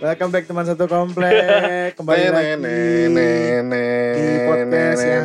Welcome 0.00 0.32
back 0.32 0.48
teman 0.48 0.64
satu 0.64 0.88
komplek 0.88 1.92
Kembali 2.00 2.32
lagi 2.32 2.56
di 4.16 4.26
podcast 4.48 5.00
yang 5.04 5.24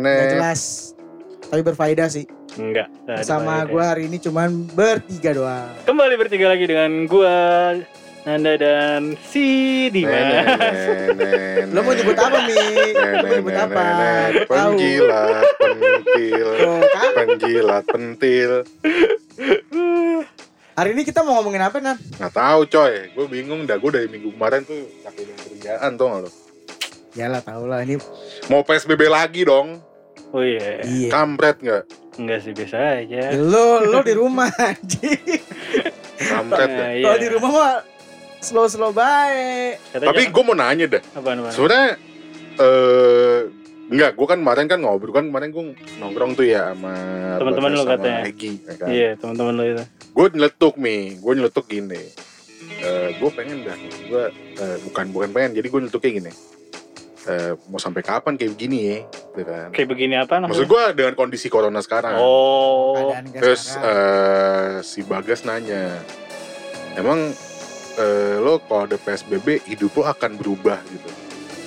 gak 0.00 0.28
jelas 0.32 0.60
Tapi 1.52 1.60
berfaedah 1.60 2.08
sih 2.08 2.24
Enggak. 2.56 2.88
nggak 3.04 3.20
Sama 3.20 3.68
gue 3.68 3.84
hari 3.84 4.08
ini 4.08 4.16
cuman 4.16 4.64
bertiga 4.72 5.36
doang 5.36 5.76
Kembali 5.84 6.16
bertiga 6.16 6.56
lagi 6.56 6.64
dengan 6.64 7.04
gua 7.04 7.76
Nanda 8.24 8.56
dan 8.56 9.20
si 9.20 9.92
Dimas. 9.92 10.16
Lo 11.76 11.84
mau 11.84 11.92
nyebut 11.92 12.16
apa 12.16 12.48
Mi? 12.48 12.56
Lo 12.96 13.20
mau 13.20 13.36
nyebut 13.36 13.52
apa? 13.52 13.84
Gue 14.32 14.48
Penjilat 14.48 15.44
pentil, 15.60 16.48
penjilat 17.12 17.84
pentil. 17.84 18.50
Hari 20.74 20.90
ini 20.90 21.06
kita 21.06 21.22
mau 21.22 21.38
ngomongin 21.38 21.62
apa 21.62 21.78
Nan? 21.78 21.94
Nggak 22.18 22.34
tahu 22.34 22.60
coy, 22.66 23.14
gue 23.14 23.26
bingung 23.30 23.62
dah. 23.62 23.78
Gue 23.78 23.94
dari 23.94 24.10
minggu 24.10 24.34
kemarin 24.34 24.66
tuh 24.66 24.90
sakit 25.06 25.26
kerjaan 25.46 25.94
tuh 25.94 26.06
nggak 26.10 26.20
lo. 26.26 26.30
Yalah 27.14 27.46
tau 27.46 27.70
lah 27.70 27.78
ini 27.78 27.94
Mau 28.50 28.66
PSBB 28.66 29.06
lagi 29.06 29.46
dong, 29.46 29.78
Oh 30.34 30.42
iya. 30.42 30.82
Iya 30.82 31.14
kampret 31.14 31.62
nggak? 31.62 31.84
Enggak 32.18 32.38
sih 32.42 32.50
biasa 32.50 32.76
aja. 33.06 33.38
Lo, 33.38 33.86
lo 33.86 34.02
di 34.02 34.14
rumah 34.18 34.50
anjing 34.74 35.38
Kampret 36.18 36.68
Nah, 36.68 36.90
iya. 36.90 37.06
Kalau 37.06 37.18
di 37.22 37.28
rumah 37.30 37.50
mah 37.54 37.74
slow-slow 38.42 38.90
baik 38.90 39.78
Tapi 39.94 40.22
gue 40.26 40.42
mau 40.42 40.58
nanya 40.58 40.98
dah. 40.98 41.02
apaan, 41.14 41.38
apaan? 41.38 41.54
Sebenarnya 41.54 41.90
eh 42.54 43.38
enggak, 43.84 44.16
gue 44.16 44.26
kan 44.26 44.38
kemarin 44.40 44.66
kan 44.66 44.78
ngobrol 44.80 45.12
kan 45.12 45.24
kemarin 45.28 45.48
gue 45.52 45.64
nongkrong 46.00 46.32
tuh 46.32 46.46
ya 46.48 46.72
sama 46.72 46.94
Teman-teman 47.36 47.70
sama 47.76 47.90
katanya. 47.96 48.22
Egi, 48.24 48.50
ya 48.64 48.74
kan? 48.80 48.88
Iya 48.88 49.10
teman-teman 49.20 49.52
lo 49.60 49.64
itu. 49.68 49.84
gue 50.14 50.26
nyeletuk 50.30 50.74
nih 50.78 51.02
gue 51.20 51.32
nyeletuk 51.36 51.66
gini. 51.68 52.02
Eh 52.80 53.08
gue 53.20 53.30
pengen 53.34 53.66
dah 53.66 53.76
gue 54.08 54.24
eh, 54.56 54.76
bukan 54.88 55.04
bukan 55.12 55.30
pengen. 55.36 55.52
Jadi 55.58 55.66
gue 55.68 55.80
nyeletuknya 55.84 56.12
gini. 56.22 56.32
Eh 57.24 57.52
mau 57.68 57.80
sampai 57.80 58.00
kapan 58.00 58.36
kayak 58.40 58.52
begini 58.56 58.78
ya 58.84 58.98
gitu 59.36 59.50
kan? 59.52 59.68
Kayak 59.74 59.88
begini 59.90 60.14
apa 60.16 60.34
maksud 60.44 60.64
gue 60.64 60.82
dengan 60.96 61.14
kondisi 61.18 61.52
corona 61.52 61.80
sekarang. 61.84 62.16
Oh. 62.16 63.12
Kayak 63.12 63.36
terus 63.36 63.76
eh 63.76 64.80
si 64.80 65.04
bagas 65.04 65.44
nanya 65.44 65.92
emang 66.96 67.36
eh, 68.00 68.36
lo 68.40 68.64
kalau 68.64 68.88
ada 68.88 68.96
psbb 68.96 69.60
hidup 69.68 69.92
lo 69.98 70.08
akan 70.08 70.40
berubah 70.40 70.80
gitu. 70.88 71.10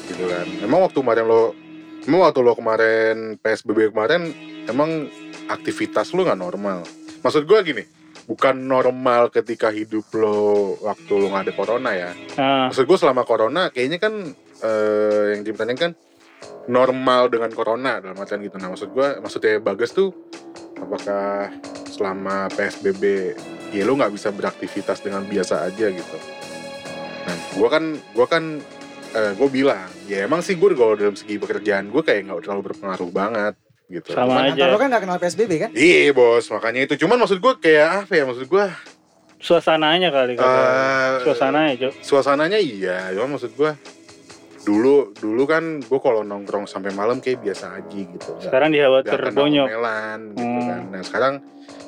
Gitu 0.08 0.24
kan. 0.26 0.48
Emang 0.66 0.82
waktu 0.88 0.98
kemarin 0.98 1.28
lo 1.28 1.67
emang 2.08 2.24
waktu 2.24 2.40
lo 2.40 2.56
kemarin 2.56 3.36
psbb 3.38 3.92
kemarin 3.92 4.32
emang 4.66 5.12
aktivitas 5.52 6.16
lo 6.16 6.24
nggak 6.24 6.40
normal. 6.40 6.88
Maksud 7.22 7.44
gue 7.44 7.60
gini 7.68 7.84
bukan 8.28 8.60
normal 8.60 9.32
ketika 9.32 9.72
hidup 9.72 10.08
lo 10.16 10.76
waktu 10.84 11.12
lo 11.16 11.32
nggak 11.32 11.44
ada 11.48 11.54
corona 11.54 11.92
ya. 11.96 12.12
Ah, 12.40 12.68
maksud 12.72 12.88
gue 12.88 12.98
selama 13.00 13.24
corona 13.24 13.72
kayaknya 13.72 14.00
kan 14.00 14.14
eh, 14.64 15.24
yang 15.36 15.42
ditanyakan 15.44 15.80
kan 15.80 15.92
normal 16.68 17.32
dengan 17.32 17.52
corona 17.56 18.04
dalam 18.04 18.20
artian 18.20 18.44
gitu. 18.44 18.60
Nah 18.60 18.72
maksud 18.72 18.92
gue 18.92 19.08
maksudnya 19.24 19.60
bagas 19.64 19.96
tuh 19.96 20.12
apakah 20.80 21.52
selama 21.88 22.52
psbb 22.52 23.34
ya 23.72 23.84
lo 23.84 23.96
nggak 24.00 24.14
bisa 24.16 24.32
beraktivitas 24.32 25.04
dengan 25.04 25.24
biasa 25.24 25.68
aja 25.68 25.88
gitu? 25.92 26.18
Nah 27.28 27.36
gue 27.56 27.68
kan 27.72 27.84
gue 27.96 28.28
kan 28.28 28.44
gue 29.10 29.50
bilang 29.50 29.88
ya 30.04 30.24
emang 30.24 30.40
sih 30.40 30.54
gue 30.54 30.70
kalau 30.72 30.94
dalam 30.94 31.14
segi 31.14 31.36
pekerjaan 31.36 31.88
gue 31.88 32.02
kayak 32.02 32.26
nggak 32.26 32.40
terlalu 32.42 32.62
berpengaruh 32.68 33.10
banget 33.10 33.54
gitu 33.88 34.12
sama 34.12 34.44
Kantor 34.46 34.54
aja. 34.54 34.66
lo 34.68 34.78
kan 34.78 34.88
gak 34.90 35.02
kenal 35.02 35.18
PSBB 35.18 35.52
kan? 35.58 35.70
iya 35.72 36.12
bos 36.12 36.46
makanya 36.48 36.80
itu 36.84 36.96
cuman 36.98 37.18
maksud 37.18 37.38
gue 37.38 37.54
kayak 37.58 37.88
apa 38.04 38.14
ya 38.14 38.24
maksud 38.24 38.46
gue 38.46 38.66
Suasananya 39.38 40.10
kali 40.10 40.34
eh, 40.34 41.12
Suasananya, 41.22 41.74
Cok. 41.78 41.94
suasananya 42.02 42.58
iya 42.58 43.14
cuma 43.14 43.38
maksud 43.38 43.54
gua 43.54 43.78
dulu 44.60 45.14
dulu 45.14 45.44
kan 45.46 45.80
gua 45.80 46.00
kalau 46.02 46.22
nongkrong 46.22 46.66
sampai 46.66 46.90
malam 46.92 47.22
kayak 47.22 47.40
biasa 47.40 47.78
aja 47.78 47.86
gitu 48.02 48.32
Sekarang 48.42 48.74
di 48.74 48.82
hawa 48.82 49.00
terbonyok. 49.00 49.68
gitu 49.70 49.80
Hmm. 50.36 50.66
kan 50.66 50.82
nah 50.90 51.02
sekarang 51.02 51.34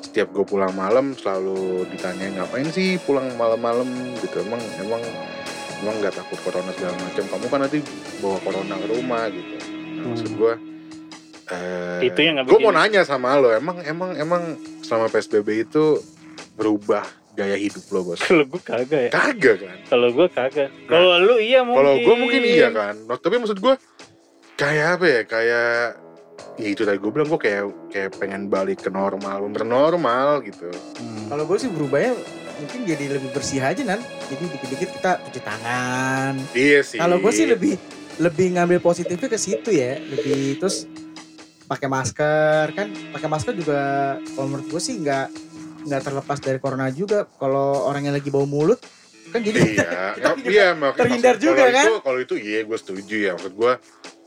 setiap 0.00 0.30
gue 0.30 0.42
pulang 0.42 0.72
malam 0.72 1.12
selalu 1.12 1.84
ditanyain 1.86 2.34
ngapain 2.34 2.66
sih 2.66 2.96
pulang 2.98 3.30
malam-malam 3.34 3.86
gitu 4.18 4.40
emang 4.40 4.58
emang 4.80 5.02
emang 5.80 5.96
nggak 5.98 6.14
takut 6.14 6.38
corona 6.40 6.70
segala 6.70 6.94
macam 6.98 7.24
kamu 7.26 7.46
kan 7.46 7.60
nanti 7.60 7.78
bawa 8.18 8.38
corona 8.40 8.74
ke 8.74 8.86
rumah 8.88 9.22
gitu 9.28 9.54
nah, 9.96 10.04
maksud 10.06 10.28
Hmm. 10.28 10.36
gua 10.36 10.54
eh, 11.50 12.00
Itu 12.06 12.20
yang 12.20 12.36
gue 12.40 12.58
mau 12.58 12.70
nanya 12.70 13.02
sama 13.02 13.34
lo 13.34 13.50
emang 13.50 13.82
emang 13.82 14.14
emang 14.14 14.42
selama 14.80 15.08
psbb 15.08 15.48
itu 15.62 15.98
berubah 16.54 17.02
gaya 17.32 17.54
hidup 17.54 17.82
lo 17.90 18.00
bos 18.04 18.20
Kalau 18.26 18.44
gue 18.44 18.60
kagak 18.60 19.00
ya. 19.00 19.10
kagak 19.10 19.56
kan 19.58 19.78
Kalau 19.86 20.08
gue 20.10 20.26
kagak. 20.28 20.68
Kalau 20.84 21.16
lu 21.18 21.36
iya 21.38 21.60
mungkin. 21.62 21.80
Kalau 21.80 21.94
gue 21.96 22.14
mungkin 22.16 22.42
iya 22.44 22.68
kan, 22.68 22.94
Nah, 23.00 23.16
tapi 23.16 23.38
maksud 23.38 23.58
gue 23.58 23.74
kayak 24.54 24.98
apa 24.98 25.06
ya? 25.06 25.20
Kayak 25.24 25.72
ya 26.56 26.68
itu 26.68 26.82
tadi 26.84 26.98
gue 26.98 27.08
bilang 27.08 27.28
gue 27.28 27.40
kayak 27.40 27.64
kayak 27.88 28.10
pengen 28.16 28.48
balik 28.48 28.84
ke 28.84 28.90
normal, 28.90 29.40
bener 29.46 29.64
normal 29.64 30.42
gitu. 30.42 30.68
Hmm. 30.98 31.28
Kalau 31.28 31.44
gue 31.46 31.56
sih 31.56 31.70
berubahnya 31.70 32.12
mungkin 32.60 32.80
jadi 32.84 33.04
lebih 33.16 33.32
bersih 33.32 33.60
aja 33.60 33.80
Nan 33.80 34.00
Jadi 34.28 34.44
dikit-dikit 34.46 34.90
kita 34.94 35.10
cuci 35.24 35.40
tangan 35.40 36.34
Iya 36.52 36.80
sih. 36.84 36.98
Kalau 37.00 37.16
gue 37.18 37.32
sih 37.32 37.48
lebih 37.48 37.74
lebih 38.20 38.52
ngambil 38.52 38.78
positifnya 38.78 39.26
ke 39.26 39.40
situ 39.40 39.72
ya, 39.72 39.96
lebih 39.96 40.60
terus 40.60 40.84
pakai 41.64 41.88
masker 41.88 42.64
kan, 42.76 42.92
pakai 43.16 43.28
masker 43.30 43.56
juga 43.56 43.80
kalau 44.36 44.46
menurut 44.50 44.68
gue 44.68 44.82
sih 44.82 45.00
nggak 45.00 45.26
nggak 45.88 46.00
terlepas 46.04 46.38
dari 46.38 46.58
corona 46.60 46.92
juga. 46.92 47.24
Kalau 47.40 47.88
orang 47.88 48.04
yang 48.04 48.14
lagi 48.14 48.28
bau 48.28 48.44
mulut 48.44 48.76
kan 49.30 49.40
jadi 49.40 49.56
iya, 49.62 49.88
kita 50.20 50.30
ya, 50.36 50.50
iya 50.50 50.66
terhindar 50.92 51.38
maksud- 51.38 51.46
juga, 51.48 51.62
kalau 51.62 51.72
kan? 51.72 51.86
Itu, 51.86 51.94
kalau 52.04 52.18
itu 52.20 52.34
iya 52.36 52.60
gue 52.60 52.76
setuju 52.76 53.16
ya. 53.16 53.32
Maksud 53.40 53.54
gue 53.56 53.72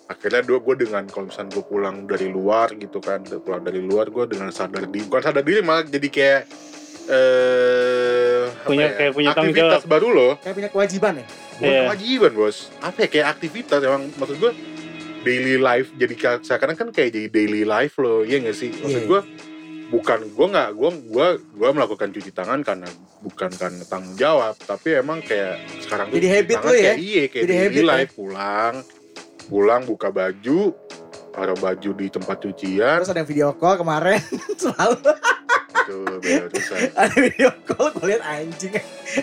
akhirnya 0.04 0.42
gue 0.42 0.58
gue 0.58 0.76
dengan 0.80 1.04
kalau 1.06 1.26
misalnya 1.30 1.52
gue 1.54 1.66
pulang 1.70 1.98
dari 2.10 2.28
luar 2.28 2.68
gitu 2.74 2.98
kan, 2.98 3.22
pulang 3.46 3.62
dari 3.62 3.82
luar 3.84 4.10
gue 4.10 4.26
dengan 4.26 4.50
sadar 4.50 4.90
diri, 4.90 5.06
bukan 5.06 5.22
sadar 5.22 5.44
diri 5.46 5.62
malah 5.62 5.86
jadi 5.86 6.08
kayak 6.10 6.42
eh 7.06 8.44
Punya- 8.64 8.88
ya, 8.88 8.96
kayak 8.96 9.12
punya 9.12 9.30
tanggung 9.30 9.52
aktivitas 9.52 9.82
jawab. 9.82 9.92
baru 9.92 10.08
loh. 10.10 10.34
kayak 10.40 10.56
punya 10.56 10.70
kewajiban 10.70 11.14
ya. 11.14 11.26
bukan 11.54 11.68
Iya. 11.70 11.82
kewajiban 11.86 12.32
bos 12.34 12.58
apa 12.80 12.98
ya 12.98 13.08
kayak 13.10 13.28
aktivitas 13.30 13.80
emang 13.82 14.04
maksud 14.14 14.36
gue 14.38 14.52
daily 15.22 15.56
life 15.58 15.88
jadi 15.94 16.14
ka- 16.14 16.42
sekarang 16.42 16.76
kan 16.76 16.88
kayak 16.90 17.10
jadi 17.12 17.28
daily 17.30 17.64
life 17.64 17.96
loh 17.98 18.22
iya 18.22 18.40
gak 18.40 18.54
sih 18.54 18.72
maksud 18.74 19.00
Iya. 19.00 19.10
gue 19.10 19.22
bukan 19.90 20.20
gue 20.28 20.48
nggak 20.50 20.70
gue 20.74 20.90
gue 21.06 21.28
gue 21.54 21.70
melakukan 21.72 22.10
cuci 22.10 22.32
tangan 22.32 22.60
karena 22.62 22.90
bukan 23.20 23.52
karena 23.52 23.84
tanggung 23.84 24.16
jawab 24.16 24.58
tapi 24.58 24.96
emang 24.96 25.22
kayak 25.22 25.54
sekarang 25.80 26.10
Jadi 26.10 26.28
habit 26.30 26.56
tangan 26.58 26.66
lo 26.66 26.74
ya? 26.74 26.82
kayak 26.84 26.98
iya 27.00 27.24
kayak 27.26 27.44
Jadi 27.44 27.52
daily 27.52 27.64
habit 27.64 27.78
ya? 27.78 27.90
life 27.94 28.12
pulang 28.14 28.74
pulang 29.44 29.82
buka 29.84 30.08
baju 30.10 30.62
taruh 31.30 31.58
baju 31.58 31.90
di 31.94 32.08
tempat 32.08 32.38
cucian 32.40 32.98
Terus 33.00 33.10
ada 33.10 33.20
yang 33.20 33.30
video 33.30 33.50
call 33.52 33.76
kemarin 33.76 34.18
selalu 34.62 34.98
beda 36.20 36.44
urusan. 36.48 36.80
ada 37.02 37.16
video 37.18 37.50
call 37.68 37.88
gue 37.96 38.06
liat 38.16 38.24
anjing 38.24 38.74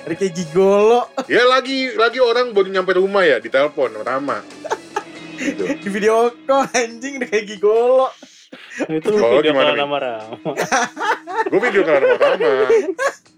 ada 0.04 0.14
kayak 0.14 0.32
gigolo 0.36 1.08
ya 1.26 1.42
lagi 1.48 1.94
lagi 1.96 2.18
orang 2.20 2.52
baru 2.52 2.68
nyampe 2.68 2.92
rumah 2.96 3.24
ya 3.24 3.40
ditelepon 3.40 3.96
Rama 4.04 4.44
gitu. 5.40 5.64
di 5.82 5.88
video 5.88 6.28
call 6.44 6.68
anjing 6.76 7.20
ada 7.20 7.26
kayak 7.26 7.46
gigolo. 7.48 8.12
Itu 8.90 9.08
Kalau 9.12 9.38
video 9.38 9.52
gimana, 9.52 9.72
sama 9.78 9.98
Rama. 9.98 10.50
gue 11.42 11.60
video 11.62 11.82
kan 11.82 11.98
sama 11.98 12.16
Rama 12.18 12.48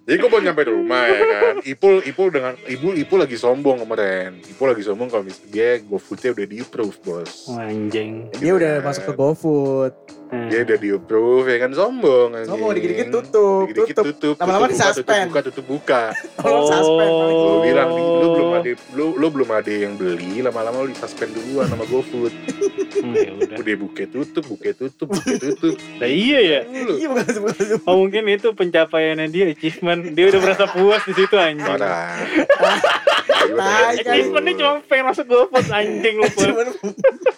jadi 0.02 0.18
gue 0.18 0.26
baru 0.26 0.42
nyampe 0.42 0.62
rumah 0.66 1.06
ya 1.06 1.20
kan 1.22 1.54
Ipul 1.62 2.02
Ipul 2.02 2.28
dengan 2.28 2.58
Ibu 2.58 2.90
Ipul 2.96 3.18
lagi 3.18 3.36
sombong 3.36 3.78
kemarin 3.78 4.42
Ipul 4.42 4.66
lagi 4.66 4.82
sombong 4.82 5.06
kalau 5.06 5.22
mis- 5.22 5.38
dia 5.46 5.78
GoFoodnya 5.78 6.34
udah 6.34 6.42
di 6.44 6.56
approve 6.58 6.96
bos 6.98 7.46
Oh, 7.46 7.54
Anjing. 7.56 8.26
Dia 8.34 8.52
udah 8.52 8.72
masuk 8.80 9.02
ke 9.04 9.12
GoFood. 9.14 9.94
Hmm. 10.26 10.48
dia 10.48 10.64
udah 10.64 10.74
di 10.76 10.88
approve 10.90 11.44
ya 11.46 11.58
kan 11.60 11.70
sombong 11.70 12.28
anjing. 12.32 12.50
Sombong, 12.50 12.72
dikit-dikit 12.72 13.08
tutup, 13.12 13.62
dikit-dikit 13.68 13.94
tutup. 13.94 14.16
tutup 14.16 14.34
Lama-lama 14.40 14.64
tutup 14.64 14.72
buka, 14.72 14.88
disuspend. 14.88 15.06
tutup 15.06 15.28
buka 15.28 15.40
tutup 15.44 15.66
buka 15.68 16.02
Tolong 16.40 16.64
suspend 16.66 17.10
paling. 17.12 17.36
Oh. 17.36 17.46
lu 17.46 17.58
bilang 17.62 17.88
"Di- 18.72 18.80
lu 18.94 19.04
belum 19.12 19.12
ada 19.12 19.12
lu 19.12 19.20
lu 19.20 19.26
belum 19.28 19.50
ada 19.52 19.68
yang 19.68 19.92
beli 19.94 20.40
lama-lama 20.40 20.82
lu 20.82 20.90
disuspend 20.90 21.30
duluan 21.30 21.68
sama 21.68 21.84
GoFood 21.84 22.32
Hmm, 22.92 23.16
ya 23.16 23.32
udah. 23.34 23.56
udah 23.56 23.76
buke 23.78 24.04
tutup 24.06 24.44
buke 24.46 24.70
tutup 24.72 25.08
buke 25.08 25.34
tutup 25.40 25.74
Nah, 25.96 26.06
iya 26.06 26.38
ya. 26.38 26.58
lu 26.64 26.94
Iya 27.00 27.08
bukan 27.08 27.24
bukan 27.40 27.54
Oh 27.84 27.96
mungkin 27.98 28.22
itu 28.28 28.48
pencapaiannya 28.52 29.26
dia 29.28 29.48
achievement. 29.48 30.12
Dia 30.12 30.28
udah 30.28 30.40
merasa 30.40 30.64
puas 30.68 31.02
di 31.02 31.12
situ 31.12 31.34
anjing. 31.34 31.64
kali. 31.64 31.82
Achievementnya 33.52 34.52
cuma 34.54 34.72
pengen 34.86 35.04
masuk 35.08 35.26
GoFood 35.26 35.66
anjing 35.68 36.14
lu. 36.16 36.26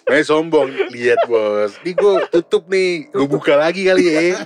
Eh 0.05 0.21
sombong, 0.21 0.69
lihat 0.93 1.17
bos. 1.25 1.81
Nih 1.81 1.97
gue 1.97 2.29
tutup 2.29 2.69
nih, 2.69 3.09
gue 3.09 3.25
buka 3.25 3.57
lagi 3.57 3.89
kali 3.89 4.05
ya. 4.05 4.37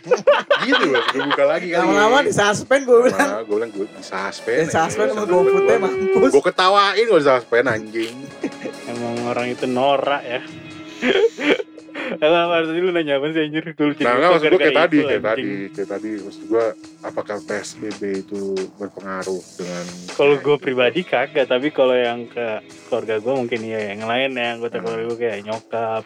Gitu 0.64 0.84
bos, 0.88 1.04
gue 1.12 1.24
buka 1.28 1.44
lagi 1.44 1.76
kali. 1.76 1.84
Lama-lama 1.84 2.24
di 2.24 2.32
suspend 2.32 2.88
gue 2.88 3.12
bilang. 3.12 3.44
Gue 3.44 3.56
bilang 3.60 3.72
gue 3.76 3.84
di 3.92 4.00
suspend. 4.00 4.66
Di 4.66 4.72
suspend 4.72 5.12
sama 5.12 5.28
GoFood-nya 5.28 5.78
mampus. 5.84 6.32
Gue 6.32 6.44
ketawain 6.48 7.04
gue 7.04 7.22
suspend 7.22 7.68
anjing. 7.68 8.16
Emang 8.88 9.16
orang 9.28 9.52
itu 9.52 9.68
norak 9.68 10.24
ya. 10.24 10.40
Apa 12.20 12.66
tadi 12.66 12.80
lu 12.80 12.90
nanya 12.90 13.18
apa 13.18 13.30
sih 13.30 13.42
anjir? 13.42 13.64
Dulu 13.70 13.92
Nah, 14.00 14.14
nggak 14.16 14.30
maksud 14.32 14.50
gue 14.50 14.60
kayak 14.60 14.80
tadi, 14.80 14.98
kayak 15.02 15.24
tadi, 15.24 15.52
kayak 15.70 15.90
tadi. 15.90 16.10
Maksud 16.20 16.44
gue, 16.46 16.66
apakah 17.02 17.38
PSBB 17.44 18.02
itu 18.22 18.42
berpengaruh 18.76 19.42
dengan? 19.56 19.86
Kalau 20.12 20.36
gue 20.36 20.58
pribadi 20.58 21.02
kagak, 21.02 21.46
tapi 21.46 21.70
kalau 21.70 21.94
yang 21.94 22.26
ke 22.26 22.60
keluarga 22.88 23.20
gue 23.20 23.34
mungkin 23.36 23.60
iya. 23.62 23.94
Yang 23.94 24.04
lain 24.06 24.30
ya, 24.34 24.48
anggota 24.54 24.76
Hmm. 24.76 24.84
keluarga 24.84 25.04
gue 25.06 25.18
kayak 25.20 25.40
nyokap, 25.44 26.04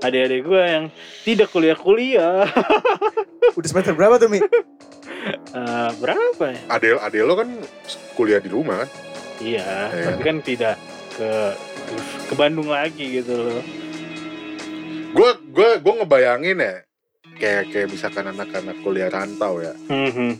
adik-adik 0.00 0.40
gue 0.42 0.62
yang 0.62 0.84
tidak 1.22 1.48
kuliah-kuliah. 1.48 2.46
Udah 3.58 3.68
semester 3.68 3.92
berapa 3.92 4.16
tuh 4.16 4.28
Mi? 4.28 4.38
Eh, 5.50 5.90
berapa 5.98 6.44
ya? 6.46 6.60
Adel, 6.70 6.96
Adel 6.98 7.24
lo 7.26 7.34
kan 7.34 7.48
kuliah 8.14 8.38
di 8.38 8.48
rumah 8.48 8.86
kan? 8.86 8.88
Iya, 9.40 9.88
Iya. 9.90 10.04
tapi 10.12 10.22
kan 10.22 10.36
tidak 10.40 10.76
ke 11.10 11.30
ke 12.28 12.34
Bandung 12.34 12.68
lagi 12.68 13.20
gitu 13.20 13.34
loh. 13.34 13.60
Gue 15.10 15.30
gue 15.44 15.68
gue 15.76 15.94
ngebayangin 15.96 16.56
ya, 16.56 16.74
kayak 17.36 17.62
kayak 17.68 17.88
misalkan 17.88 18.24
anak-anak 18.26 18.76
kuliah 18.80 19.08
rantau 19.08 19.58
ya, 19.58 19.74
Mhm. 19.84 20.30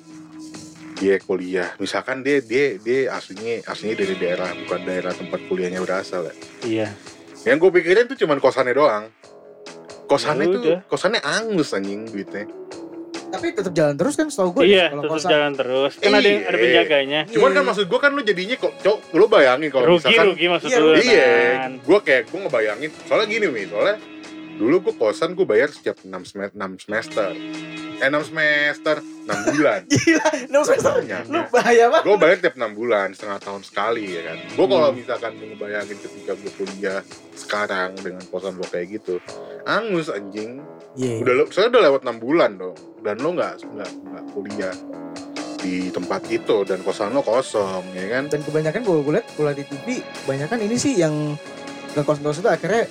dia 0.97 1.17
kuliah, 1.19 1.69
misalkan 1.77 2.21
dia 2.21 2.39
dia 2.41 2.77
dia 2.77 3.11
aslinya 3.11 3.67
aslinya 3.67 3.97
dari 3.99 4.15
daerah 4.15 4.51
bukan 4.57 4.81
daerah 4.81 5.13
tempat 5.13 5.41
kuliahnya 5.45 5.81
berasal 5.81 6.23
ya. 6.25 6.35
Iya. 6.63 6.89
Yang 7.43 7.57
gue 7.59 7.71
pikirin 7.75 8.05
tuh 8.07 8.17
cuman 8.17 8.39
kosannya 8.39 8.75
doang. 8.75 9.05
Kosannya 10.07 10.45
Ya 10.45 10.53
tuh 10.53 10.61
udah. 10.61 10.79
kosannya 10.87 11.21
angus 11.21 11.71
anjing 11.71 12.05
duitnya. 12.05 12.45
Tapi 13.31 13.55
tetap 13.55 13.71
jalan 13.73 13.95
terus 13.95 14.15
kan 14.15 14.27
setahu 14.27 14.51
gue. 14.53 14.69
iya, 14.69 14.91
kalau 14.91 15.03
terus 15.05 15.23
kosan. 15.23 15.31
jalan 15.31 15.53
terus. 15.55 15.93
Kan 15.97 16.13
ada 16.13 16.27
Iya. 16.29 16.39
ada 16.45 16.57
penjaganya. 16.59 17.21
Cuman 17.29 17.49
Iya. 17.49 17.57
kan 17.57 17.65
maksud 17.65 17.87
gue 17.87 18.01
kan 18.01 18.11
lu 18.13 18.21
jadinya 18.21 18.57
kok 18.57 18.73
cok 18.77 18.99
lu 19.15 19.25
bayangin 19.27 19.69
kalau 19.69 19.87
Rugi 19.89 19.99
misalkan 20.05 20.27
rugi 20.29 20.47
maksud 20.47 20.69
Iya, 20.69 20.79
lu. 20.79 20.91
Iya, 20.97 21.31
gue 21.79 21.99
kayak 22.01 22.23
gue 22.27 22.39
ngebayangin 22.41 22.91
soalnya 23.05 23.27
gini 23.27 23.47
nih, 23.49 23.65
soalnya 23.67 23.97
dulu 24.61 24.77
gue 24.83 24.95
kosan 24.95 25.33
gue 25.33 25.43
bayar 25.43 25.73
setiap 25.73 25.97
6 25.99 26.13
semester, 26.27 26.53
6 26.53 26.85
semester. 26.85 27.29
Eh 27.97 28.09
6 28.09 28.29
semester, 28.29 28.97
6 29.01 29.29
bulan. 29.51 29.81
Gila, 29.93 30.29
no 30.49 30.61
semester. 30.63 30.93
Makanya. 30.95 31.19
Lu 31.27 31.41
bahaya 31.49 31.85
banget. 31.89 32.05
gue 32.05 32.17
bayar 32.19 32.37
tiap 32.39 32.55
6 32.55 32.73
bulan, 32.75 33.09
setengah 33.11 33.41
tahun 33.41 33.63
sekali 33.63 34.05
ya 34.11 34.23
kan. 34.23 34.39
Gue 34.51 34.67
kalau 34.67 34.89
Hmm. 34.89 34.97
misalkan 34.97 35.31
gue 35.35 35.47
ngebayangin 35.49 35.99
ketika 35.99 36.33
gue 36.35 36.53
kuliah 36.55 37.01
sekarang 37.35 37.97
dengan 37.97 38.21
kosan 38.27 38.53
gue 38.55 38.69
kayak 38.69 38.87
gitu, 38.95 39.17
angus 39.65 40.09
anjing. 40.09 40.61
Iya. 40.93 41.15
Udah 41.19 41.33
soalnya 41.49 41.71
udah 41.71 41.83
lewat 41.87 42.01
6 42.05 42.17
bulan 42.19 42.51
dong. 42.55 42.77
Dan 43.01 43.17
lo 43.17 43.33
nggak 43.33 43.65
nggak 43.65 43.91
nggak 44.07 44.25
kuliah 44.31 44.75
di 45.57 45.89
tempat 45.89 46.25
itu 46.27 46.57
dan 46.65 46.81
kosan 46.81 47.13
lo 47.13 47.21
kosong 47.21 47.85
ya 47.93 48.07
kan. 48.11 48.29
Dan 48.29 48.41
kebanyakan 48.41 48.81
gue 48.81 48.97
gue 48.99 49.13
liat 49.15 49.27
kuliah 49.35 49.53
di 49.53 49.65
TV, 49.65 49.87
kebanyakan 50.25 50.59
ini 50.63 50.77
sih 50.77 50.97
yang 50.97 51.37
ngekos-ngekos 51.91 52.41
itu 52.41 52.49
akhirnya 52.49 52.85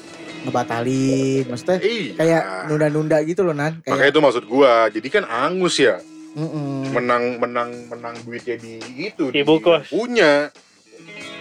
ngebatalin. 0.46 1.44
Maksudnya 1.48 1.78
Iya. 1.82 2.12
kayak 2.16 2.44
nunda-nunda 2.68 3.18
gitu 3.24 3.42
loh 3.44 3.54
Nan. 3.54 3.80
Makanya 3.84 3.98
Kayak 3.98 4.12
itu 4.14 4.20
maksud 4.22 4.44
gua. 4.46 4.74
Jadi 4.88 5.08
kan 5.08 5.24
angus 5.26 5.80
ya. 5.80 6.00
Mm-mm. 6.30 6.94
Menang 6.94 7.42
menang 7.42 7.70
menang 7.90 8.16
duitnya 8.22 8.56
di 8.56 8.78
itu 8.96 9.34
di 9.34 9.42
Ibu 9.42 9.56
kos. 9.60 9.90
Punya. 9.90 10.54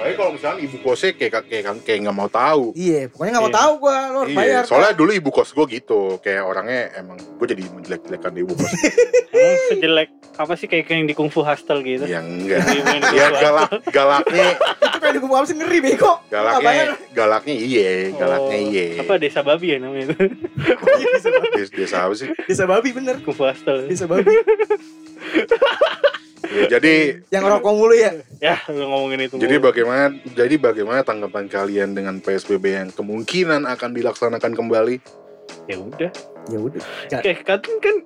Tapi 0.09 0.17
kalau 0.17 0.33
misalnya 0.33 0.59
ibu 0.59 0.77
kosnya 0.81 1.11
kayak 1.13 1.33
kayak 1.45 1.65
kayak 1.83 1.99
nggak 2.01 2.17
mau 2.17 2.27
tahu. 2.27 2.73
Iya, 2.73 3.13
pokoknya 3.13 3.31
nggak 3.31 3.45
mau 3.45 3.53
Iya. 3.53 3.61
tahu 3.61 3.73
gue, 3.77 3.97
lo 4.09 4.19
harus 4.19 4.33
bayar. 4.33 4.49
Iya, 4.49 4.61
soalnya 4.65 4.93
dulu 4.97 5.11
ibu 5.13 5.29
kos 5.29 5.51
gue 5.53 5.67
gitu, 5.71 6.01
kayak 6.19 6.43
orangnya 6.43 6.81
emang 6.97 7.17
gue 7.21 7.47
jadi 7.47 7.63
menjelek-jelekan 7.69 8.33
ibu 8.35 8.53
kos. 8.55 8.73
Emang 9.29 9.59
sejelek 9.69 10.09
apa 10.35 10.53
sih 10.55 10.67
kayak 10.67 10.89
yang 10.89 11.05
di 11.05 11.13
Kungfu 11.13 11.43
Hostel 11.43 11.79
gitu? 11.83 12.09
ya 12.09 12.19
enggak. 12.19 12.65
Ya 13.13 13.29
Kungfu 13.29 13.37
galak 13.39 13.71
galaknya 13.93 14.47
itu 14.57 14.99
kayak 14.99 15.13
di 15.13 15.21
apa 15.21 15.45
sih 15.45 15.55
ngeri 15.55 15.79
bego. 15.79 16.13
galaknya 16.27 16.65
bayar. 16.65 16.89
galaknya 17.13 17.55
iye, 17.55 17.91
galaknya 18.17 18.57
Oh, 18.57 18.69
iye. 18.73 18.87
Apa 18.99 19.15
desa 19.15 19.45
babi 19.45 19.77
ya 19.77 19.79
namanya 19.79 20.11
itu? 20.11 20.17
desa, 21.13 21.29
babi. 21.29 21.49
Desa, 21.55 21.71
desa 21.77 21.97
apa 22.09 22.15
sih? 22.17 22.29
desa 22.49 22.65
babi 22.65 22.89
bener. 22.91 23.21
Kungfu 23.21 23.45
Hostel. 23.45 23.85
Desa 23.87 24.09
babi. 24.09 24.27
Ya, 26.49 26.81
jadi 26.81 27.21
Yang 27.29 27.45
rokok 27.59 27.73
mulu 27.77 27.95
ya. 27.95 28.13
Ya, 28.41 28.57
lu 28.73 28.89
ngomongin 28.89 29.29
itu. 29.29 29.37
jadi 29.37 29.61
mulu. 29.61 29.69
bagaimana 29.69 30.17
jadi 30.33 30.55
bagaimana 30.57 31.01
tanggapan 31.05 31.45
kalian 31.45 31.93
dengan 31.93 32.19
PSBB 32.25 32.65
yang 32.65 32.89
kemungkinan 32.93 33.69
akan 33.69 33.91
dilaksanakan 33.93 34.53
kembali? 34.57 34.97
ya 35.69 35.77
udah. 35.77 36.11
Ya 36.49 36.59
udah. 36.59 36.81
Kayak 37.21 37.45
kan 37.45 37.61
kan 37.61 37.97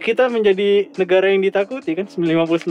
kita 0.00 0.28
menjadi 0.28 0.88
negara 0.96 1.28
yang 1.28 1.40
ditakuti 1.40 1.92
kan 1.92 2.08
59 2.08 2.24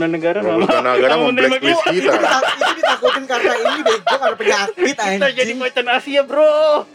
negara 0.06 0.42
lama. 0.42 0.66
negara 0.66 1.14
Mau 1.14 1.30
memblacklist 1.30 1.82
kita. 1.86 2.10
Itu 2.10 2.72
ditakutin 2.74 3.24
karena 3.24 3.52
ini 3.56 3.80
bego 3.80 4.14
karena 4.14 4.36
penyakit 4.36 4.74
Kita 4.74 5.02
jadi 5.30 5.42
anjing. 5.46 5.58
macan 5.58 5.86
Asia, 5.88 6.22
Bro. 6.22 6.86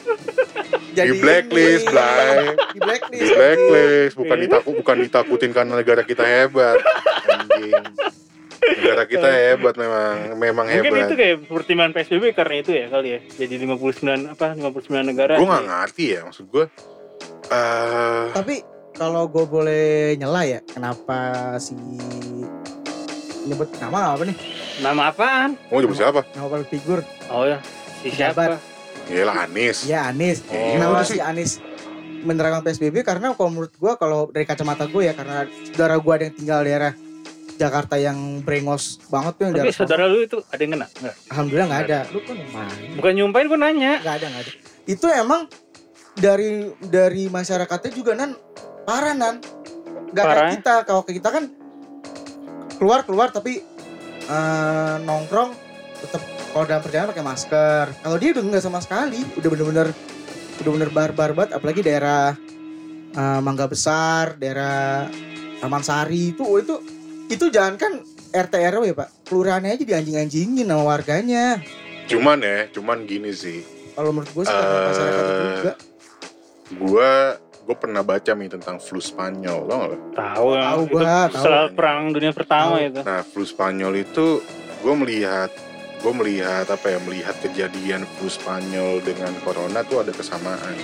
Jadi 0.92 1.08
Di 1.08 1.20
blacklist. 1.20 1.86
Blay. 1.88 2.40
Di 2.72 2.80
blacklist. 2.80 3.22
Di 3.22 3.30
blacklist, 3.32 4.14
bukan 4.16 4.38
ditakut 4.42 4.74
bukan 4.76 4.96
ditakutin 5.02 5.52
karena 5.52 5.74
negara 5.74 6.02
kita 6.04 6.24
hebat. 6.24 6.80
Anjing. 7.26 7.84
Negara 8.66 9.04
kita 9.06 9.30
hebat 9.30 9.76
memang, 9.78 10.36
memang 10.36 10.66
Mungkin 10.66 10.92
hebat. 10.92 11.06
itu 11.06 11.16
kayak 11.16 11.36
pertimbangan 11.46 11.92
PSBB 11.94 12.24
karena 12.34 12.56
itu 12.60 12.72
ya 12.72 12.86
kali 12.88 13.08
ya. 13.08 13.20
Jadi 13.40 13.54
59 13.62 14.32
apa 14.32 14.48
59 14.52 15.00
negara. 15.06 15.34
Gue 15.38 15.48
gak 15.48 15.64
ngerti 15.64 16.06
ya, 16.12 16.20
maksud 16.24 16.46
gue. 16.50 16.66
eh 17.46 18.26
Tapi 18.34 18.56
kalau 18.96 19.28
gue 19.28 19.46
boleh 19.46 20.16
nyela 20.16 20.42
ya, 20.48 20.60
kenapa 20.64 21.54
si 21.60 21.76
nyebut 23.46 23.70
nama 23.78 24.16
apa 24.16 24.24
nih? 24.26 24.38
Nama 24.82 25.02
apaan? 25.12 25.60
mau 25.70 25.80
nyebut 25.84 26.00
siapa? 26.00 26.24
Nama 26.34 26.48
public 26.48 26.70
figure. 26.72 27.04
Oh 27.30 27.44
ya, 27.44 27.60
si 28.02 28.10
siapa? 28.12 28.58
Ya 29.12 29.24
lah 29.28 29.46
Anies. 29.46 29.86
Ya 29.86 30.10
Anies. 30.10 30.42
Oh. 30.50 30.56
Kenapa 30.56 31.06
si 31.06 31.22
Anies 31.22 31.62
menerapkan 32.26 32.66
PSBB? 32.66 33.06
Karena 33.06 33.36
kalau 33.38 33.54
menurut 33.54 33.76
gue, 33.76 33.94
kalau 34.00 34.32
dari 34.34 34.48
kacamata 34.48 34.90
gue 34.90 35.12
ya, 35.12 35.14
karena 35.14 35.46
saudara 35.70 35.96
gue 36.02 36.14
ada 36.16 36.24
yang 36.26 36.36
tinggal 36.36 36.60
daerah 36.66 36.92
Jakarta 37.56 37.96
yang 37.96 38.44
brengos 38.44 39.00
banget 39.08 39.34
tuh 39.40 39.44
yang 39.48 39.54
Tapi 39.56 39.72
saudara 39.72 40.04
lu 40.12 40.20
itu 40.24 40.44
ada 40.52 40.60
yang 40.60 40.72
kena? 40.76 40.88
Enggak. 40.92 41.16
Alhamdulillah 41.32 41.68
nggak 41.72 41.84
ada. 41.88 42.00
Lu 42.12 42.20
kan 42.24 42.36
main. 42.36 42.90
Bukan 43.00 43.12
nyumpain 43.16 43.46
gue 43.48 43.60
nanya. 43.60 43.94
Nggak 44.04 44.16
ada 44.20 44.26
nggak 44.28 44.44
ada. 44.44 44.52
Itu 44.84 45.08
emang 45.08 45.42
dari 46.16 46.72
dari 46.84 47.24
masyarakatnya 47.32 47.92
juga 47.96 48.12
nan 48.16 48.36
parah 48.86 49.14
nan. 49.14 49.42
Nggak 50.10 50.24
kayak 50.24 50.38
Parah. 50.38 50.54
kita. 50.54 50.74
Kalau 50.86 51.02
kayak 51.04 51.18
kita 51.20 51.30
kan 51.30 51.44
keluar 52.76 53.02
keluar 53.04 53.28
tapi 53.30 53.60
eh, 54.26 54.96
nongkrong 55.02 55.52
tetap 55.98 56.22
kalau 56.52 56.66
dalam 56.66 56.82
perjalanan 56.82 57.10
pakai 57.12 57.26
masker. 57.26 57.86
Kalau 58.00 58.16
dia 58.16 58.30
udah 58.32 58.44
nggak 58.46 58.64
sama 58.64 58.80
sekali. 58.80 59.20
Udah 59.36 59.50
bener-bener 59.50 59.88
udah 60.58 60.72
bener 60.72 60.90
barbar 60.90 61.34
banget. 61.34 61.52
Apalagi 61.54 61.82
daerah 61.82 62.32
eh, 63.12 63.40
Mangga 63.42 63.66
Besar, 63.66 64.38
daerah 64.38 65.10
Taman 65.56 65.82
Sari 65.82 66.32
itu 66.32 66.44
oh, 66.44 66.60
itu 66.60 66.76
itu 67.26 67.50
jangan 67.50 67.74
kan 67.76 67.94
RT 68.30 68.54
RW 68.70 68.84
ya 68.86 68.96
pak 68.96 69.10
kelurahannya 69.26 69.72
aja 69.72 69.82
dianjing-anjingin 69.82 70.68
sama 70.68 70.84
warganya 70.86 71.58
Cuman 72.06 72.38
ya, 72.38 72.70
cuman 72.70 73.02
gini 73.02 73.34
sih. 73.34 73.66
kalau 73.96 74.14
menurut 74.14 74.30
gue 74.30 74.44
sih 74.46 74.54
Eh, 74.54 74.62
masyarakat 74.86 75.24
itu 75.24 75.46
juga 75.58 75.74
Gue 76.76 77.12
gue 77.66 77.74
pernah 77.76 78.02
baca 78.02 78.32
nih 78.32 78.48
tentang 78.48 78.78
flu 78.78 79.02
Spanyol, 79.02 79.66
tau 79.66 79.76
gak 79.76 79.90
lo? 79.90 79.98
Tahu 80.14 80.48
ya. 80.52 80.62
Tahu 80.64 80.82
gua, 80.88 81.02
tahu. 81.02 81.34
Setelah 81.36 81.66
perang 81.72 82.02
dunia 82.10 82.30
pertama 82.32 82.78
Tahu. 82.78 82.86
itu. 82.86 83.00
Nah, 83.02 83.22
flu 83.24 83.44
Spanyol 83.44 83.94
itu 84.00 84.26
gue 84.80 84.94
melihat 84.96 85.50
gue 85.96 86.14
melihat 86.14 86.70
apa 86.70 86.86
ya 86.88 87.00
melihat 87.02 87.34
kejadian 87.40 88.06
flu 88.12 88.30
Spanyol 88.30 89.02
dengan 89.02 89.34
corona 89.42 89.82
tuh 89.82 90.00
ada 90.00 90.14
kesamaan 90.14 90.78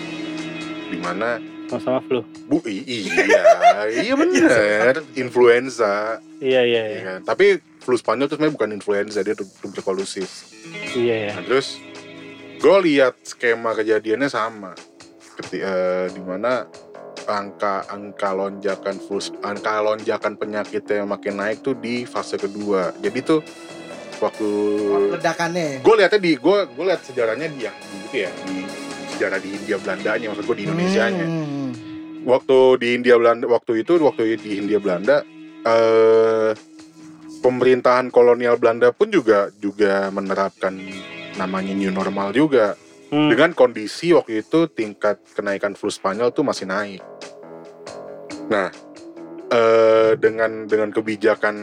di 0.88 0.98
mana 0.98 1.38
Sama-sama 1.70 2.02
flu. 2.02 2.26
bu 2.50 2.58
iya 2.66 3.46
iya 4.02 4.12
bener 4.12 5.06
influenza 5.14 6.18
Iya 6.36 6.62
iya 6.64 6.82
ya 6.82 6.90
iya. 6.90 7.02
kan? 7.06 7.20
tapi 7.24 7.46
flu 7.78 7.94
Spanyol 7.94 8.26
itu 8.26 8.34
sebenarnya 8.34 8.56
bukan 8.58 8.72
influenza 8.74 9.20
dia 9.22 9.32
tu- 9.32 9.46
tuberkulosis 9.62 10.50
Iya 10.92 11.16
ya. 11.22 11.32
nah, 11.32 11.44
terus 11.46 11.78
gue 12.58 12.78
lihat 12.84 13.14
skema 13.22 13.72
kejadiannya 13.72 14.28
sama 14.28 14.74
Keti, 15.40 15.58
eh, 15.64 16.08
di 16.12 16.22
mana 16.22 16.68
angka 17.30 17.86
angka 17.88 18.34
lonjakan 18.34 18.98
flu 18.98 19.22
angka 19.46 19.80
lonjakan 19.80 20.36
penyakitnya 20.36 21.06
yang 21.06 21.10
makin 21.10 21.38
naik 21.38 21.62
tuh 21.62 21.78
di 21.78 22.04
fase 22.04 22.36
kedua. 22.36 22.92
Jadi 23.00 23.20
tuh 23.22 23.40
waktu 24.22 24.50
ledakannya. 25.18 25.82
Gue 25.82 25.96
lihatnya 25.98 26.20
di 26.22 26.34
gue 26.38 26.58
gue 26.68 26.86
lihat 26.86 27.02
sejarahnya 27.06 27.48
di 27.50 27.60
yang 27.66 27.78
di 27.78 27.98
itu 28.06 28.18
ya 28.28 28.32
di 28.46 28.56
sejarah 29.16 29.38
di 29.38 29.50
Hindia 29.54 29.78
Belandanya 29.78 30.26
maksud 30.34 30.46
gue 30.50 30.58
di 30.58 30.66
Indonesia 30.66 31.04
nya 31.14 31.26
Hmm. 31.30 31.70
waktu 32.26 32.58
di 32.82 32.88
Hindia 32.98 33.16
Belanda 33.22 33.46
waktu 33.46 33.86
itu 33.86 34.02
waktu 34.02 34.38
di 34.42 34.50
Hindia 34.58 34.80
Belanda 34.82 35.22
eh 35.62 36.52
pemerintahan 37.42 38.10
kolonial 38.14 38.58
Belanda 38.58 38.90
pun 38.94 39.10
juga 39.10 39.50
juga 39.58 40.10
menerapkan 40.14 40.74
namanya 41.38 41.74
new 41.74 41.90
normal 41.90 42.34
juga 42.34 42.78
Hmm. 43.12 43.28
dengan 43.28 43.52
kondisi 43.52 44.16
waktu 44.16 44.40
itu 44.40 44.72
tingkat 44.72 45.20
kenaikan 45.36 45.76
flu 45.76 45.92
Spanyol 45.92 46.32
tuh 46.32 46.48
masih 46.48 46.64
naik. 46.64 47.04
Nah, 48.48 48.72
eh, 49.52 50.16
dengan 50.16 50.64
dengan 50.64 50.96
kebijakan 50.96 51.56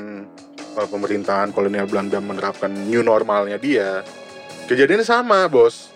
eh, 0.76 0.88
pemerintahan 0.93 1.57
kolonial 1.57 1.88
Belanda 1.88 2.21
menerapkan 2.21 2.69
new 2.69 3.00
normalnya 3.00 3.57
dia, 3.57 4.05
kejadiannya 4.69 5.09
sama, 5.09 5.49
bos. 5.49 5.88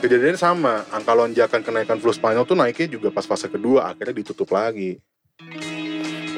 Kejadiannya 0.00 0.40
sama, 0.40 0.88
angka 0.88 1.12
lonjakan 1.12 1.60
kenaikan 1.60 2.00
flu 2.00 2.08
Spanyol 2.08 2.48
tuh 2.48 2.56
naiknya 2.56 2.96
juga 2.96 3.12
pas 3.12 3.28
fase 3.28 3.52
kedua, 3.52 3.92
akhirnya 3.92 4.24
ditutup 4.24 4.56
lagi. 4.56 4.96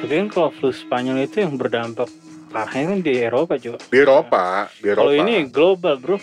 Tapi 0.03 0.11
kan 0.11 0.29
kalau 0.29 0.51
flu 0.51 0.75
Spanyol 0.75 1.23
itu 1.23 1.39
yang 1.39 1.55
berdampak 1.55 2.11
parahnya 2.51 2.99
kan 2.99 3.01
di 3.01 3.15
Eropa 3.15 3.55
juga. 3.63 3.79
Di 3.79 3.99
Eropa, 4.03 4.69
di 4.75 4.91
Eropa. 4.91 5.07
Kalau 5.07 5.15
ini 5.15 5.47
global 5.47 5.95
bro, 6.03 6.19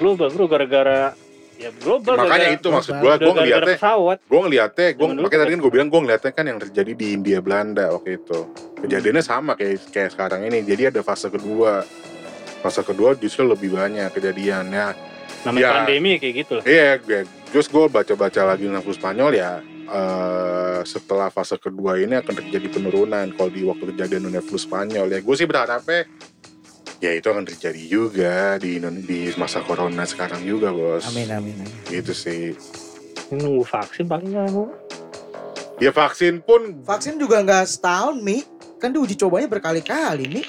global 0.00 0.32
bro 0.32 0.48
gara-gara 0.48 1.25
ya 1.56 1.70
global. 1.74 2.14
makanya 2.14 2.28
gara-gara- 2.28 2.56
itu 2.56 2.68
maksud 2.68 2.94
gua 2.94 3.14
gara-gara 3.16 3.36
ngeliatnya 3.36 3.76
gue 4.20 4.40
ngeliatnya 4.40 4.86
gue 4.92 5.06
makanya 5.16 5.40
tadi 5.40 5.52
kan- 5.52 5.62
gue 5.62 5.72
bilang 5.72 5.88
gue 5.88 6.00
ngeliatnya 6.00 6.32
kan 6.32 6.44
yang 6.44 6.58
terjadi 6.58 6.92
di 6.92 7.06
India 7.12 7.38
Belanda 7.40 7.84
waktu 7.90 8.10
itu. 8.16 8.38
Kejadiannya 8.76 9.24
sama 9.24 9.52
kayak 9.54 9.88
kayak 9.88 10.10
sekarang 10.12 10.44
ini. 10.44 10.60
Jadi 10.60 10.82
ada 10.88 11.00
fase 11.00 11.26
kedua. 11.26 11.80
Fase 12.58 12.82
kedua 12.82 13.14
justru 13.14 13.44
lebih 13.44 13.72
banyak 13.72 14.10
kejadiannya 14.10 14.86
Namanya 15.44 15.62
Ya. 15.62 15.70
pandemi 15.78 16.18
kayak 16.18 16.34
gitu 16.36 16.52
lah. 16.58 16.64
iya 16.66 16.98
gue 16.98 17.22
terus 17.46 17.70
gue 17.70 17.84
baca-baca 17.86 18.40
lagi 18.44 18.66
tentang 18.66 18.82
Spanyol 18.84 19.30
ya 19.32 19.52
eh, 19.86 20.80
setelah 20.82 21.30
fase 21.30 21.54
kedua 21.56 21.94
ini 21.94 22.16
akan 22.16 22.34
terjadi 22.36 22.66
penurunan 22.68 23.30
kalau 23.30 23.48
di 23.48 23.62
waktu 23.62 23.94
kejadian 23.94 24.26
dunia 24.26 24.42
flu 24.42 24.58
Spanyol. 24.58 25.06
Ya 25.06 25.22
gue 25.22 25.34
sih 25.34 25.46
berharapnya 25.46 26.10
ya 26.96 27.12
itu 27.12 27.26
akan 27.26 27.44
terjadi 27.44 27.82
juga 27.82 28.34
di 28.56 28.76
di 29.02 29.30
masa 29.34 29.60
corona 29.60 30.02
sekarang 30.02 30.40
juga 30.40 30.70
bos 30.70 31.04
Amin 31.06 31.28
amin. 31.28 31.54
amin. 31.58 31.70
gitu 31.86 32.12
sih 32.12 32.56
Ini 33.26 33.36
nunggu 33.38 33.64
vaksin 33.64 34.06
paling 34.06 34.30
lama. 34.30 34.70
ya 35.76 35.90
vaksin 35.90 36.40
pun 36.40 36.80
Vaksin 36.82 37.16
juga 37.16 37.42
nggak 37.42 37.66
setahun 37.66 38.16
mi, 38.16 38.40
kan 38.76 38.88
diuji 38.88 39.12
cobanya 39.14 39.50
berkali-kali 39.50 40.24
mi. 40.26 40.42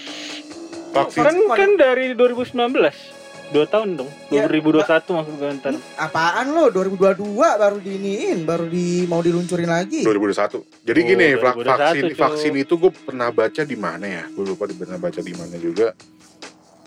vaksin 0.89 1.22
Kan 1.22 1.36
kan 1.50 1.72
dari 1.74 2.13
2019. 2.13 3.18
Dua 3.48 3.63
tahun 3.63 3.96
dong. 3.96 4.12
Ya, 4.27 4.44
2021 4.46 4.84
maksud 5.10 5.34
gue 5.34 5.50
ntar. 5.58 5.74
Apaan 5.96 6.51
lo 6.51 6.68
2022 6.68 7.24
baru 7.34 7.80
diiniin, 7.80 8.44
baru 8.44 8.68
di 8.68 9.08
mau 9.08 9.20
diluncurin 9.20 9.68
lagi. 9.68 10.04
2021. 10.04 10.68
Jadi 10.84 11.00
Oh, 11.00 11.06
gini, 11.08 11.27
vak- 11.34 11.56
2021, 11.56 11.72
vaksin 11.72 12.04
Cuk. 12.04 12.18
vaksin 12.20 12.54
itu 12.58 12.74
gue 12.77 12.92
pernah 12.94 13.30
baca 13.32 13.62
di 13.63 13.75
mana 13.75 14.06
ya? 14.06 14.24
Gue 14.30 14.44
lupa 14.46 14.63
di 14.63 14.75
pernah 14.75 14.98
baca 14.98 15.18
di 15.18 15.32
mana 15.32 15.56
juga. 15.56 15.96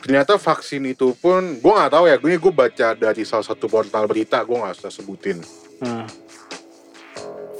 Ternyata 0.00 0.40
vaksin 0.40 0.82
itu 0.88 1.12
pun 1.16 1.60
gue 1.60 1.72
nggak 1.72 1.92
tahu 1.92 2.04
ya. 2.08 2.16
Gue 2.16 2.40
gue 2.40 2.52
baca 2.52 2.96
dari 2.96 3.22
salah 3.22 3.44
satu 3.44 3.68
portal 3.68 4.08
berita. 4.08 4.40
Gue 4.42 4.56
nggak 4.56 4.80
usah 4.80 4.92
sebutin. 4.92 5.38
Nah, 5.84 6.08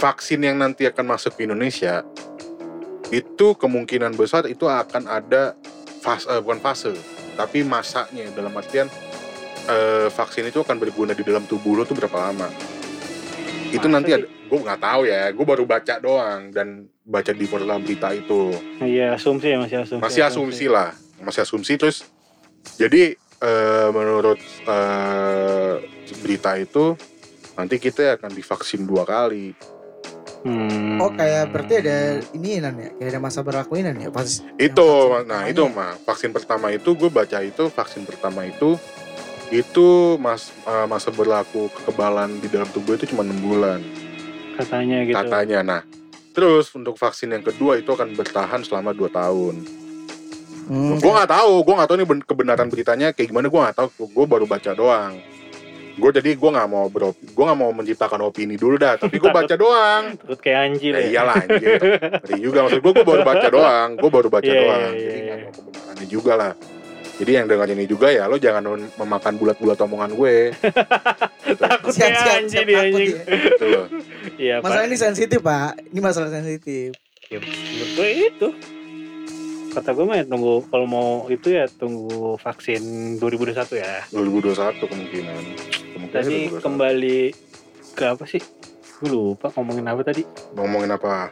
Vaksin 0.00 0.40
yang 0.40 0.56
nanti 0.56 0.88
akan 0.88 1.12
masuk 1.12 1.37
ke 1.37 1.44
Indonesia 1.44 2.00
itu 3.12 3.52
kemungkinan 3.52 4.16
besar 4.16 4.49
itu 4.49 4.64
akan 4.64 5.04
ada 5.04 5.52
fase 6.00 6.25
eh, 6.30 6.40
bukan 6.40 6.56
fase, 6.56 6.97
tapi 7.37 7.61
masanya 7.61 8.25
dalam 8.32 8.49
artian 8.56 8.88
eh, 9.68 10.09
vaksin 10.09 10.49
itu 10.49 10.64
akan 10.64 10.80
berguna 10.80 11.12
di 11.12 11.20
dalam 11.20 11.44
tubuh 11.44 11.76
lo 11.76 11.85
tuh 11.85 12.00
berapa 12.00 12.16
lama? 12.16 12.49
Itu 13.68 13.92
Masa 13.92 13.94
nanti 14.00 14.11
sih? 14.14 14.16
ada, 14.25 14.26
gue 14.30 14.59
nggak 14.64 14.80
tahu 14.80 15.00
ya. 15.04 15.23
Gue 15.37 15.44
baru 15.44 15.64
baca 15.68 15.94
doang 16.00 16.40
dan 16.49 16.88
baca 17.04 17.32
di 17.37 17.44
portal 17.44 17.76
berita 17.85 18.09
itu. 18.16 18.56
iya 18.80 19.12
asumsi 19.12 19.52
ya 19.52 19.59
masih 19.61 19.76
asumsi. 19.85 20.00
Masih 20.00 20.23
asumsi 20.25 20.64
lah, 20.64 20.97
masih 21.20 21.44
asumsi 21.44 21.76
terus. 21.76 22.09
Jadi 22.76 23.14
eh, 23.17 23.88
menurut 23.93 24.40
eh, 24.69 25.75
berita 26.21 26.57
itu 26.57 26.97
nanti 27.55 27.76
kita 27.76 28.17
akan 28.17 28.31
divaksin 28.33 28.88
dua 28.88 29.05
kali. 29.05 29.52
Hmm. 30.40 30.97
Oh 30.97 31.12
kayak 31.12 31.52
berarti 31.52 31.85
ada 31.85 32.25
ini 32.33 32.64
ya, 32.64 32.73
kayak 32.73 33.11
ada 33.12 33.21
masa 33.21 33.45
berlakuinan 33.45 33.93
ya 34.00 34.09
pas. 34.09 34.40
Itu, 34.57 34.88
nah 35.29 35.45
pertamanya. 35.45 35.52
itu 35.52 35.62
mah 35.69 35.93
vaksin 36.00 36.33
pertama 36.33 36.73
itu 36.73 36.97
gue 36.97 37.12
baca 37.12 37.45
itu 37.45 37.69
vaksin 37.69 38.09
pertama 38.09 38.49
itu 38.49 38.81
itu 39.52 40.17
mas 40.17 40.49
eh, 40.64 40.87
masa 40.88 41.12
berlaku 41.12 41.69
kekebalan 41.76 42.40
di 42.40 42.49
dalam 42.49 42.71
tubuh 42.73 42.97
itu 42.97 43.12
cuma 43.12 43.21
enam 43.21 43.37
bulan 43.43 43.85
katanya 44.61 44.99
gitu. 45.09 45.17
katanya. 45.17 45.61
Nah, 45.64 45.83
terus 46.37 46.69
untuk 46.76 46.95
vaksin 47.00 47.33
yang 47.33 47.45
kedua 47.45 47.81
itu 47.81 47.90
akan 47.93 48.12
bertahan 48.12 48.61
selama 48.62 48.93
2 48.93 49.09
tahun. 49.09 49.55
Hmm, 50.62 50.97
Gue 50.97 51.11
nggak 51.11 51.31
tahu, 51.31 51.52
gue 51.61 51.75
nggak 51.75 51.88
tahu 51.88 51.97
nih 51.97 52.07
ben- 52.07 52.25
kebenaran 52.25 52.67
beritanya 52.67 53.07
kayak 53.11 53.29
gimana. 53.29 53.47
Gue 53.47 53.61
nggak 53.61 53.76
tahu, 53.76 53.88
gue 54.02 54.25
baru 54.26 54.45
baca 54.45 54.71
doang. 54.71 55.14
Gue 55.93 56.11
jadi 56.11 56.33
gue 56.33 56.50
nggak 56.50 56.67
mau 56.67 56.87
bro, 56.87 57.11
gue 57.12 57.45
nggak 57.45 57.59
mau 57.59 57.71
menciptakan 57.71 58.21
opini 58.23 58.55
dulu 58.55 58.76
dah. 58.76 58.95
Tapi 58.97 59.17
gue 59.17 59.29
baca 59.29 59.55
doang. 59.55 60.14
Takut 60.17 60.38
kayak 60.38 60.59
anjir 60.67 60.93
Ya 60.93 60.99
ya. 60.99 61.07
iyalah 61.11 61.35
anjir. 61.38 61.76
Ngeri 62.21 62.38
juga 62.40 62.59
maksud 62.62 62.81
gue, 62.81 62.93
gue 62.93 63.05
baru 63.05 63.23
baca 63.23 63.47
doang. 63.52 63.88
Gue 63.95 64.11
baru 64.11 64.29
baca 64.29 64.43
Iya, 64.43 64.52
iya, 64.52 64.62
doang. 64.62 64.81
iya, 64.81 64.90
Jadi 64.90 65.19
iya. 65.19 65.25
nggak 65.26 65.38
mau 65.38 65.52
kebenarannya 65.52 66.07
juga 66.07 66.33
lah. 66.35 66.52
Jadi 67.12 67.31
yang 67.31 67.47
dengar 67.47 67.69
ini 67.69 67.85
juga 67.85 68.09
ya, 68.09 68.25
lo 68.25 68.37
jangan 68.37 68.62
mem- 68.64 68.93
memakan 68.97 69.35
bulat-bulat 69.37 69.76
omongan 69.79 70.11
gue. 70.11 70.37
Gitu, 70.55 71.61
Takut 71.67 71.93
siap, 71.93 72.17
siap, 72.49 72.64
dia 72.64 72.81
anjing. 72.81 73.12
ya. 73.12 73.23
gitu 73.26 73.64
loh. 73.67 73.87
Iya, 74.38 74.55
Masalah 74.59 74.81
Pak. 74.81 74.88
ini 74.88 74.97
sensitif 74.97 75.38
pak, 75.38 75.71
ini 75.87 76.00
masalah 76.00 76.31
sensitif. 76.31 76.97
Ya, 77.29 77.38
gue 77.93 78.09
itu. 78.25 78.49
Kata 79.70 79.94
gue 79.94 80.02
mah 80.02 80.18
ya 80.18 80.24
tunggu 80.24 80.66
kalau 80.66 80.82
mau 80.84 81.08
itu 81.26 81.48
ya 81.48 81.70
tunggu 81.70 82.34
vaksin 82.36 82.82
2021 83.16 83.54
ya. 83.76 84.02
2021 84.10 84.82
kemungkinan. 84.82 85.42
Kemungkinan 85.94 86.10
Tadi 86.12 86.36
2021. 86.50 86.58
kembali 86.60 87.18
ke 87.92 88.04
apa 88.04 88.24
sih? 88.26 88.42
Gue 88.98 89.08
lupa 89.08 89.48
ngomongin 89.52 89.86
apa 89.86 90.02
tadi. 90.02 90.22
ngomongin 90.52 90.90
apa? 90.90 91.30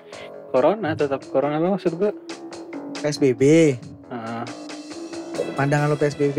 Corona 0.49 0.95
tetap 0.95 1.21
corona 1.26 1.59
apa 1.59 1.75
maksud 1.75 1.92
gue? 1.95 2.11
PSBB, 2.99 3.42
Heeh. 4.09 4.42
pandangan 5.54 5.87
lo 5.87 5.95
PSBB 5.95 6.38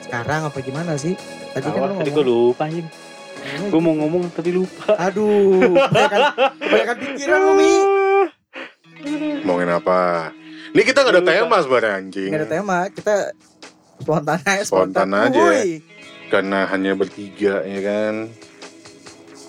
sekarang 0.00 0.48
apa 0.48 0.58
gimana 0.58 0.94
sih? 0.94 1.14
Tadi 1.52 1.66
kan 1.66 1.76
Awal 1.76 1.88
lo 1.88 1.94
tadi 1.96 2.10
gue 2.10 2.16
ngomong. 2.16 2.46
lupa 2.48 2.62
anjing. 2.64 2.88
Gue 3.68 3.80
mau 3.80 3.94
ngomong 3.96 4.22
tapi 4.32 4.50
lupa. 4.52 4.94
Aduh, 5.00 5.74
kebanyakan, 5.84 6.20
kebanyakan 6.56 6.96
pikiran 6.96 7.40
lo 7.40 7.52
mi. 7.52 7.72
Ngomongin 9.40 9.70
apa? 9.72 10.30
Ini 10.68 10.82
kita 10.82 10.98
gak 11.00 11.10
ada 11.10 11.20
Lupa. 11.20 11.32
tema 11.32 11.56
sebenarnya 11.58 11.92
anjing. 11.96 12.30
Gak 12.30 12.38
ada 12.38 12.48
tema, 12.48 12.78
kita 12.88 13.14
spontan 13.98 14.38
aja. 14.42 14.62
Spontan 14.64 15.08
aja. 15.10 15.38
Wuih. 15.38 15.80
Karena 16.28 16.58
hanya 16.66 16.92
bertiga 16.92 17.62
ya 17.62 17.80
kan. 17.80 18.14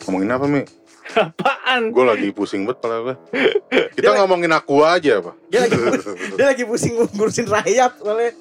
Ngomongin 0.06 0.32
apa 0.32 0.46
Mi? 0.46 0.62
Apaan? 1.10 1.90
Gue 1.90 2.06
lagi 2.06 2.30
pusing 2.30 2.64
banget 2.64 2.80
pala 2.80 2.96
gue. 3.02 3.16
Kita 3.98 4.14
Dia 4.14 4.18
ngomongin 4.22 4.52
aku 4.52 4.82
aja 4.82 5.18
apa? 5.20 5.34
Dia 5.48 5.66
lagi 5.66 5.76
dia 6.38 6.46
lagi 6.48 6.64
pusing 6.64 6.94
ngurusin 6.96 7.50
rayap 7.50 7.98
soalnya. 7.98 8.32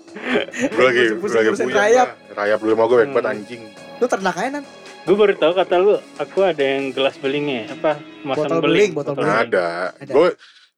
gue 0.69 0.85
lagi 0.85 1.03
pusing 1.17 1.39
lagi 1.39 1.49
ngurusin 1.49 1.73
rayap. 1.73 2.09
lah. 2.13 2.37
Rayap 2.37 2.59
dulu 2.61 2.73
mau 2.75 2.87
gue 2.87 2.97
baik 2.99 3.11
banget 3.11 3.25
Hmm. 3.25 3.35
anjing. 3.35 3.63
Lu 3.99 4.07
ternak 4.07 4.37
aja 4.37 4.49
nan. 4.53 4.65
Gue 5.03 5.17
baru 5.17 5.33
tahu 5.35 5.53
kata 5.57 5.75
lu, 5.81 5.97
aku 6.21 6.39
ada 6.45 6.61
yang 6.61 6.93
gelas 6.93 7.17
belingnya, 7.17 7.73
apa 7.73 7.97
kemasan 8.21 8.37
Botol 8.45 8.59
beling, 8.61 8.91
botol 8.93 9.15
beling. 9.17 9.33
Ada. 9.41 9.69
Ada. 9.97 10.13
Gue 10.13 10.29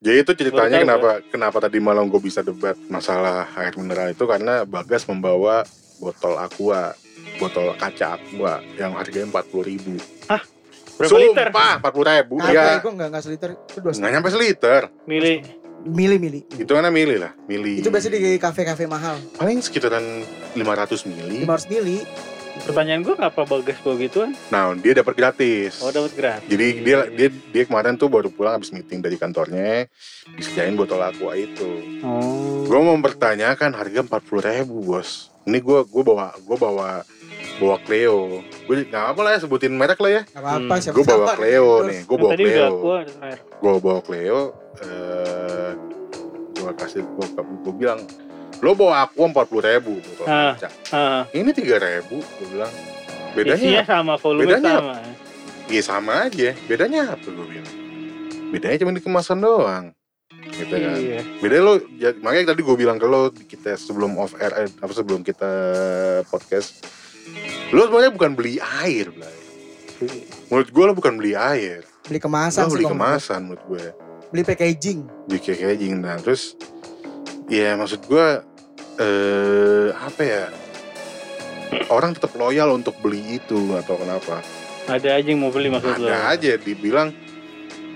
jadi 0.01 0.25
itu 0.25 0.33
ceritanya 0.33 0.81
Baru 0.81 0.89
tahu 0.89 0.89
kenapa 0.89 1.11
kenapa 1.29 1.57
tadi 1.69 1.79
malam 1.79 2.09
gue 2.09 2.21
bisa 2.25 2.41
debat 2.41 2.73
masalah 2.89 3.45
air 3.61 3.77
mineral 3.77 4.09
itu 4.09 4.25
karena 4.25 4.65
Bagas 4.65 5.05
membawa 5.05 5.63
botol 6.01 6.41
aqua, 6.41 6.97
botol 7.37 7.77
kaca 7.77 8.17
aqua 8.17 8.65
yang 8.81 8.97
harganya 8.97 9.29
empat 9.29 9.45
puluh 9.53 9.69
ribu. 9.69 10.01
Berapa 10.97 11.17
liter? 11.17 11.49
Sumpah 11.53 11.73
empat 11.81 11.93
puluh 11.93 12.07
ribu. 12.09 12.35
Kagak, 12.41 12.53
Ya 12.53 12.77
gue 12.81 12.93
enggak 12.93 13.09
enggak 13.13 13.25
seliter. 13.25 13.51
Itu 13.69 13.79
dua 13.85 13.93
nggak 13.93 14.13
nyampe 14.17 14.29
seliter. 14.33 14.83
Milih. 15.05 15.39
mili 15.81 16.17
mili. 16.21 16.41
Itu 16.61 16.77
kan 16.77 16.85
mili 16.93 17.17
lah, 17.17 17.33
mili. 17.49 17.81
Itu 17.81 17.89
biasanya 17.89 18.21
di 18.21 18.37
kafe-kafe 18.37 18.85
mahal. 18.85 19.17
paling 19.41 19.65
sekitaran 19.65 20.25
500 20.53 21.09
mili. 21.09 21.49
500 21.49 21.73
mili. 21.73 21.97
Pertanyaan 22.61 23.03
gue 23.03 23.15
ngapa 23.17 23.43
bagas 23.47 23.79
bawa 23.83 23.95
gituan? 23.99 24.31
Nah, 24.53 24.75
dia 24.79 24.93
dapat 24.95 25.15
gratis. 25.17 25.81
Oh 25.81 25.91
dapat 25.91 26.13
gratis. 26.15 26.47
Jadi 26.51 26.67
dia 26.85 27.07
dia 27.09 27.29
dia 27.31 27.63
kemarin 27.67 27.97
tuh 27.97 28.11
baru 28.11 28.29
pulang 28.31 28.59
habis 28.59 28.71
meeting 28.71 29.01
dari 29.03 29.17
kantornya, 29.17 29.87
disediain 30.37 30.77
botol 30.79 31.03
aqua 31.03 31.35
itu. 31.35 32.01
Oh. 32.05 32.67
Gue 32.69 32.79
mau 32.79 32.95
mempertanyakan 32.95 33.75
harga 33.75 34.07
empat 34.07 34.23
puluh 34.27 34.43
ribu 34.45 34.83
bos. 34.83 35.31
Ini 35.49 35.59
gue 35.59 35.79
gue 35.89 36.03
bawa 36.05 36.37
gue 36.37 36.57
bawa 36.59 37.03
bawa 37.59 37.77
Cleo. 37.83 38.45
Gue 38.69 38.75
nggak 38.87 39.05
apa 39.17 39.21
lah 39.25 39.31
ya 39.35 39.39
sebutin 39.41 39.73
merek 39.75 39.99
lah 39.99 40.11
ya. 40.21 40.23
Gak 40.29 40.43
apa-apa 40.45 40.75
Hmm. 40.79 40.95
Gue 40.95 41.05
bawa. 41.05 41.27
Cleo 41.35 41.69
Terus, 41.71 41.89
nih. 41.89 42.01
Gue 42.05 42.17
bawa 42.21 42.31
tadi 42.31 42.45
Cleo. 42.45 42.71
Gue 43.61 43.75
bawa 43.81 44.01
Cleo. 44.05 44.41
Eh, 44.81 45.71
gue 46.61 46.71
kasih 46.77 47.03
gue 47.03 47.27
gue 47.41 47.75
bilang 47.75 48.01
lo 48.61 48.77
bawa 48.77 49.09
aqua 49.09 49.25
empat 49.29 49.47
puluh 49.49 49.65
ribu 49.65 49.99
botol 50.05 50.27
Ah. 50.29 50.53
kaca. 50.57 50.69
Ah, 50.93 51.23
Ini 51.33 51.51
tiga 51.57 51.81
ribu. 51.81 52.21
Gue 52.21 52.47
bilang 52.53 52.73
isinya 53.31 53.57
bedanya 53.57 53.83
sama, 53.87 54.13
volume 54.21 54.43
bedanya 54.45 54.73
sama. 54.77 54.95
Iya 55.71 55.83
sama 55.87 56.13
aja. 56.29 56.51
Bedanya 56.69 57.01
apa 57.15 57.27
gue 57.31 57.47
bilang? 57.47 57.75
Bedanya 58.51 58.77
cuma 58.83 58.93
di 58.93 59.03
kemasan 59.03 59.39
doang. 59.41 59.85
Gitu 60.51 60.75
kan. 60.75 60.97
Iya. 60.99 61.21
Beda 61.41 61.57
lo, 61.63 61.73
ya, 61.97 62.11
makanya 62.21 62.53
tadi 62.53 62.61
gue 62.67 62.77
bilang 62.77 62.99
ke 62.99 63.07
lo 63.07 63.31
kita 63.33 63.79
sebelum 63.79 64.19
off 64.19 64.35
air, 64.37 64.53
eh, 64.67 64.69
apa 64.69 64.93
sebelum 64.93 65.23
kita 65.23 65.49
podcast, 66.27 66.85
lo 67.71 67.87
sebenarnya 67.87 68.13
bukan 68.13 68.35
beli 68.35 68.59
air 68.83 69.15
Blay. 69.15 69.37
menurut 70.51 70.69
gue 70.75 70.85
lo 70.91 70.95
bukan 70.97 71.15
beli 71.21 71.39
air 71.39 71.87
beli 72.09 72.19
kemasan 72.19 72.67
lo 72.67 72.75
beli 72.75 72.87
kemasan 72.89 73.41
menurut 73.47 73.65
gue 73.69 73.85
gua. 73.87 74.27
beli 74.35 74.43
packaging 74.43 75.01
beli 75.31 75.39
packaging 75.39 75.95
nah 76.03 76.19
terus 76.19 76.59
ya 77.47 77.79
maksud 77.79 78.03
gue 78.11 78.27
eh 79.01 79.89
apa 79.97 80.23
ya 80.23 80.45
orang 81.89 82.13
tetap 82.13 82.37
loyal 82.37 82.77
untuk 82.77 83.01
beli 83.01 83.41
itu 83.41 83.73
atau 83.75 83.97
kenapa 83.97 84.45
ada 84.87 85.09
aja 85.17 85.25
yang 85.25 85.41
mau 85.41 85.49
beli 85.49 85.73
maksud 85.73 85.97
lo 85.97 86.07
ada 86.07 86.37
aja 86.37 86.55
dibilang 86.57 87.09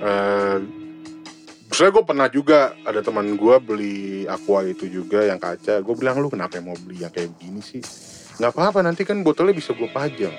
eh 0.01 0.59
Misalnya 1.65 1.91
gue 1.91 2.05
pernah 2.07 2.29
juga 2.31 2.59
ada 2.87 3.03
teman 3.03 3.35
gue 3.35 3.57
beli 3.59 3.99
aqua 4.31 4.63
itu 4.63 4.87
juga 4.87 5.27
yang 5.27 5.43
kaca. 5.43 5.83
Gue 5.83 5.99
bilang 5.99 6.23
lu 6.23 6.31
kenapa 6.31 6.63
mau 6.63 6.79
beli 6.79 7.03
yang 7.03 7.11
kayak 7.11 7.35
begini 7.35 7.59
sih? 7.59 7.83
Nggak 8.39 8.55
apa-apa 8.55 8.87
nanti 8.87 9.03
kan 9.03 9.19
botolnya 9.27 9.59
bisa 9.59 9.75
gue 9.75 9.91
pajang. 9.91 10.31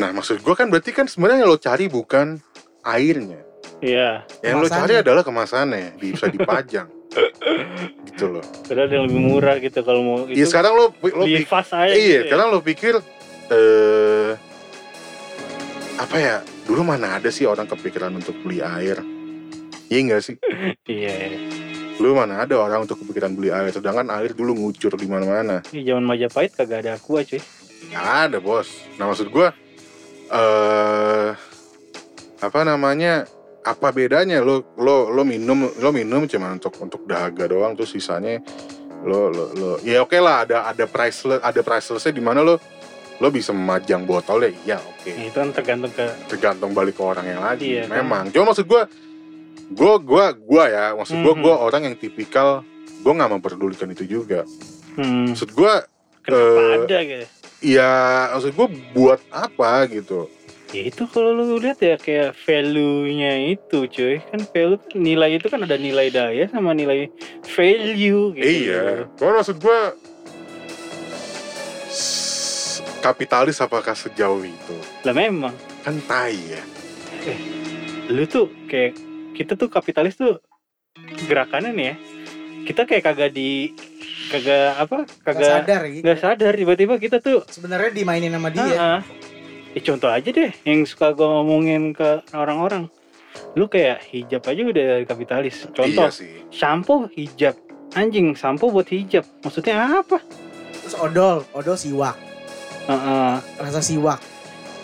Nah 0.00 0.16
maksud 0.16 0.40
gue 0.40 0.54
kan 0.56 0.72
berarti 0.72 0.96
kan 0.96 1.04
sebenarnya 1.04 1.44
yang 1.44 1.52
lo 1.52 1.60
cari 1.60 1.92
bukan 1.92 2.40
airnya. 2.80 3.44
iya 3.84 4.24
Yang 4.40 4.56
lo 4.56 4.64
Kemasannya. 4.64 4.80
cari 4.88 4.94
adalah 5.04 5.20
kemasannya, 5.20 5.86
bisa 6.00 6.24
dipajang. 6.32 6.88
gitu 8.16 8.32
loh. 8.32 8.44
padahal 8.64 8.88
yang 8.88 9.04
lebih 9.04 9.20
murah 9.20 9.60
gitu 9.60 9.78
kalau 9.80 10.00
mau 10.00 10.16
itu 10.24 10.40
Iya 10.40 10.46
sekarang 10.48 10.72
lo 10.72 10.84
lo 10.96 11.24
pikir, 11.28 11.44
aja 11.52 11.84
iya 11.86 11.92
gitu 11.92 12.16
ya. 12.16 12.20
sekarang 12.24 12.46
lo 12.48 12.58
pikir 12.64 12.94
eh 13.52 14.32
apa 15.96 16.16
ya? 16.16 16.36
Dulu 16.64 16.80
mana 16.82 17.16
ada 17.16 17.28
sih 17.28 17.44
orang 17.44 17.64
kepikiran 17.64 18.12
untuk 18.12 18.36
beli 18.40 18.60
air? 18.60 19.00
Iya 19.86 19.98
enggak 20.02 20.22
sih? 20.22 20.36
iya 20.88 21.36
Lu 21.96 22.12
mana 22.12 22.40
ada 22.40 22.56
orang 22.56 22.84
untuk 22.84 23.00
kepikiran 23.00 23.32
beli 23.32 23.48
air 23.48 23.72
Sedangkan 23.72 24.12
air 24.12 24.32
dulu 24.32 24.52
ngucur 24.52 24.92
di 24.92 25.08
mana-mana 25.08 25.64
Iya, 25.72 25.92
zaman 25.92 26.04
Majapahit 26.04 26.52
kagak 26.52 26.84
ada 26.84 27.00
aqua 27.00 27.20
cuy 27.20 27.40
Nggak 27.88 28.06
ada 28.26 28.38
bos 28.40 28.68
Nah 28.96 29.08
maksud 29.08 29.28
gua 29.28 29.56
eh 30.28 31.30
Apa 32.36 32.60
namanya 32.62 33.24
Apa 33.66 33.90
bedanya? 33.90 34.38
Lo 34.40 34.62
lo 34.78 35.10
lo 35.10 35.26
minum 35.26 35.66
lo 35.74 35.90
minum 35.90 36.22
cuma 36.24 36.54
untuk 36.54 36.70
untuk 36.78 37.02
dahaga 37.02 37.50
doang 37.50 37.74
terus 37.74 37.90
sisanya 37.90 38.38
lo 39.02 39.26
lo 39.28 39.44
lo 39.52 39.70
ya 39.82 40.00
oke 40.00 40.14
lah 40.16 40.46
ada 40.46 40.66
ada 40.66 40.86
priceless 40.86 41.42
ada 41.42 41.60
pricelessnya 41.60 42.14
di 42.14 42.22
mana 42.22 42.40
lo 42.40 42.56
lo 43.16 43.28
bisa 43.28 43.50
memajang 43.50 44.04
botolnya? 44.04 44.52
Iya 44.62 44.78
oke. 44.78 45.10
Nah, 45.10 45.24
itu 45.24 45.36
kan 45.36 45.48
tergantung 45.50 45.90
ke 45.90 46.06
tergantung 46.28 46.70
balik 46.70 46.94
ke 46.94 47.02
orang 47.02 47.24
yang 47.24 47.40
lagi 47.40 47.74
Iya, 47.74 47.88
kan? 47.88 48.04
memang. 48.04 48.24
Cuma 48.30 48.52
maksud 48.52 48.68
gua 48.68 48.86
gua 49.72 49.94
gua 49.98 50.24
gua 50.30 50.64
ya 50.68 50.84
maksud 50.94 51.16
gua 51.24 51.34
Mhm. 51.34 51.42
gua 51.42 51.54
orang 51.58 51.82
yang 51.86 51.96
tipikal 51.96 52.60
gua 53.02 53.12
nggak 53.16 53.32
memperdulikan 53.34 53.90
itu 53.90 54.04
juga. 54.06 54.46
Hmm, 54.94 55.32
maksud 55.32 55.50
gua 55.52 55.82
kenapa 56.22 56.60
eh, 56.60 56.74
ada 56.78 56.98
gitu 57.02 57.26
ya 57.64 57.92
maksud 58.30 58.52
gua 58.52 58.68
buat 58.92 59.20
apa 59.28 59.70
gitu 59.88 60.28
ya 60.74 60.82
itu 60.90 61.06
kalau 61.06 61.30
lu 61.36 61.58
lihat 61.62 61.78
ya 61.78 61.94
kayak 61.98 62.34
value-nya 62.42 63.54
itu 63.54 63.86
cuy. 63.86 64.18
Kan 64.18 64.40
value 64.50 64.78
kan 64.82 64.98
nilai 64.98 65.30
itu 65.38 65.46
kan 65.46 65.62
ada 65.62 65.76
nilai 65.78 66.10
daya 66.10 66.44
sama 66.50 66.74
nilai 66.74 67.10
value 67.46 68.34
gitu. 68.34 68.46
Iya. 68.46 69.06
Cuma 69.14 69.38
maksud 69.38 69.56
gua 69.62 69.94
kapitalis 73.04 73.62
apakah 73.62 73.94
sejauh 73.94 74.42
itu? 74.42 74.76
Lah 75.06 75.14
memang. 75.14 75.54
Kan 75.86 76.02
tai 76.10 76.34
ya. 76.34 76.62
Lu 78.10 78.26
tuh 78.26 78.50
kayak 78.66 78.98
kita 79.34 79.54
tuh 79.54 79.70
kapitalis 79.70 80.18
tuh 80.18 80.42
gerakannya 81.26 81.70
nih 81.74 81.86
ya. 81.86 81.96
Kita 82.66 82.82
kayak 82.82 83.02
kagak 83.06 83.30
di 83.30 83.70
kagak 84.26 84.74
apa 84.74 85.06
kagak 85.22 85.62
sadar 85.62 85.82
gitu 85.86 86.02
nggak 86.02 86.18
sadar 86.18 86.52
tiba-tiba 86.58 86.98
kita 86.98 87.22
tuh 87.22 87.46
sebenarnya 87.46 87.94
dimainin 87.94 88.34
sama 88.34 88.50
dia. 88.50 88.66
Ah, 88.74 89.00
ya 89.76 89.80
contoh 89.84 90.08
aja 90.08 90.28
deh 90.32 90.52
yang 90.64 90.88
suka 90.88 91.12
gue 91.12 91.28
ngomongin 91.28 91.92
ke 91.92 92.24
orang-orang. 92.32 92.88
Lu 93.52 93.68
kayak 93.68 94.00
hijab 94.08 94.40
aja 94.48 94.62
udah 94.64 94.88
kapitalis. 95.04 95.68
Contoh 95.76 96.08
iya 96.08 96.16
sih. 96.16 96.40
shampoo 96.48 97.04
hijab. 97.12 97.52
Anjing 97.92 98.32
shampoo 98.32 98.72
buat 98.72 98.88
hijab. 98.88 99.28
Maksudnya 99.44 100.00
apa? 100.00 100.24
Terus 100.80 100.96
odol 100.96 101.44
odol 101.52 101.76
siwak. 101.76 102.16
Heeh. 102.88 103.34
rasa 103.60 103.84
siwak. 103.84 104.16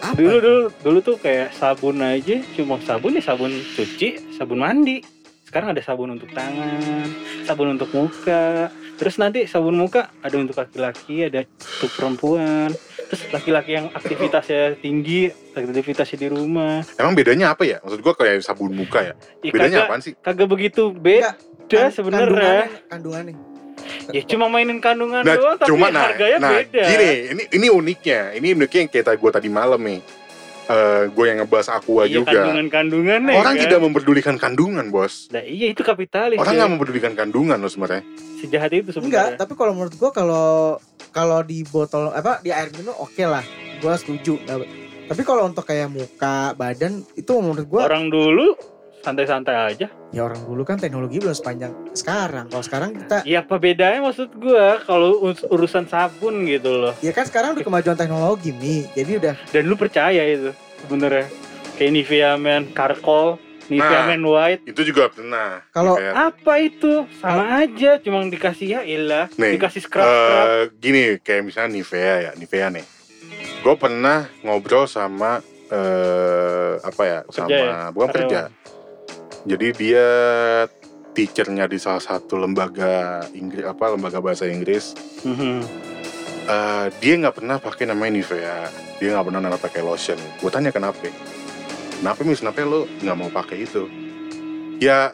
Apa 0.05 0.19
dulu 0.19 0.29
itu? 0.29 0.45
dulu 0.45 0.63
dulu 0.85 0.99
tuh 1.01 1.17
kayak 1.17 1.57
sabun 1.57 2.05
aja. 2.05 2.45
Cuma 2.53 2.77
sabun 2.85 3.17
ya 3.17 3.25
sabun 3.25 3.53
cuci 3.73 4.37
sabun 4.37 4.61
mandi. 4.61 5.01
Sekarang 5.49 5.73
ada 5.73 5.81
sabun 5.81 6.21
untuk 6.21 6.29
tangan 6.37 7.09
sabun 7.49 7.81
untuk 7.81 7.89
muka 7.97 8.69
terus 9.03 9.19
nanti 9.19 9.51
sabun 9.51 9.75
muka 9.75 10.15
ada 10.23 10.39
untuk 10.39 10.55
laki-laki 10.55 11.27
ada 11.27 11.43
untuk 11.43 11.91
perempuan. 11.99 12.71
Terus 13.11 13.23
laki-laki 13.35 13.75
yang 13.75 13.91
aktivitasnya 13.91 14.79
tinggi 14.79 15.27
aktivitasnya 15.53 16.19
di 16.23 16.29
rumah. 16.31 16.87
Emang 16.95 17.19
bedanya 17.19 17.51
apa 17.51 17.67
ya? 17.67 17.83
Maksud 17.83 17.99
gua 17.99 18.15
kayak 18.15 18.47
sabun 18.47 18.71
muka 18.71 19.03
ya. 19.03 19.15
Ya, 19.43 19.51
bedanya 19.51 19.77
kagak, 19.83 19.89
apaan 19.91 20.01
sih? 20.07 20.13
kagak 20.23 20.47
begitu 20.49 20.95
beda 20.95 21.35
Kan- 21.67 21.91
sebenarnya. 21.91 22.71
kandungannya 22.87 23.35
kandungannya. 23.35 23.35
Ya 24.15 24.23
cuma 24.23 24.47
mainin 24.47 24.79
kandungan 24.79 25.27
Nah, 25.27 25.35
doang 25.35 25.57
tapi 25.59 25.69
cuma 25.75 25.91
nah, 25.91 26.15
harganya 26.15 26.39
nah, 26.39 26.53
beda. 26.55 26.85
gini, 26.87 27.11
ini 27.35 27.43
ini 27.59 27.67
uniknya. 27.69 28.21
Ini 28.39 28.47
uniknya 28.55 28.81
yang 28.87 28.91
kayak 28.95 29.19
gue 29.19 29.31
tadi 29.35 29.49
malam 29.51 29.83
nih. 29.83 30.01
Eh 30.63 31.11
gue 31.11 31.25
yang 31.27 31.43
ngebahas 31.43 31.69
aqua 31.75 32.07
iya 32.07 32.23
juga. 32.23 32.31
kandungan-kandungan 32.31 33.21
Orang 33.35 33.55
kan? 33.59 33.63
tidak 33.67 33.81
memperdulikan 33.83 34.37
kandungan, 34.39 34.85
bos. 34.89 35.27
Nah, 35.29 35.43
iya 35.43 35.67
itu 35.69 35.83
kapitalis 35.83 36.39
Orang 36.39 36.55
ya. 36.55 36.59
nggak 36.63 36.71
memperdulikan 36.71 37.13
kandungan 37.13 37.59
loh 37.59 37.67
sebenarnya. 37.67 38.07
sejahat 38.39 38.71
itu 38.71 38.91
enggak 38.99 38.99
sebenarnya 38.99 39.39
tapi 39.39 39.53
kalau 39.55 39.71
menurut 39.71 39.95
gua 39.95 40.11
kalau 40.11 40.47
kalau 41.11 41.39
di 41.43 41.63
botol 41.63 42.11
apa 42.11 42.43
di 42.43 42.51
air 42.51 42.75
minum 42.75 42.91
oke 42.97 43.23
lah 43.23 43.47
gua 43.79 43.95
setuju 43.95 44.35
tapi 45.07 45.23
kalau 45.23 45.47
untuk 45.47 45.63
kayak 45.63 45.87
muka 45.87 46.51
badan 46.53 47.07
itu 47.15 47.31
menurut 47.39 47.63
gua 47.71 47.87
orang 47.87 48.11
dulu 48.11 48.59
santai-santai 49.03 49.55
aja 49.69 49.87
ya 50.09 50.21
orang 50.23 50.39
dulu 50.41 50.63
kan 50.63 50.79
teknologi 50.79 51.19
belum 51.19 51.35
sepanjang 51.35 51.75
sekarang 51.93 52.47
kalau 52.47 52.63
sekarang 52.63 52.91
kita 52.95 53.27
ya 53.27 53.43
apa 53.43 53.59
bedanya 53.59 53.99
maksud 54.01 54.31
gua 54.33 54.79
kalau 54.81 55.19
us- 55.25 55.45
urusan 55.45 55.85
sabun 55.85 56.47
gitu 56.47 56.71
loh 56.71 56.95
ya 56.99 57.11
kan 57.11 57.27
sekarang 57.27 57.53
udah 57.53 57.67
kemajuan 57.67 57.99
teknologi 57.99 58.55
nih 58.55 58.87
jadi 58.95 59.11
udah 59.19 59.35
dan 59.51 59.63
lu 59.67 59.75
percaya 59.75 60.23
itu 60.23 60.55
sebenarnya 60.81 61.27
kayak 61.75 61.93
Nivea 61.93 62.31
Men 62.37 62.71
Carcoal 62.71 63.43
Nivea 63.65 63.91
Nah. 63.97 64.07
Men 64.09 64.23
White 64.23 64.63
Itu 64.67 64.83
juga 64.83 65.07
pernah. 65.09 65.63
Kalau- 65.71 65.97
apa 65.97 66.61
itu 66.61 67.07
sama 67.17 67.59
aja 67.59 67.97
cuma 67.99 68.21
dikasih 68.23 68.69
ya 68.69 68.81
ilah 68.83 69.31
Nih, 69.33 69.55
dikasih 69.57 69.81
scrub 69.81 70.03
scrub 70.03 70.47
eh, 70.51 70.65
gini, 70.77 71.03
kayak 71.19 71.47
misalnya 71.47 71.71
Nivea 71.73 72.15
ya, 72.21 72.31
Nivea 72.35 72.69
nih. 72.69 72.85
Gue 73.63 73.75
pernah 73.77 74.27
ngobrol 74.43 74.85
sama 74.85 75.41
eh 75.73 76.75
apa 76.77 77.03
ya, 77.03 77.19
Pekerja 77.23 77.39
sama 77.39 77.55
ya? 77.55 77.89
bukan 77.89 78.09
Karyawan. 78.11 78.15
kerja. 78.29 78.41
Jadi 79.43 79.67
dia 79.75 80.09
teachernya 81.13 81.69
di 81.69 81.77
salah 81.77 82.01
satu 82.01 82.41
lembaga 82.41 83.21
Inggris 83.37 83.67
apa 83.69 83.93
lembaga 83.93 84.23
bahasa 84.23 84.49
Inggris. 84.49 84.97
Eh, 86.43 86.87
dia 86.99 87.15
nggak 87.19 87.37
pernah 87.39 87.57
pakai 87.63 87.87
namanya 87.87 88.19
Nivea 88.19 88.67
dia 89.03 89.19
nggak 89.19 89.27
pernah 89.27 89.41
nggak 89.43 89.63
pakai 89.67 89.83
lotion. 89.83 90.19
Gue 90.39 90.51
tanya 90.55 90.71
kenapa 90.71 91.11
kenapa 91.99 92.23
mis 92.23 92.39
kenapa 92.39 92.63
lo 92.63 92.87
nggak 93.03 93.17
mau 93.19 93.31
pakai 93.35 93.67
itu? 93.67 93.91
Ya 94.79 95.11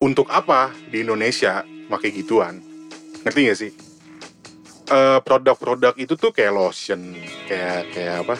untuk 0.00 0.32
apa 0.32 0.72
di 0.88 1.04
Indonesia 1.04 1.60
pakai 1.92 2.08
gituan? 2.08 2.64
Ngerti 3.20 3.40
gak 3.52 3.58
sih? 3.60 3.72
Eh, 4.88 5.18
produk-produk 5.20 5.92
itu 6.00 6.16
tuh 6.16 6.32
kayak 6.32 6.56
lotion 6.56 7.12
kayak 7.44 7.92
kayak 7.92 8.16
apa? 8.24 8.36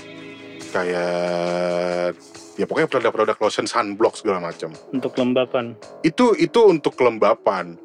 Kayak 0.73 2.17
ya 2.61 2.69
pokoknya 2.69 2.93
produk-produk 2.93 3.37
lotion 3.41 3.65
sunblock 3.65 4.21
segala 4.21 4.45
macam. 4.45 4.69
Untuk 4.93 5.17
lembapan. 5.17 5.73
Itu 6.05 6.37
itu 6.37 6.61
untuk 6.69 6.93
kelembapan 6.93 7.81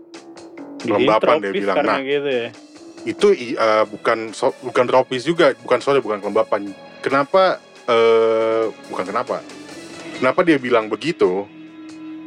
Kelembapan 0.85 1.41
dia 1.41 1.51
bilang. 1.55 1.77
Nah, 1.81 1.99
gitu 2.03 2.29
ya? 2.29 2.49
itu 3.05 3.27
eh, 3.37 3.85
bukan 3.85 4.33
so- 4.33 4.57
bukan 4.65 4.85
tropis 4.89 5.23
juga. 5.23 5.53
Bukan 5.57 5.79
sore 5.79 6.01
bukan 6.01 6.19
kelembapan 6.19 6.73
kenapa 6.99 7.61
eh 7.87 8.65
bukan 8.91 9.05
kenapa? 9.07 9.39
Kenapa 10.19 10.39
dia 10.43 10.57
bilang 10.59 10.91
begitu? 10.91 11.45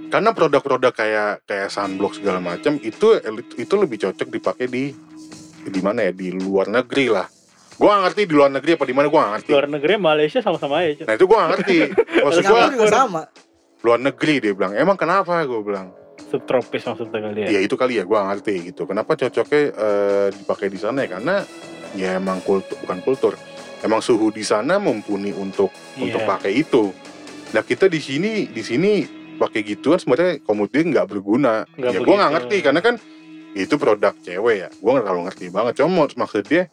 Karena 0.08 0.32
produk-produk 0.32 0.92
kayak 0.94 1.44
kayak 1.44 1.68
sunblock 1.68 2.16
segala 2.16 2.40
macam 2.40 2.80
itu 2.80 3.20
itu 3.60 3.74
lebih 3.76 3.98
cocok 4.08 4.28
dipakai 4.32 4.66
di 4.66 4.94
di 5.68 5.80
mana 5.84 6.08
ya? 6.08 6.12
Di 6.16 6.32
luar 6.32 6.72
negeri 6.72 7.12
lah 7.12 7.26
gua 7.78 7.88
gak 7.94 8.02
ngerti 8.04 8.22
di 8.24 8.34
luar 8.34 8.50
negeri 8.50 8.70
apa 8.74 8.84
di 8.84 8.92
mana 8.92 9.06
gua 9.06 9.20
gak 9.22 9.32
ngerti. 9.34 9.50
Luar 9.50 9.66
negeri 9.70 9.92
Malaysia 9.96 10.40
sama-sama 10.40 10.82
aja 10.82 11.02
nah 11.02 11.14
itu 11.14 11.24
gua 11.24 11.36
gak 11.40 11.50
ngerti. 11.54 11.78
Maksud 12.26 12.42
gua 12.44 12.60
juga 12.68 12.86
sama. 12.88 13.22
luar 13.78 14.00
negeri 14.02 14.34
dia 14.40 14.52
bilang. 14.52 14.74
Emang 14.74 14.94
kenapa 14.94 15.38
gua 15.44 15.62
bilang. 15.62 15.88
Subtropis 16.28 16.84
maksudnya 16.84 17.18
kali 17.22 17.40
ya? 17.46 17.48
Ya 17.48 17.60
itu 17.62 17.72
kali 17.72 17.96
ya 17.96 18.04
gua 18.04 18.20
gak 18.20 18.28
ngerti 18.36 18.54
gitu. 18.68 18.82
Kenapa 18.84 19.14
cocoknya 19.14 19.62
eh, 19.70 20.28
dipakai 20.34 20.66
di 20.66 20.76
sana 20.76 20.98
ya? 21.00 21.14
Karena 21.14 21.34
ya 21.94 22.18
emang 22.18 22.42
kultur 22.42 22.74
bukan 22.82 22.98
kultur. 23.00 23.34
Emang 23.78 24.02
suhu 24.02 24.28
di 24.28 24.42
sana 24.42 24.76
mumpuni 24.76 25.30
untuk 25.30 25.70
untuk 25.96 26.18
Iya. 26.18 26.28
pakai 26.28 26.52
itu. 26.52 26.90
Nah 27.48 27.62
kita 27.62 27.86
di 27.86 27.96
sini 27.96 28.44
di 28.44 28.60
sini 28.60 29.06
pakai 29.38 29.62
gituan 29.62 29.96
sebenarnya 29.96 30.42
kemudian 30.42 30.90
nggak 30.90 31.06
berguna. 31.06 31.62
Nggak 31.72 31.92
ya 31.94 32.00
gua 32.02 32.14
nggak 32.18 32.32
ngerti. 32.34 32.56
Karena 32.60 32.80
kan 32.82 32.94
itu 33.54 33.74
produk 33.78 34.12
cewek 34.18 34.56
ya. 34.58 34.68
Gua 34.82 34.90
nggak 34.92 35.04
terlalu 35.06 35.22
ngerti 35.30 35.46
banget. 35.48 35.72
Cuma 35.78 36.04
maksud 36.10 36.42
dia 36.44 36.66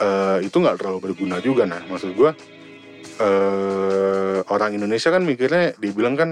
eh, 0.00 0.38
itu 0.46 0.56
nggak 0.58 0.76
terlalu 0.80 0.98
berguna 1.10 1.38
juga 1.38 1.68
nah 1.68 1.82
maksud 1.86 2.14
gua 2.14 2.32
eh 3.14 4.38
orang 4.50 4.74
Indonesia 4.74 5.14
kan 5.14 5.22
mikirnya 5.22 5.78
dibilang 5.78 6.18
kan 6.18 6.30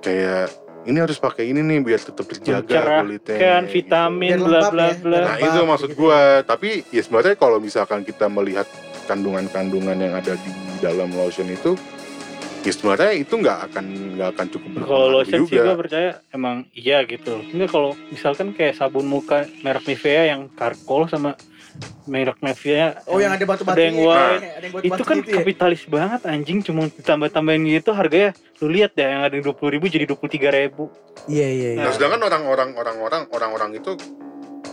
kayak 0.00 0.48
ini 0.88 0.96
harus 0.96 1.20
pakai 1.20 1.44
ini 1.52 1.60
nih 1.60 1.84
biar 1.84 2.00
tetap 2.00 2.24
terjaga 2.24 3.04
kulitnya 3.04 3.36
kan 3.36 3.62
gitu. 3.68 3.84
vitamin 3.84 4.40
bla 4.40 4.60
bla 4.72 4.86
ya, 4.88 4.96
bla 4.96 5.18
Nah 5.20 5.36
Lembab, 5.36 5.48
itu 5.52 5.60
maksud 5.68 5.90
gitu. 5.92 6.00
gua. 6.08 6.40
Tapi 6.40 6.68
ya 6.88 7.02
sebenarnya 7.04 7.36
kalau 7.36 7.60
misalkan 7.60 8.00
kita 8.00 8.32
melihat 8.32 8.64
kandungan-kandungan 9.04 9.96
yang 10.00 10.14
ada 10.16 10.40
di 10.40 10.50
dalam 10.80 11.12
lotion 11.12 11.52
itu, 11.52 11.76
ya 12.64 12.72
sebenarnya 12.72 13.12
itu 13.16 13.34
nggak 13.36 13.58
akan 13.68 13.84
nggak 14.16 14.28
akan 14.36 14.46
cukup 14.52 14.68
kalau 14.68 14.80
berpengaruh 14.80 15.10
lotion 15.12 15.40
sih 15.44 15.56
juga. 15.56 15.62
gue 15.64 15.76
percaya 15.80 16.10
emang 16.32 16.56
iya 16.76 16.98
gitu 17.08 17.34
enggak 17.52 17.70
kalau 17.72 17.90
misalkan 18.12 18.48
kayak 18.52 18.76
sabun 18.76 19.06
muka 19.08 19.48
merek 19.64 19.84
Nivea 19.88 20.32
yang 20.36 20.52
karkol 20.52 21.08
sama 21.08 21.36
merek 22.04 22.38
Nivea 22.38 23.02
Oh 23.04 23.16
yang 23.16 23.30
ada 23.30 23.42
batu-batu 23.42 23.72
Ada 23.72 23.82
yang 23.82 23.96
white. 23.98 24.40
ada 24.40 24.40
yang 24.58 24.72
itu 24.72 24.76
batu-batu 24.90 25.04
kan 25.04 25.16
gitu 25.16 25.28
ya? 25.28 25.36
kapitalis 25.36 25.82
banget 25.84 26.20
anjing 26.24 26.58
cuma 26.60 26.82
ditambah-tambahin 26.86 27.62
gitu 27.70 27.90
harganya 27.90 28.30
lu 28.58 28.66
lihat 28.68 28.92
ya 28.94 29.06
yang 29.08 29.22
ada 29.22 29.34
yang 29.34 29.44
20.000 29.46 29.74
ribu 29.74 29.84
jadi 29.86 30.04
23.000 30.06 30.58
ribu 30.58 30.84
Iya 31.26 31.48
iya 31.48 31.68
iya. 31.74 31.80
Nah 31.80 31.90
sedangkan 31.90 32.20
orang-orang 32.22 32.70
orang-orang 32.72 33.22
orang-orang 33.28 33.70
itu 33.74 33.90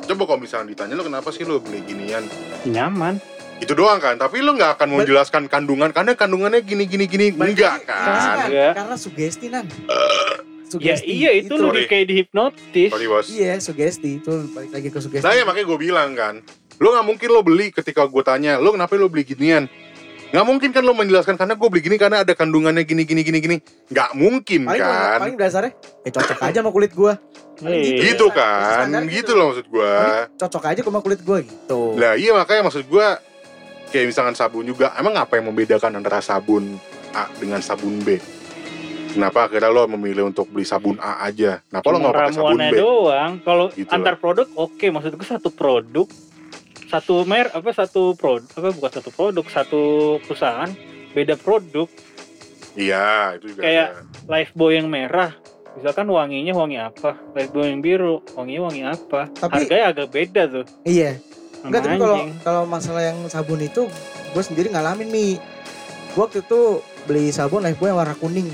coba 0.06 0.24
kalau 0.26 0.40
misalnya 0.40 0.68
ditanya 0.70 0.94
lo 0.94 1.04
kenapa 1.04 1.30
sih 1.30 1.44
lo 1.44 1.60
beli 1.60 1.84
ginian 1.84 2.24
nyaman 2.64 3.20
itu 3.58 3.74
doang 3.74 3.98
kan 3.98 4.16
tapi 4.16 4.40
lo 4.40 4.54
nggak 4.54 4.78
akan 4.78 4.88
mau 4.88 5.00
Bet- 5.00 5.10
jelaskan 5.10 5.44
kandungan 5.46 5.90
karena 5.90 6.14
kandungannya 6.14 6.62
gini 6.62 6.86
gini 6.86 7.06
gini 7.06 7.26
enggak 7.32 7.84
kan 7.84 8.06
Karena, 8.06 8.46
Enggak. 8.46 8.74
karena 8.76 8.96
sugesti 8.96 9.46
nan. 9.48 9.66
ya 9.68 10.36
Sugesti, 10.68 11.08
iya 11.08 11.32
itu, 11.34 11.48
itu. 11.50 11.64
lebih 11.66 11.88
kayak 11.88 12.06
dihipnotis 12.06 12.92
sorry 12.92 13.08
bos 13.08 13.28
Iya 13.28 13.56
sugesti 13.58 14.20
itu 14.20 14.32
balik 14.52 14.68
lagi 14.70 14.88
ke 14.88 15.00
sugesti. 15.00 15.24
Nah 15.24 15.32
ya 15.32 15.44
makanya 15.44 15.66
gue 15.66 15.80
bilang 15.82 16.10
kan 16.14 16.36
Lo 16.78 16.94
gak 16.94 17.06
mungkin 17.06 17.30
lo 17.34 17.42
beli 17.42 17.74
ketika 17.74 18.06
gue 18.06 18.24
tanya 18.26 18.62
Lo 18.62 18.74
kenapa 18.74 18.94
lo 18.98 19.10
beli 19.10 19.26
ginian? 19.26 19.66
Gak 20.28 20.46
mungkin 20.46 20.70
kan 20.76 20.84
lo 20.84 20.94
menjelaskan 20.94 21.40
Karena 21.40 21.56
gue 21.58 21.68
beli 21.72 21.82
gini 21.82 21.98
karena 21.98 22.22
ada 22.22 22.34
kandungannya 22.38 22.84
gini 22.86 23.08
gini 23.08 23.22
gini 23.24 23.40
gini. 23.42 23.58
Gak 23.90 24.14
mungkin 24.14 24.68
paling 24.68 24.84
kan? 24.84 25.20
paling 25.24 25.38
dasarnya 25.40 25.72
ya 26.06 26.10
cocok 26.14 26.40
aja 26.44 26.58
sama 26.62 26.72
kulit 26.72 26.92
gua. 26.94 27.14
Iya. 27.64 28.14
Gitu. 28.14 28.26
Standar- 28.30 29.02
kan? 29.02 29.10
Gitu. 29.10 29.18
Gitu. 29.24 29.32
loh 29.34 29.46
maksud 29.56 29.68
gue 29.72 29.94
cocok 30.38 30.64
aja 30.68 30.82
sama 30.86 31.00
kulit 31.02 31.22
gua 31.26 31.38
gitu. 31.42 31.82
Lah 31.96 32.14
iya 32.20 32.32
makanya 32.36 32.70
maksud 32.70 32.86
gue 32.86 33.08
Kayak 33.88 34.12
misalkan 34.12 34.36
sabun 34.36 34.68
juga 34.68 34.92
Emang 35.00 35.16
apa 35.16 35.40
yang 35.40 35.48
membedakan 35.48 35.96
antara 35.96 36.20
sabun 36.20 36.76
A 37.16 37.32
dengan 37.40 37.64
sabun 37.64 38.04
B? 38.04 38.20
Kenapa 39.16 39.48
akhirnya 39.48 39.72
lo 39.72 39.88
memilih 39.90 40.28
untuk 40.30 40.52
beli 40.52 40.68
sabun 40.68 41.00
A 41.00 41.24
aja? 41.26 41.64
Kenapa 41.72 41.88
lo 41.90 41.98
Cuma 41.98 42.12
gak 42.12 42.18
pakai 42.20 42.36
sabun 42.36 42.60
B? 42.60 42.76
doang. 42.78 43.32
Kalau 43.42 43.66
Gitu 43.72 43.90
antar 43.90 44.20
produk 44.20 44.48
oke. 44.60 44.86
Maksud 44.92 45.12
gue 45.16 45.28
satu 45.28 45.50
produk 45.50 46.06
satu 46.88 47.24
mer 47.24 47.52
apa 47.52 47.70
satu 47.70 48.16
produk 48.16 48.48
apa 48.54 48.70
bukan 48.72 48.92
satu 48.94 49.10
produk 49.12 49.46
satu 49.46 49.82
perusahaan 50.24 50.72
beda 51.12 51.36
produk 51.36 51.88
Iya 52.78 53.34
itu 53.36 53.52
juga 53.52 53.62
Kayak- 53.66 53.90
ada. 53.90 54.02
Lifebuoy 54.30 54.74
yang 54.76 54.88
merah 54.88 55.32
misalkan 55.74 56.08
wanginya 56.08 56.54
wangi 56.54 56.78
apa 56.78 57.18
Lifebuoy 57.34 57.68
yang 57.68 57.82
biru 57.82 58.22
wanginya 58.34 58.62
wangi 58.64 58.82
apa 58.84 59.22
Tapi- 59.32 59.66
harganya 59.66 59.86
agak 59.88 60.08
beda 60.10 60.42
tuh 60.48 60.66
Iya. 60.84 61.18
Enggak 61.58 61.82
tapi 61.84 61.98
kalau 61.98 62.18
kalau 62.46 62.64
masalah 62.64 63.02
yang 63.04 63.18
sabun 63.28 63.58
itu 63.60 63.90
gue 64.30 64.44
sendiri 64.46 64.70
ngalamin 64.70 65.10
nih. 65.10 65.34
Gue 66.14 66.22
waktu 66.22 66.40
itu 66.40 66.60
beli 67.04 67.34
sabun 67.34 67.66
Lifebuoy 67.66 67.90
yang 67.90 67.98
warna 67.98 68.16
kuning. 68.16 68.46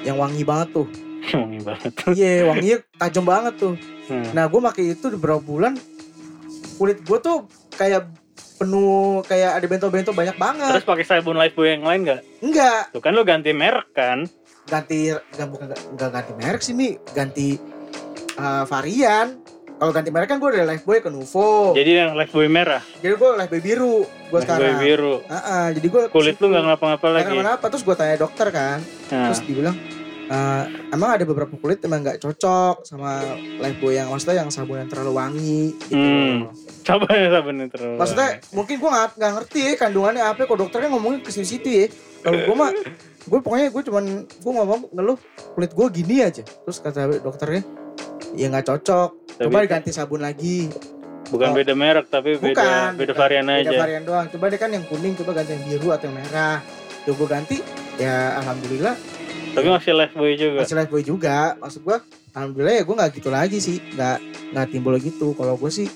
Yang 0.00 0.16
wangi 0.16 0.44
banget 0.46 0.68
tuh. 0.70 0.86
wangi 1.34 1.60
banget 1.60 1.90
Iya, 2.14 2.46
wanginya 2.46 2.78
tajam 2.96 3.26
banget 3.26 3.58
tuh. 3.58 3.74
Hmm. 4.06 4.22
Nah, 4.30 4.46
gue 4.46 4.60
pakai 4.62 4.94
itu 4.94 5.10
beberapa 5.10 5.42
bulan 5.42 5.74
kulit 6.76 6.98
gue 7.02 7.18
tuh 7.18 7.48
kayak 7.74 8.08
penuh 8.56 9.20
kayak 9.28 9.60
ada 9.60 9.66
bento-bento 9.68 10.16
banyak 10.16 10.36
banget. 10.40 10.72
terus 10.72 10.88
pakai 10.88 11.04
sabun 11.04 11.36
Lifebuoy 11.36 11.76
yang 11.76 11.84
lain 11.84 12.00
nggak 12.08 12.20
Enggak, 12.40 12.82
tuh 12.92 13.00
kan 13.04 13.12
lo 13.12 13.24
ganti 13.24 13.52
merek 13.52 13.92
kan 13.92 14.24
ganti 14.66 15.14
enggak 15.14 15.48
bukan 15.48 15.66
enggak 15.94 16.10
ganti 16.10 16.32
merek 16.34 16.60
sih, 16.62 16.74
Mi. 16.74 16.98
Ganti 17.14 17.54
uh, 18.36 18.64
varian. 18.66 19.38
Kalau 19.76 19.92
ganti 19.92 20.08
merek 20.08 20.28
kan 20.32 20.40
gue 20.40 20.50
dari 20.56 20.64
Lifebuoy 20.64 21.04
ke 21.04 21.10
Nuvo. 21.12 21.76
Jadi, 21.76 21.84
jadi 21.84 21.90
yang 22.00 22.10
Lifebuoy 22.16 22.48
merah 22.48 22.82
gue 23.04 23.12
Lifebuoy 23.12 23.60
biru 23.62 23.96
gue 24.08 24.40
sekarang. 24.40 24.80
biru 24.80 25.20
Ah, 25.28 25.68
jadi 25.70 25.86
gue 25.86 26.02
kulit 26.08 26.40
lu 26.40 26.48
nggak 26.48 26.64
ngapa-ngapa 26.64 27.06
lagi 27.12 27.32
kenapa 27.36 27.64
Terus 27.68 27.84
gue 27.84 27.94
tanya 27.94 28.16
dokter 28.16 28.48
kan. 28.48 28.78
nah, 29.12 29.30
Terus 29.30 29.40
dibilang 29.44 29.76
"Eh, 30.26 30.64
emang 30.90 31.14
ada 31.14 31.22
beberapa 31.22 31.54
kulit 31.54 31.78
emang 31.82 32.02
nggak 32.02 32.18
cocok 32.18 32.82
sama 32.82 33.22
Lifebuoy 33.62 33.94
yang 33.94 34.10
maksudnya 34.10 34.42
yang 34.42 34.50
sabun 34.50 34.82
yang 34.82 34.90
terlalu 34.90 35.12
wangi 35.14 35.64
gitu. 35.86 35.94
Hmm. 35.94 36.50
coba 36.82 37.06
ya 37.14 37.30
sabun 37.30 37.62
itu 37.62 37.70
terlalu 37.70 37.94
Maksudnya 37.94 38.28
mungkin 38.50 38.74
gue 38.78 38.90
nggak 38.90 39.08
nggak 39.14 39.32
ngerti 39.38 39.58
ya 39.62 39.72
kandungannya 39.78 40.22
apa. 40.22 40.40
Kok 40.42 40.58
dokternya 40.58 40.88
ngomongin 40.90 41.22
ke 41.22 41.30
situ 41.30 41.68
ya. 41.70 41.86
Kalau 42.26 42.42
gue 42.42 42.56
mah, 42.58 42.70
gue 43.22 43.38
pokoknya 43.38 43.66
gue 43.70 43.82
cuman 43.86 44.04
gue 44.26 44.52
ngomong 44.52 44.80
ngeluh 44.90 45.18
kulit 45.54 45.70
gue 45.70 45.86
gini 45.94 46.16
aja. 46.20 46.42
Terus 46.42 46.78
kata 46.82 47.22
dokternya, 47.22 47.62
ya 48.34 48.50
nggak 48.50 48.66
cocok. 48.66 49.10
Tapi- 49.36 49.46
Coba 49.46 49.62
diganti 49.62 49.90
sabun 49.90 50.20
lagi. 50.20 50.66
bukan 51.26 51.50
Oh. 51.50 51.58
beda 51.58 51.74
merek 51.74 52.06
tapi 52.06 52.38
beda 52.38 52.54
Bukan. 52.54 52.90
beda 53.02 53.14
varian 53.14 53.46
Beda 53.46 53.66
aja 53.66 53.78
varian 53.82 54.02
doang. 54.02 54.26
Coba 54.30 54.46
deh 54.46 54.58
kan 54.58 54.70
yang 54.70 54.86
kuning, 54.86 55.18
coba 55.18 55.34
ganti 55.34 55.54
yang 55.54 55.64
biru 55.66 55.90
atau 55.90 56.06
yang 56.06 56.18
merah. 56.18 56.62
Coba 57.02 57.14
gue 57.14 57.28
ganti, 57.28 57.56
ya 57.98 58.38
alhamdulillah 58.38 58.94
tapi 59.56 59.68
masih 59.72 59.92
Lifebuoy 59.96 60.34
juga 60.36 60.58
masih 60.60 60.74
Lifebuoy 60.76 61.02
juga. 61.02 61.36
Maksud 61.56 61.80
gue, 61.80 61.96
alhamdulillah 62.36 62.74
ya 62.76 62.82
gue 62.84 62.94
nggak 63.00 63.10
gitu 63.16 63.28
lagi 63.32 63.58
sih. 63.58 63.76
Nggak 63.96 64.18
nggak 64.52 64.66
timbul 64.68 64.94
gitu. 65.00 65.32
Kalau 65.32 65.56
gue 65.56 65.70
sih 65.72 65.88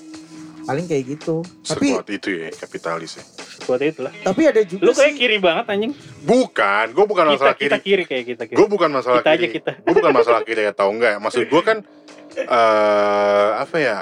paling 0.65 0.89
kayak 0.89 1.03
gitu. 1.17 1.45
Tapi 1.63 1.87
Sekuat 1.93 2.07
itu 2.09 2.29
ya 2.33 2.49
kapitalis 2.57 3.21
ya 3.21 3.25
buat 3.65 3.81
itu 3.81 4.01
lah 4.01 4.13
tapi 4.25 4.41
ada 4.49 4.61
juga 4.65 4.83
lu 4.83 4.91
kayak 4.93 5.13
sih. 5.13 5.19
kiri 5.21 5.37
banget 5.37 5.65
anjing 5.69 5.93
Bukan 6.25 6.85
Gue 6.93 7.05
bukan 7.05 7.25
kita 7.29 7.33
masalah 7.37 7.55
kita 7.55 7.77
kiri 7.77 7.85
kiri 7.85 8.03
kayak 8.09 8.25
kita 8.25 8.43
kiri 8.49 8.57
Gue 8.57 8.67
bukan 8.67 8.89
masalah 8.89 9.21
kita 9.21 9.31
aja 9.31 9.39
kiri 9.39 9.53
kita 9.61 9.71
gue 9.81 9.93
bukan 9.95 10.11
masalah 10.13 10.41
kiri 10.41 10.63
atau 10.67 10.87
enggak 10.89 11.11
ya. 11.15 11.19
maksud 11.21 11.43
gue 11.47 11.61
kan 11.61 11.77
eh 12.57 13.49
apa 13.59 13.77
ya 13.77 13.97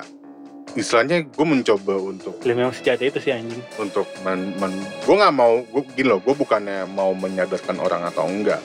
istilahnya 0.78 1.26
gue 1.26 1.46
mencoba 1.50 1.94
untuk 1.98 2.38
Lah 2.46 2.56
memang 2.56 2.74
sejati 2.74 3.10
itu 3.10 3.20
sih 3.20 3.34
anjing 3.34 3.62
untuk 3.82 4.06
men, 4.22 4.54
gue 5.06 5.16
nggak 5.18 5.34
mau 5.34 5.66
gue 5.66 5.82
gini 5.98 6.08
loh 6.14 6.22
gue 6.22 6.34
bukannya 6.38 6.86
mau 6.94 7.10
menyadarkan 7.18 7.82
orang 7.82 8.06
atau 8.06 8.30
enggak 8.30 8.62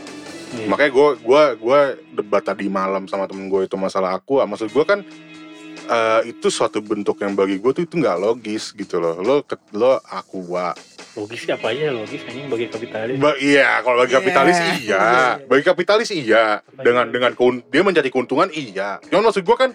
Iya. 0.47 0.67
makanya 0.67 0.91
gue 0.91 1.09
gua 1.21 1.43
gua 1.55 1.79
debat 2.11 2.41
tadi 2.41 2.67
malam 2.67 3.05
sama 3.05 3.25
temen 3.25 3.47
gue 3.47 3.65
itu 3.65 3.75
masalah 3.75 4.13
aku. 4.13 4.39
Maksud 4.41 4.69
gue 4.69 4.85
kan 4.85 5.01
eh, 5.85 6.21
itu 6.27 6.49
suatu 6.49 6.79
bentuk 6.79 7.19
yang 7.19 7.33
bagi 7.33 7.57
gue 7.57 7.71
tuh 7.71 7.83
itu 7.83 7.95
nggak 7.95 8.17
logis 8.17 8.71
gitu 8.71 8.97
loh. 8.97 9.17
Lo 9.17 9.35
ke- 9.41 9.57
lo 9.73 9.99
aqua 10.03 10.73
logis 11.15 11.47
apa 11.47 11.71
aja 11.71 11.91
logis 11.91 12.23
anjing? 12.23 12.47
Bagi 12.47 12.67
kapitalis. 12.67 13.17
Ba- 13.17 13.39
iya 13.39 13.79
kalau 13.81 13.97
bagi 13.99 14.11
Iya. 14.11 14.19
kapitalis 14.19 14.57
iya. 14.59 14.75
Iya. 14.75 15.03
bagi 15.45 15.63
kapitalis 15.63 16.09
iya. 16.11 16.45
Apa 16.59 16.83
dengan 16.83 17.05
itu? 17.05 17.13
dengan 17.13 17.33
keun- 17.33 17.65
dia 17.65 17.83
mencari 17.83 18.09
keuntungan 18.09 18.49
iya. 18.51 18.99
Cuman 19.05 19.23
maksud 19.25 19.43
gue 19.43 19.57
kan 19.57 19.71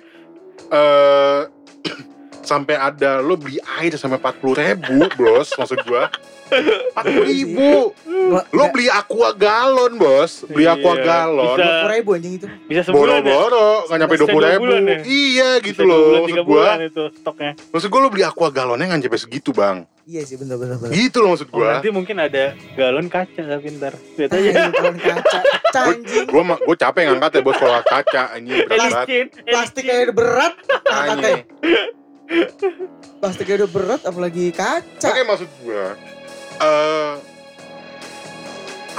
eh 0.69 1.41
sampai 2.41 2.75
ada 2.75 3.19
lo 3.19 3.35
beli 3.35 3.55
air 3.77 3.93
sampai 3.93 4.17
40 4.17 4.57
ribu 4.57 4.97
bros 5.13 5.53
maksud 5.53 5.79
gue 5.79 6.03
40 6.49 7.23
ribu 7.25 7.93
Gua- 8.03 8.45
lo 8.49 8.65
beli 8.69 8.87
aqua 8.87 9.29
galon 9.31 9.93
bos 9.95 10.43
beli 10.45 10.65
aqua 10.65 10.93
Iya, 10.93 11.03
galon 11.03 11.55
bisa. 11.55 11.65
dua 11.79 11.89
ribu 11.89 12.09
anjing 12.11 12.33
itu. 12.35 12.47
bisa 12.65 12.81
sebulan 12.83 13.19
ya 13.19 13.21
boro-boro 13.23 13.69
nggak 13.85 13.97
nyampe 13.97 14.15
dua 14.15 14.27
puluh 14.27 14.47
ribu 14.47 14.63
bulan 14.63 14.81
ya? 14.83 14.97
iya 15.03 15.49
gitu 15.59 15.81
Bisa 15.81 15.87
loh 15.87 15.97
bulan, 15.99 16.13
maksud 16.15 16.29
tiga 16.29 16.41
gue 16.41 16.53
bulan 16.55 16.79
itu 16.83 17.03
stoknya 17.15 17.51
maksud 17.69 17.87
gue 17.87 17.99
lo 17.99 18.09
beli 18.09 18.23
aqua 18.23 18.47
galonnya 18.49 18.85
nggak 18.87 19.01
nyampe 19.01 19.17
segitu 19.17 19.51
bang 19.51 19.77
Iya 20.03 20.25
sih 20.25 20.35
bener. 20.35 20.57
gitu 20.89 21.17
loh 21.19 21.29
maksud 21.31 21.47
oh, 21.47 21.53
gue 21.55 21.69
nanti 21.69 21.89
mungkin 21.91 22.17
ada 22.17 22.43
galon 22.73 23.05
kaca 23.07 23.41
tapi 23.47 23.67
ntar 23.71 23.93
lihat 24.15 24.29
Ah, 24.31 24.35
aja 24.35 24.49
ini 24.49 24.71
galon 24.71 24.97
kaca, 24.97 25.39
anjing. 25.85 26.25
gue 26.25 26.41
gue 26.59 26.75
capek 26.75 27.01
ngangkat 27.07 27.31
ya 27.31 27.41
bos 27.41 27.55
kalau 27.55 27.77
kaca 27.79 28.23
ini 28.35 28.49
berat 28.59 28.73
banget 28.81 29.05
Elicin, 29.05 29.25
Plastiknya 29.45 29.95
udah 30.01 30.15
berat. 30.15 30.53
Anjing. 30.83 31.39
Plastiknya 33.19 33.55
udah 33.57 33.69
berat, 33.69 34.01
apalagi 34.03 34.45
kaca. 34.51 35.07
Oke 35.07 35.21
maksud 35.23 35.49
gue 35.59 35.85
eh 36.59 37.13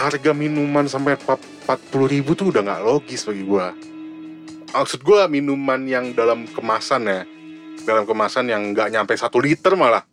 harga 0.01 0.33
minuman 0.33 0.89
sampai 0.89 1.21
40 1.21 1.69
ribu 2.09 2.33
tuh 2.33 2.49
udah 2.51 2.65
nggak 2.65 2.83
logis 2.83 3.29
bagi 3.29 3.45
gue. 3.45 3.67
Maksud 4.71 5.01
gue 5.05 5.21
minuman 5.29 5.83
yang 5.85 6.17
dalam 6.17 6.49
kemasan 6.49 7.03
ya, 7.05 7.23
dalam 7.85 8.09
kemasan 8.09 8.49
yang 8.49 8.73
nggak 8.73 8.89
nyampe 8.97 9.13
satu 9.19 9.37
liter 9.43 9.77
malah. 9.77 10.07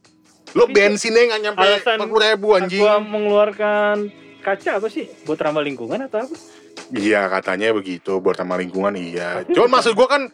Lo 0.58 0.68
Tapi 0.68 0.76
bensinnya 0.76 1.36
nggak 1.36 1.42
nyampe 1.44 1.66
40 2.04 2.04
ribu 2.36 2.48
anjing. 2.58 2.84
Aqua 2.84 3.00
mengeluarkan 3.00 3.96
kaca 4.44 4.80
apa 4.80 4.88
sih 4.88 5.08
buat 5.28 5.40
ramah 5.40 5.60
lingkungan 5.60 6.08
atau 6.08 6.24
apa 6.24 6.36
Iya 6.96 7.28
katanya 7.28 7.76
begitu 7.76 8.24
buat 8.24 8.40
sama 8.40 8.56
lingkungan 8.56 8.96
iya. 8.96 9.44
Cuman 9.52 9.76
maksud 9.76 9.92
gue 9.92 10.08
kan, 10.08 10.32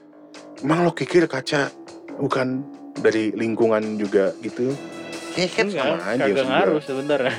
emang 0.61 0.85
lo 0.85 0.93
pikir 0.93 1.25
kaca 1.25 1.73
bukan 2.21 2.61
dari 3.01 3.33
lingkungan 3.33 3.97
juga 3.97 4.37
gitu? 4.45 4.69
Kayaknya 5.33 5.49
kan 5.49 5.67
sama 5.67 5.85
Enggak, 5.89 6.05
aja 6.05 6.23
kagak 6.23 6.45
ngaruh 6.45 6.81
sebenarnya 6.81 7.33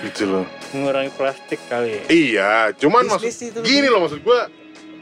Gitu 0.00 0.22
loh. 0.24 0.44
mengurangi 0.70 1.10
plastik 1.10 1.60
kali 1.64 1.90
ya. 1.90 2.02
Iya, 2.06 2.52
cuman 2.76 3.02
maksud 3.06 3.30
gini 3.60 3.86
loh 3.86 4.02
maksud 4.02 4.20
gue 4.20 4.38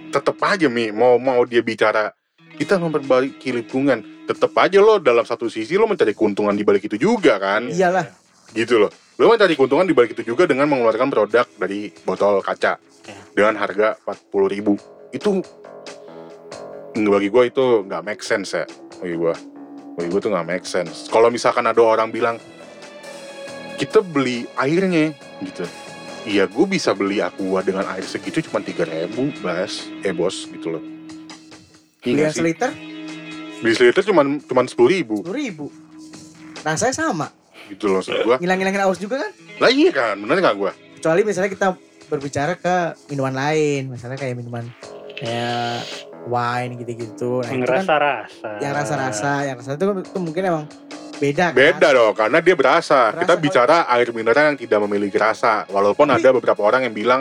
tetep 0.09 0.37
aja 0.39 0.67
mi 0.67 0.89
mau 0.89 1.17
mau 1.17 1.43
dia 1.43 1.61
bicara 1.61 2.13
kita 2.53 2.77
memperbaiki 2.77 3.49
lingkungan 3.55 3.99
tetap 4.23 4.53
aja 4.55 4.77
lo 4.77 4.97
dalam 4.97 5.25
satu 5.25 5.49
sisi 5.49 5.75
lo 5.75 5.85
mencari 5.85 6.13
keuntungan 6.13 6.53
di 6.53 6.61
balik 6.61 6.85
itu 6.85 6.97
juga 6.97 7.37
kan 7.37 7.67
Iyalah. 7.67 8.05
gitu 8.53 8.77
loh 8.77 8.93
lo 9.17 9.25
mencari 9.27 9.53
keuntungan 9.53 9.83
di 9.83 9.93
balik 9.93 10.13
itu 10.13 10.23
juga 10.23 10.45
dengan 10.45 10.69
mengeluarkan 10.69 11.09
produk 11.09 11.47
dari 11.57 11.93
botol 12.03 12.41
kaca 12.41 12.77
Ya. 13.03 13.19
dengan 13.35 13.59
harga 13.59 13.99
40.000 13.99 14.47
ribu 14.47 14.79
itu 15.11 15.43
bagi 16.95 17.29
gue 17.29 17.43
itu 17.49 17.65
nggak 17.83 18.03
make 18.05 18.23
sense 18.23 18.55
ya 18.55 18.63
bagi 18.95 19.17
gue 19.17 19.35
bagi 19.93 20.09
gue 20.09 20.21
tuh 20.21 20.31
nggak 20.31 20.47
make 20.47 20.67
sense. 20.67 21.09
Kalau 21.09 21.29
misalkan 21.29 21.65
ada 21.65 21.81
orang 21.81 22.09
bilang 22.09 22.37
kita 23.77 24.01
beli 24.01 24.45
airnya 24.57 25.13
gitu. 25.41 25.65
Iya 26.23 26.47
gue 26.47 26.67
bisa 26.67 26.95
beli 26.95 27.19
aqua 27.19 27.61
dengan 27.61 27.83
air 27.91 28.07
segitu 28.07 28.39
cuma 28.47 28.63
tiga 28.63 28.87
ribu 28.87 29.35
bas. 29.43 29.91
Eh 30.01 30.15
bos 30.15 30.47
gitu 30.47 30.71
loh. 30.71 30.83
Beli 32.01 32.23
Iya 32.23 32.31
sih. 32.31 32.39
seliter? 32.41 32.71
Beli 33.59 33.75
seliter 33.75 34.03
cuma 34.07 34.23
cuma 34.25 34.61
sepuluh 34.67 34.91
ribu. 34.91 35.23
sepuluh 35.23 35.39
ribu. 35.39 35.67
Rasanya 36.63 36.95
sama. 36.95 37.29
gitu 37.71 37.89
loh 37.89 38.03
maksud 38.03 38.27
gue 38.27 38.37
Ngilang-ngilangin 38.43 38.83
aus 38.85 38.99
juga 39.01 39.23
kan? 39.23 39.31
lah 39.57 39.71
iya 39.71 39.89
kan? 39.89 40.19
Bener 40.19 40.45
nggak 40.45 40.57
gue 40.61 40.73
Kecuali 40.99 41.21
misalnya 41.25 41.49
kita 41.49 41.69
berbicara 42.07 42.53
ke 42.59 42.77
minuman 43.09 43.33
lain, 43.33 43.89
misalnya 43.89 44.21
kayak 44.21 44.37
minuman 44.37 44.67
kayak 45.17 45.81
wine 46.25 46.73
gitu-gitu. 46.77 47.43
Nah, 47.43 47.51
yang 47.51 47.61
itu 47.61 47.67
kan 47.67 47.77
rasa-rasa 47.83 48.49
yang 48.59 48.73
rasa-rasa, 48.73 49.33
yang 49.45 49.57
rasa 49.57 49.71
itu, 49.73 49.85
itu 50.01 50.19
mungkin 50.19 50.43
emang 50.45 50.65
beda 51.19 51.45
kan? 51.51 51.55
Beda 51.55 51.89
dong, 51.91 52.13
karena 52.13 52.39
dia 52.39 52.55
berasa. 52.55 53.01
Berasa 53.09 53.19
Kita 53.19 53.33
kalau- 53.33 53.43
bicara 53.43 53.77
air 53.89 54.09
mineral 54.11 54.45
yang 54.49 54.59
tidak 54.59 54.79
memiliki 54.83 55.19
rasa. 55.19 55.67
Walaupun 55.67 56.07
Tapi- 56.07 56.19
ada 56.19 56.29
beberapa 56.33 56.61
orang 56.61 56.81
yang 56.83 56.95
bilang 56.95 57.21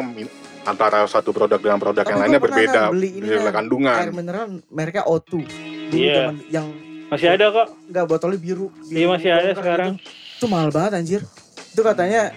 antara 0.62 1.06
satu 1.06 1.30
produk 1.30 1.58
dengan 1.58 1.78
produk 1.78 2.06
Tapi 2.06 2.12
yang 2.12 2.22
lainnya 2.22 2.38
berbeda 2.38 2.82
kan 2.86 2.94
beli 2.94 3.10
ini 3.18 3.26
kan, 3.28 3.54
kandungan. 3.56 3.98
Air 3.98 4.14
mineral 4.14 4.46
mereknya 4.70 5.04
O2. 5.06 5.42
Dulu 5.90 5.98
Iya. 5.98 6.14
zaman 6.30 6.36
yang 6.50 6.66
masih 7.10 7.28
ada 7.28 7.46
kok 7.52 7.68
enggak 7.90 8.06
botolnya 8.08 8.40
biru. 8.40 8.68
iya 8.88 9.06
masih 9.06 9.30
ada 9.30 9.50
sekarang 9.52 9.98
Gitu. 9.98 10.10
Itu 10.38 10.46
mahal 10.48 10.70
banget 10.70 10.92
anjir. 10.96 11.22
Itu 11.71 11.81
katanya 11.81 12.36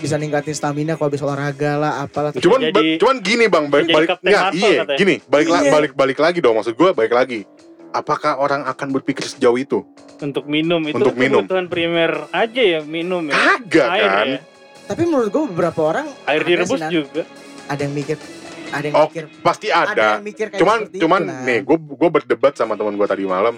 bisa 0.00 0.16
ningkatin 0.16 0.52
stamina 0.52 0.96
kalau 0.96 1.08
habis 1.08 1.20
olahraga 1.20 1.76
lah 1.76 1.92
apalah. 2.00 2.32
Cuman 2.32 2.60
Jadi- 2.62 2.72
ba- 2.72 2.98
cuman 2.98 3.16
gini 3.20 3.44
bang, 3.46 3.64
balik 3.68 3.88
balik 3.90 4.08
nggak, 4.16 4.44
Marvel 4.46 4.56
iya, 4.58 4.80
katanya. 4.80 4.98
gini, 4.98 5.14
balik 5.22 5.46
la- 5.46 5.60
Iya. 5.60 5.70
balik 5.70 5.92
balik 5.94 6.18
lagi 6.18 6.38
dong 6.40 6.56
maksud 6.56 6.72
gue 6.72 6.90
balik 6.90 7.12
lagi. 7.12 7.44
Apakah 7.90 8.38
orang 8.38 8.64
akan 8.64 8.88
berpikir 8.90 9.26
sejauh 9.26 9.56
itu? 9.56 9.82
untuk 10.20 10.44
minum 10.44 10.84
itu 10.84 10.92
Untuk 10.94 11.16
minum. 11.16 11.40
kebutuhan 11.42 11.64
primer 11.66 12.28
aja 12.30 12.60
ya 12.60 12.80
minum 12.82 13.24
ya 13.24 13.32
Kagak 13.32 13.88
air 13.90 14.04
kan? 14.06 14.26
ya 14.28 14.40
Tapi 14.84 15.02
menurut 15.02 15.28
gue 15.30 15.42
beberapa 15.48 15.80
orang 15.82 16.06
air 16.26 16.44
direbus 16.44 16.76
juga 16.88 17.24
ada 17.64 17.80
yang 17.80 17.94
mikir 17.94 18.20
ada 18.68 18.84
yang 18.84 18.94
Oh, 18.94 19.08
mikir 19.08 19.24
Pasti 19.40 19.72
ada 19.72 19.88
ada. 19.88 20.08
yang 20.12 20.22
mikir 20.22 20.52
kayak 20.52 20.60
Cuman 20.60 20.78
cuman 20.92 21.20
itu, 21.22 21.32
Nan. 21.32 21.42
nih, 21.42 21.58
gue 21.62 21.76
gue 21.96 22.10
berdebat 22.12 22.52
sama 22.52 22.76
teman 22.76 22.94
gue 22.94 23.06
tadi 23.06 23.24
malam. 23.24 23.56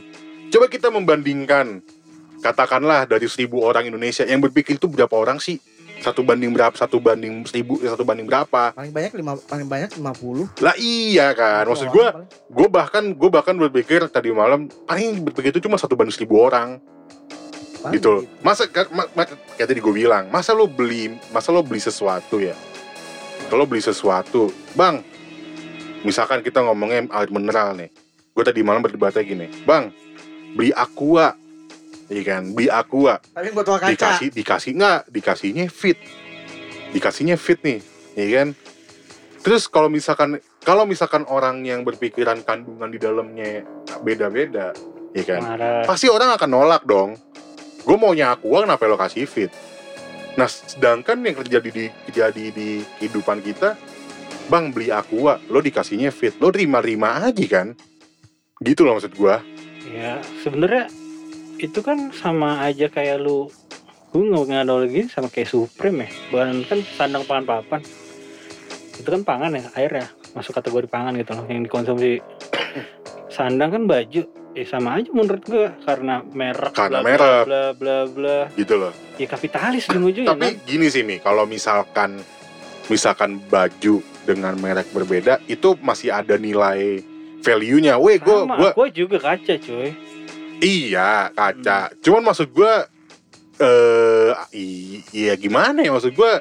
Coba 0.49 0.69
kita 0.69 0.87
membandingkan, 0.89 1.83
katakanlah 2.43 3.07
dari 3.07 3.25
seribu 3.25 3.63
orang 3.63 3.87
Indonesia 3.87 4.27
yang 4.27 4.43
berpikir 4.43 4.77
itu 4.77 4.91
berapa 4.91 5.15
orang 5.15 5.39
sih? 5.39 5.63
Satu 6.03 6.27
banding 6.27 6.51
berapa? 6.51 6.75
Satu 6.75 6.99
banding 6.99 7.47
seribu? 7.47 7.79
Satu 7.79 8.03
banding 8.03 8.27
berapa? 8.27 8.75
paling 8.75 8.91
banyak 8.91 9.13
lima 9.15 9.39
paling 9.39 9.71
banyak 9.71 9.91
50 9.95 10.59
Lah 10.59 10.75
iya 10.75 11.31
kan, 11.31 11.63
maksud 11.63 11.89
gue, 11.89 12.07
gue 12.51 12.69
bahkan 12.69 13.05
gue 13.07 13.31
bahkan 13.31 13.55
berpikir 13.55 14.11
tadi 14.11 14.35
malam 14.35 14.67
paling 14.83 15.23
berpikir 15.23 15.55
itu 15.55 15.63
cuma 15.63 15.79
satu 15.79 15.95
banding 15.95 16.11
seribu 16.11 16.43
orang 16.43 16.83
paling 17.79 17.95
gitu. 17.95 18.27
Masa 18.43 18.67
ka- 18.67 18.91
ma- 18.91 19.07
ma- 19.15 19.31
kayak 19.55 19.71
tadi 19.71 19.79
gue 19.79 19.95
bilang, 19.95 20.27
masa 20.27 20.51
lo 20.51 20.67
beli, 20.67 21.15
masa 21.31 21.55
lo 21.55 21.63
beli 21.63 21.79
sesuatu 21.79 22.43
ya? 22.43 22.59
Kalau 23.47 23.63
beli 23.63 23.79
sesuatu, 23.79 24.49
bang, 24.73 25.07
misalkan 26.03 26.41
kita 26.41 26.63
ngomongnya 26.63 27.07
air 27.13 27.29
mineral 27.29 27.75
nih, 27.75 27.91
gue 28.33 28.43
tadi 28.43 28.63
malam 28.63 28.81
berdebatnya 28.81 29.23
gini, 29.23 29.47
bang, 29.63 29.91
beli 30.53 30.73
aqua, 30.73 31.37
iya 32.13 32.23
kan, 32.37 32.53
beli 32.53 32.69
aqua, 32.69 33.19
tapi 33.33 33.49
yang 33.49 33.57
botol 33.57 33.81
kaca 33.81 33.89
dikasih 33.89 34.29
dikasih 34.31 34.71
nggak, 34.77 35.01
dikasihnya 35.09 35.67
fit, 35.73 35.97
dikasihnya 36.93 37.41
fit 37.41 37.59
nih, 37.65 37.81
iya 38.15 38.29
kan? 38.37 38.49
Terus 39.43 39.67
kalau 39.67 39.91
misalkan 39.91 40.39
kalau 40.63 40.87
misalkan 40.87 41.27
orang 41.27 41.67
yang 41.67 41.83
berpikiran 41.83 42.45
kandungan 42.47 42.93
di 42.93 43.01
dalamnya 43.01 43.67
beda-beda, 44.05 44.71
iya 45.17 45.25
kan? 45.25 45.41
marah 45.43 45.83
pasti 45.89 46.07
orang 46.07 46.37
akan 46.37 46.51
nolak 46.53 46.85
dong. 46.87 47.19
Gue 47.83 47.99
maunya 47.99 48.31
aqua 48.31 48.63
kenapa 48.63 48.87
lo 48.87 48.95
kasih 48.95 49.27
fit? 49.27 49.51
Nah, 50.39 50.47
sedangkan 50.47 51.19
yang 51.27 51.35
terjadi 51.43 51.69
di 51.69 51.85
terjadi 52.09 52.45
di 52.55 52.69
kehidupan 53.03 53.43
kita, 53.43 53.75
bang 54.47 54.71
beli 54.71 54.95
aqua, 54.95 55.43
lo 55.51 55.59
dikasihnya 55.59 56.15
fit, 56.15 56.39
lo 56.39 56.55
terima-terima 56.55 57.27
aja 57.27 57.45
kan? 57.51 57.75
Gitu 58.63 58.87
loh 58.87 58.97
maksud 58.97 59.13
gue. 59.19 59.37
ya 59.93 60.23
sebenarnya 60.41 60.87
itu 61.63 61.79
kan 61.79 62.11
sama 62.11 62.59
aja 62.67 62.91
kayak 62.91 63.23
lu 63.23 63.47
gue 64.13 64.23
nggak 64.29 64.45
nganalogi 64.51 65.07
sama 65.07 65.31
kayak 65.31 65.49
Supreme 65.49 66.05
ya? 66.05 66.11
Bahan 66.35 66.67
kan 66.67 66.79
sandang 66.99 67.23
pangan 67.25 67.47
papan 67.47 67.81
itu 68.99 69.09
kan 69.09 69.23
pangan 69.23 69.55
ya 69.55 69.65
air 69.79 69.93
ya. 70.05 70.07
Masuk 70.35 70.59
kategori 70.59 70.91
pangan 70.91 71.15
gitu 71.17 71.33
loh 71.39 71.47
yang 71.47 71.63
dikonsumsi. 71.65 72.19
Sandang 73.35 73.73
kan 73.73 73.83
baju. 73.89 74.23
Ya 74.53 74.69
sama 74.69 75.01
aja 75.01 75.09
menurut 75.17 75.41
gue 75.49 75.73
karena 75.89 76.21
merek 76.37 76.77
Karena 76.77 77.01
bla, 77.01 77.09
merek. 77.09 77.45
bla 77.49 77.65
bla 77.73 77.97
bla. 78.05 78.39
Gitu 78.53 78.77
loh. 78.77 78.93
ya 79.17 79.25
kapitalis 79.25 79.89
ujung-ujungnya 79.89 80.29
Tapi 80.37 80.61
gini 80.69 80.93
sih 80.93 81.01
nih, 81.09 81.25
kalau 81.25 81.49
misalkan 81.49 82.21
misalkan 82.93 83.41
baju 83.49 84.05
dengan 84.29 84.53
merek 84.61 84.93
berbeda, 84.93 85.41
itu 85.49 85.73
masih 85.81 86.13
ada 86.13 86.37
nilai 86.37 87.01
value-nya. 87.41 87.97
Weh, 87.97 88.21
gue 88.21 88.39
gua 88.77 88.89
juga 88.93 89.17
kaca 89.25 89.57
cuy 89.57 90.12
iya 90.63 91.29
kaca. 91.35 91.91
Cuman 91.99 92.23
maksud 92.31 92.55
gue 92.55 92.75
eh 93.61 94.31
iya 95.13 95.35
gimana 95.37 95.85
ya 95.85 95.93
maksud 95.93 96.15
gue 96.17 96.33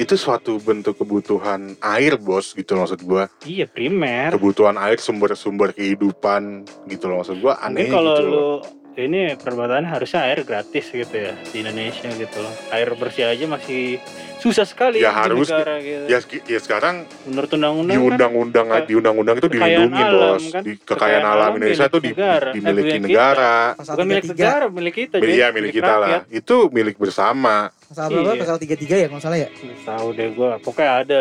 itu 0.00 0.16
suatu 0.16 0.56
bentuk 0.56 0.96
kebutuhan 0.96 1.76
air 1.84 2.16
bos 2.16 2.56
gitu 2.56 2.72
loh 2.72 2.88
maksud 2.88 3.04
gue 3.04 3.24
iya 3.44 3.68
primer 3.68 4.32
kebutuhan 4.32 4.80
air 4.80 4.96
sumber-sumber 4.96 5.76
kehidupan 5.76 6.64
gitu 6.88 7.12
loh 7.12 7.20
maksud 7.20 7.36
gue 7.36 7.52
aneh 7.60 7.88
Mungkin 7.88 7.92
kalau 7.92 8.12
gitu 8.16 8.22
loh. 8.24 8.32
lu 8.32 8.48
ini 8.94 9.34
perbuatan 9.34 9.82
harusnya 9.82 10.26
air 10.26 10.42
gratis 10.42 10.84
gitu 10.86 11.08
ya 11.10 11.32
di 11.44 11.60
Indonesia 11.60 12.08
gitu 12.10 12.38
loh. 12.38 12.52
Air 12.68 12.92
bersih 12.92 13.24
aja 13.26 13.44
masih 13.46 13.96
susah 14.36 14.62
sekali 14.62 14.98
Ya, 14.98 15.08
di 15.08 15.16
harus 15.16 15.46
negara 15.46 15.78
gitu. 15.78 16.04
ya, 16.04 16.18
ya 16.44 16.58
sekarang 16.58 17.06
Menurut 17.24 17.46
di 17.46 17.56
undang-undang 17.56 17.96
kan 17.96 18.04
undang-undang 18.04 18.66
ke- 18.68 18.84
di 18.84 18.94
undang-undang 18.94 19.36
itu 19.38 19.48
dilindungi 19.48 20.02
alam, 20.02 20.18
bos 20.34 20.44
kan? 20.50 20.62
di 20.62 20.72
Kekayaan 20.74 20.90
kekayaan 20.90 21.24
alam 21.24 21.38
alam 21.38 21.52
Indonesia 21.54 21.86
itu 21.86 21.98
di- 21.98 22.10
negara. 22.10 22.48
Eh, 22.50 22.54
dimiliki 22.54 22.98
negara 22.98 23.54
pasal 23.72 23.94
bukan 23.94 24.04
milik 24.04 24.24
33 24.24 24.34
negara, 24.34 24.66
milik 24.68 24.94
kita. 24.94 25.14
Milik- 25.14 25.24
Jadi, 25.24 25.38
iya 25.38 25.48
milik 25.48 25.72
kita 25.72 25.94
lah 25.96 26.10
itu 26.28 26.56
milik 26.68 26.96
bersama 26.96 27.54
pasal 27.86 28.06
berapa 28.10 28.28
Iya. 28.28 28.40
pasal 28.40 28.56
33 28.58 28.94
ya 28.94 29.06
kalau 29.06 29.14
nggak 29.14 29.24
salah 29.24 29.38
ya 29.38 29.48
Tahu 29.82 30.06
deh 30.12 30.28
gua, 30.32 30.50
pokoknya 30.58 30.90
ada. 30.98 31.18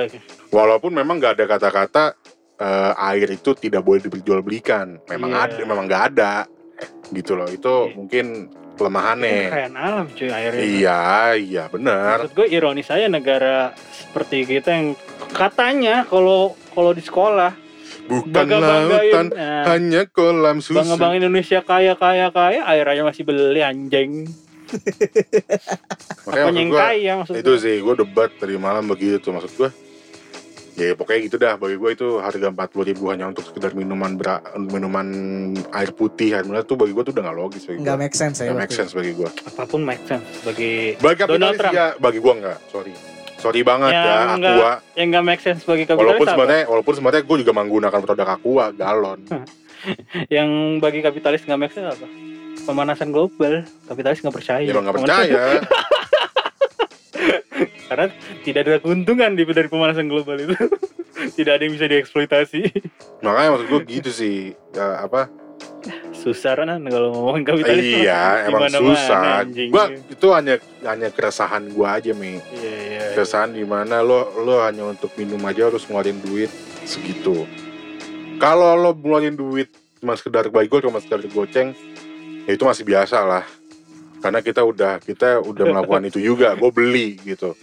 walaupun 0.49 0.91
memang 0.91 1.15
nggak 1.17 1.33
ada 1.33 1.45
kata-kata 1.47 2.03
eh, 2.57 2.93
air 3.07 3.27
itu 3.31 3.53
tidak 3.53 3.81
boleh 3.81 4.01
diperjualbelikan 4.01 4.99
memang 5.07 5.29
Iya. 5.31 5.41
ada 5.47 5.61
memang 5.63 5.85
nggak 5.85 6.03
ada 6.09 6.31
gitu 7.11 7.35
loh 7.35 7.47
itu 7.51 7.91
Iya. 7.91 7.95
mungkin 7.97 8.25
kelemahannya 8.79 9.51
kekayaan 9.51 9.75
alam 9.77 10.05
cuy 10.15 10.29
airnya. 10.31 10.63
iya 10.63 11.01
iya 11.37 11.63
benar 11.67 12.23
Maksud 12.25 12.33
gue 12.33 12.47
ironis 12.49 12.87
aja 12.89 13.07
negara 13.11 13.75
seperti 13.77 14.47
kita 14.47 14.69
yang 14.71 14.87
katanya 15.35 16.07
kalau 16.07 16.55
kalau 16.71 16.91
di 16.95 17.03
sekolah 17.03 17.51
bukan 18.09 18.45
lautan 18.49 19.27
nah, 19.31 19.63
hanya 19.75 20.07
kolam 20.09 20.59
susu 20.59 20.97
bangga 20.97 21.21
Indonesia 21.21 21.61
kaya 21.61 21.93
kaya 21.95 22.33
kaya 22.33 22.65
air 22.65 22.85
aja 22.87 23.03
masih 23.05 23.23
beli 23.27 23.61
anjing 23.61 24.25
makanya 26.25 26.41
apa 26.41 26.47
maksud 26.47 26.55
yang 26.57 26.71
kaya 26.71 27.11
maksud 27.19 27.35
itu 27.35 27.51
gua. 27.51 27.63
sih 27.63 27.75
gue 27.83 27.95
debat 28.07 28.29
tadi 28.39 28.55
malam 28.55 28.87
begitu 28.87 29.27
maksud 29.29 29.51
gue 29.59 29.69
ya 30.81 30.93
pokoknya 30.93 31.19
gitu 31.21 31.37
dah. 31.37 31.53
Bagi 31.55 31.75
gue 31.75 31.89
itu 31.91 32.07
harga 32.17 32.47
40.000 32.49 32.89
ribu 32.89 33.03
hanya 33.07 33.25
untuk 33.27 33.43
sekedar 33.43 33.71
minuman 33.71 34.17
bera, 34.17 34.41
minuman 34.57 35.07
air 35.71 35.91
putih 35.91 36.33
air 36.33 36.43
mineral 36.43 36.63
tuh 36.63 36.75
bagi 36.75 36.91
gue 36.91 37.03
tuh 37.03 37.13
udah 37.13 37.23
gak 37.23 37.37
logis 37.37 37.63
bagi 37.63 37.79
nggak 37.79 37.93
gue 37.93 38.01
make 38.01 38.15
sense 38.15 38.37
ya 38.39 38.49
nggak 38.49 38.59
make 38.59 38.73
sense 38.73 38.91
bagi 38.91 39.11
gue 39.13 39.29
apa 39.29 39.63
pun 39.63 39.81
make 39.81 40.03
sense 40.03 40.25
bagi 40.41 40.97
bagi 40.97 41.21
Donald 41.23 41.55
Trump. 41.55 41.73
ya 41.73 41.85
bagi 41.95 42.19
gue 42.19 42.33
nggak. 42.33 42.57
Sorry. 42.67 42.93
Sorry 43.37 43.61
banget 43.61 43.89
Yang 43.89 44.05
ya 44.05 44.17
nggak- 44.37 44.53
aqua 44.53 44.71
yang 44.93 45.07
nggak 45.09 45.25
make 45.25 45.41
sense 45.41 45.61
bagi 45.63 45.83
kapitalis 45.83 46.05
walaupun 46.13 46.25
apa? 46.25 46.33
sebenarnya 46.33 46.63
walaupun 46.67 46.93
sebenarnya 46.93 47.23
gue 47.23 47.37
juga 47.41 47.53
menggunakan 47.53 47.99
produk 48.01 48.27
aqua 48.31 48.65
galon. 48.71 49.19
Yang 50.35 50.49
bagi 50.77 51.01
kapitalis 51.01 51.41
nggak 51.41 51.57
make 51.57 51.73
sense 51.73 51.89
apa? 51.89 52.05
Pemanasan 52.61 53.09
global. 53.09 53.65
Kapitalis 53.89 54.21
nggak 54.21 54.35
percaya. 54.35 54.61
Ya 54.61 54.73
nggak 54.73 54.93
percaya 54.93 55.41
karena 57.91 58.07
tidak 58.47 58.61
ada 58.63 58.79
keuntungan 58.79 59.35
di 59.35 59.43
dari 59.43 59.67
pemanasan 59.67 60.07
global 60.07 60.39
itu. 60.39 60.55
Tidak 61.37 61.53
ada 61.53 61.61
yang 61.61 61.75
bisa 61.75 61.91
dieksploitasi. 61.91 62.71
Makanya 63.19 63.49
maksud 63.51 63.67
gue 63.67 63.81
gitu 63.99 64.09
sih. 64.15 64.55
Ya, 64.71 65.03
apa? 65.03 65.27
Susah 66.15 66.55
kan 66.55 66.71
kalau 66.87 67.11
ngomongin 67.11 67.43
kapitalis 67.43 67.83
mah. 67.83 67.99
iya 67.99 68.23
emang 68.47 68.69
susah. 68.71 69.43
anjing. 69.43 69.69
gua 69.73 69.89
itu 69.91 70.27
hanya 70.31 70.55
hanya 70.87 71.09
keresahan 71.11 71.67
gue 71.67 71.87
aja 71.87 72.15
mi. 72.15 72.39
Iya 72.39 72.73
iya 72.79 73.03
keresahan 73.11 73.51
di 73.51 73.65
mana 73.67 73.99
lo 73.99 74.29
lo 74.39 74.63
hanya 74.63 74.87
untuk 74.87 75.11
minum 75.19 75.41
aja 75.43 75.67
harus 75.67 75.83
ngeluarin 75.85 76.21
duit 76.23 76.49
segitu. 76.87 77.43
Kalau 78.37 78.77
lo 78.77 78.95
ngeluarin 78.95 79.35
duit 79.35 79.67
cuma 79.99 80.15
sekedar 80.15 80.47
bayar 80.47 80.81
cuma 80.85 81.01
sekedar 81.01 81.21
goceng 81.27 81.75
ya 82.47 82.51
itu 82.55 82.63
masih 82.63 82.87
biasa 82.87 83.17
lah. 83.25 83.45
Karena 84.21 84.39
kita 84.45 84.61
udah 84.61 85.01
kita 85.01 85.41
udah 85.41 85.65
melakukan 85.65 86.05
itu 86.13 86.21
juga 86.21 86.53
gue 86.53 86.71
beli 86.71 87.17
gitu 87.25 87.57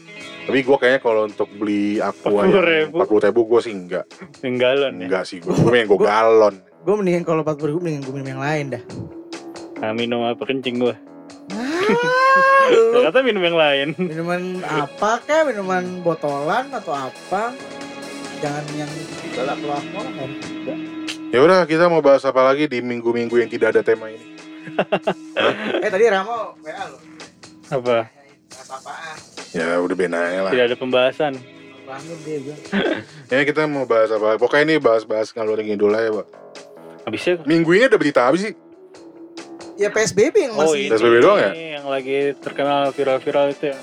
tapi 0.49 0.65
gue 0.65 0.77
kayaknya 0.77 1.01
kalau 1.01 1.23
untuk 1.25 1.49
beli 1.53 2.01
aqua 2.01 2.41
yang 2.43 2.57
40.000. 2.89 2.97
empat 2.97 3.07
puluh 3.07 3.23
ribu 3.23 3.41
gue 3.45 3.61
sih 3.61 3.75
enggak 3.77 4.05
Yang 4.41 4.57
galon 4.57 4.93
ya. 4.97 5.05
enggak 5.05 5.25
sih 5.29 5.39
gue 5.39 5.53
gue 5.53 5.69
pengen 5.69 5.87
gue 5.87 6.01
galon 6.01 6.55
Gue 6.79 6.95
mendingan 6.97 7.23
kalau 7.23 7.45
40 7.45 7.69
ribu 7.69 7.79
mendingan 7.79 8.03
gue 8.03 8.15
minum 8.17 8.29
yang 8.33 8.41
lain 8.41 8.65
dah. 8.73 8.83
Nah, 9.79 9.93
minum 9.93 10.25
apa 10.25 10.43
kencing 10.43 10.81
gua. 10.81 10.95
Ah, 11.53 12.67
lu 12.95 13.03
Kata 13.05 13.21
minum 13.21 13.43
yang 13.45 13.55
lain. 13.55 13.89
minuman 13.95 14.59
apa 14.65 15.23
kek? 15.23 15.47
Minuman 15.47 16.03
botolan 16.03 16.67
atau 16.73 16.91
apa? 16.93 17.53
Jangan 18.41 18.65
yang 18.75 18.91
galak 19.35 19.59
kan. 19.59 20.31
ya 21.29 21.39
udah 21.39 21.63
kita 21.69 21.87
mau 21.87 22.01
bahas 22.01 22.25
apa 22.25 22.41
lagi 22.41 22.67
di 22.67 22.81
minggu-minggu 22.81 23.37
yang 23.37 23.51
tidak 23.51 23.77
ada 23.77 23.83
tema 23.85 24.09
ini 24.09 24.25
Eh 25.85 25.91
tadi 25.91 26.05
Ramo 26.09 26.57
WA 26.59 26.85
lo. 26.89 26.99
Apa? 27.69 28.09
Apa-apaan? 28.59 29.38
Ya 29.51 29.79
udah 29.79 29.97
benanya 29.97 30.41
lah 30.45 30.53
Tidak 30.53 30.67
ada 30.67 30.77
pembahasan. 30.77 31.33
Bangun 31.83 32.19
dia 32.21 32.39
gue. 32.39 32.57
ya 33.33 33.41
kita 33.43 33.65
mau 33.65 33.85
bahas 33.85 34.09
apa 34.09 34.37
pokoknya 34.37 34.65
ini 34.67 34.77
bahas-bahas 34.77 35.33
ngalur 35.33 35.57
ngidul 35.57 35.89
aja 35.91 36.11
pak 36.15 36.27
Habisnya 37.03 37.41
minggu 37.43 37.71
ini 37.73 37.85
ada 37.87 37.97
berita 37.97 38.21
apa 38.25 38.37
sih 38.37 38.53
Ya 39.75 39.89
PSBB 39.89 40.35
yang 40.43 40.55
Oh 40.55 40.69
masih. 40.69 40.85
ini 40.85 40.93
PSBB 40.93 41.15
doang 41.19 41.39
ya? 41.39 41.51
yang 41.79 41.87
lagi 41.87 42.17
terkenal 42.37 42.91
viral-viral 42.91 43.47
itu 43.49 43.65
yang 43.71 43.81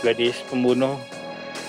gadis 0.00 0.36
pembunuh 0.46 0.94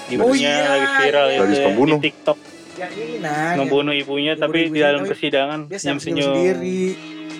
ibunya 0.08 0.22
Oh 0.22 0.36
iya, 0.36 0.70
lagi 0.70 0.88
viral 1.02 1.26
iya. 1.26 1.34
itu 1.34 1.42
Gadis 1.42 1.58
ya, 1.58 1.66
pembunuh. 1.66 1.98
di 1.98 2.06
TikTok 2.06 2.38
yang 2.72 2.92
ini 2.94 3.16
nah. 3.18 3.54
membunuh 3.56 3.94
ibunya 3.94 4.34
tapi 4.34 4.58
di 4.68 4.78
dalam 4.78 5.02
tapi 5.02 5.10
persidangan 5.10 5.60
senyum 5.70 5.98
senyum 5.98 6.28
sendiri. 6.30 6.82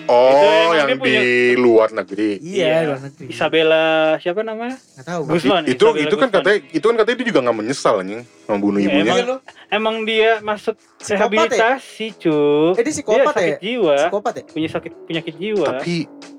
Oh 0.04 0.32
emang 0.68 0.74
yang 0.74 0.88
dia 0.88 0.94
di 0.94 1.00
punya- 1.00 1.22
luar 1.56 1.88
negeri 1.90 2.30
Iya, 2.38 2.54
Iya. 2.56 2.76
luar 2.84 3.00
negeri. 3.02 3.24
Isabella 3.28 3.82
siapa 4.16 4.40
namanya 4.40 4.76
Nggak 4.78 5.06
tahu. 5.06 5.22
I- 5.22 5.28
Gusman 5.28 5.62
itu 5.64 5.72
Isabella 5.76 6.00
itu 6.00 6.14
kan 6.14 6.20
Gusman. 6.24 6.30
katanya 6.38 6.58
itu 6.70 6.84
kan 6.84 6.96
katanya 6.96 7.16
dia 7.16 7.26
juga 7.26 7.40
nggak 7.40 7.56
menyesal 7.56 7.94
anjing 7.98 8.22
membunuh 8.44 8.78
Iya, 8.78 8.88
ibunya 8.88 9.12
lo. 9.22 9.36
emang 9.68 9.96
dia 10.02 10.30
masuk 10.40 10.74
Psikopat 10.96 11.14
ya? 11.50 11.78
rehabilitasi 11.78 12.06
cu 12.16 12.38
Eh 12.70 12.74
dia 12.74 12.82
dia 12.82 12.92
psikopat 12.92 13.22
ya? 13.26 13.34
sakit 13.34 13.58
jiwa 13.60 13.96
Psikopat 14.00 14.32
ya? 14.34 14.42
punya 14.46 14.68
sakit 14.68 14.92
penyakit 15.04 15.34
jiwa 15.36 15.66
tapi 15.68 15.94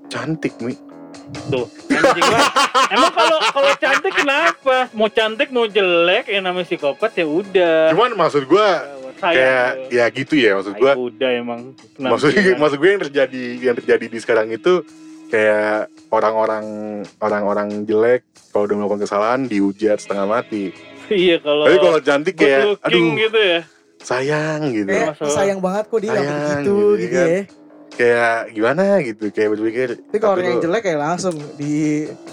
cantik 0.05 0.53
mi 0.59 0.73
tuh 1.49 1.65
anjing 1.89 2.23
emang 2.93 3.11
kalau 3.15 3.37
kalau 3.51 3.71
cantik 3.79 4.13
kenapa? 4.13 4.77
Mau 4.93 5.09
cantik 5.09 5.49
mau 5.49 5.65
jelek 5.65 6.29
yang 6.29 6.43
namanya 6.45 6.67
psikopat 6.67 7.11
ya 7.15 7.25
udah. 7.25 7.91
Cuman 7.95 8.11
maksud 8.17 8.43
gua 8.45 8.83
Sayang 9.23 9.39
kayak 9.39 9.69
ya 9.93 10.05
gitu 10.11 10.33
ya 10.35 10.51
maksud 10.59 10.75
gua. 10.75 10.91
Tai 10.93 10.99
kuda 10.99 11.27
emang 11.39 11.61
maksud 11.95 12.29
penampilan. 12.35 12.59
maksud 12.59 12.77
gue 12.81 12.89
yang 12.91 13.03
terjadi 13.07 13.43
yang 13.61 13.75
terjadi 13.79 14.05
di 14.11 14.19
sekarang 14.19 14.47
itu 14.51 14.83
kayak 15.31 15.87
orang-orang 16.11 16.65
orang-orang 17.23 17.87
jelek 17.87 18.27
kalau 18.51 18.67
udah 18.67 18.75
melakukan 18.77 19.01
kesalahan 19.07 19.41
dihujat 19.47 19.97
setengah 20.03 20.27
mati. 20.27 20.75
Iya 21.07 21.39
kalau 21.39 21.63
tapi 21.67 21.77
kalau 21.79 21.99
cantik 22.03 22.35
kayak 22.35 22.59
looking 22.75 23.05
aduh 23.15 23.23
gitu 23.27 23.39
ya. 23.39 23.59
sayang 24.03 24.61
gitu. 24.75 24.91
Masalah. 24.91 25.31
sayang 25.31 25.59
banget 25.63 25.83
kok 25.87 25.99
dia 26.03 26.11
Sayang, 26.11 26.27
sampai 26.27 26.43
gitu 26.43 26.75
gitu 26.75 26.99
gitu 26.99 27.15
kan. 27.15 27.62
Ya. 27.93 27.95
kayak 27.95 28.37
gimana 28.51 28.83
gitu 28.99 29.23
kayak 29.29 29.49
berpikir 29.53 29.87
Tapi 30.01 30.17
kalau 30.17 30.33
orang 30.33 30.45
yang 30.47 30.61
jelek 30.61 30.81
kayak 30.81 30.99
langsung 30.99 31.35
di 31.53 31.73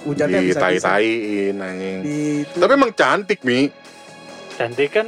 hujannya 0.03 0.39
di 0.39 0.47
bisa 0.47 0.59
tai 0.59 0.75
bisa 0.75 0.89
taiin 0.91 1.57
anjing 1.57 1.97
di 2.01 2.19
tapi 2.51 2.73
emang 2.75 2.93
cantik 2.93 3.41
mi 3.43 3.69
cantik 4.53 4.91
kan 4.91 5.07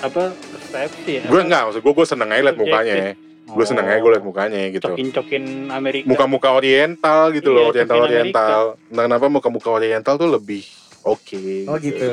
apa 0.00 0.22
persepsi 0.30 1.10
ya 1.16 1.22
gue 1.24 1.40
enggak 1.40 1.62
maksud 1.64 1.80
gue 1.80 1.92
gue 1.92 2.06
seneng 2.06 2.28
aja 2.28 2.42
liat 2.44 2.56
mukanya 2.56 2.94
gue 3.48 3.64
seneng 3.64 3.84
aja 3.84 3.98
gue 3.98 4.12
liat 4.12 4.24
mukanya 4.24 4.60
gitu 4.68 4.84
cokin 4.84 5.08
cokin 5.10 5.44
Amerika 5.68 6.06
muka-muka 6.06 6.48
oriental 6.52 7.30
gitu 7.30 7.50
Iya, 7.50 7.56
loh 7.56 7.64
oriental 7.68 7.96
cokin 7.96 8.08
oriental 8.08 8.62
entah 8.88 9.04
kenapa 9.04 9.26
muka-muka 9.26 9.68
oriental 9.72 10.14
tuh 10.14 10.28
lebih 10.28 10.62
oke 11.00 11.40
Oh, 11.64 11.76
gitu. 11.78 12.04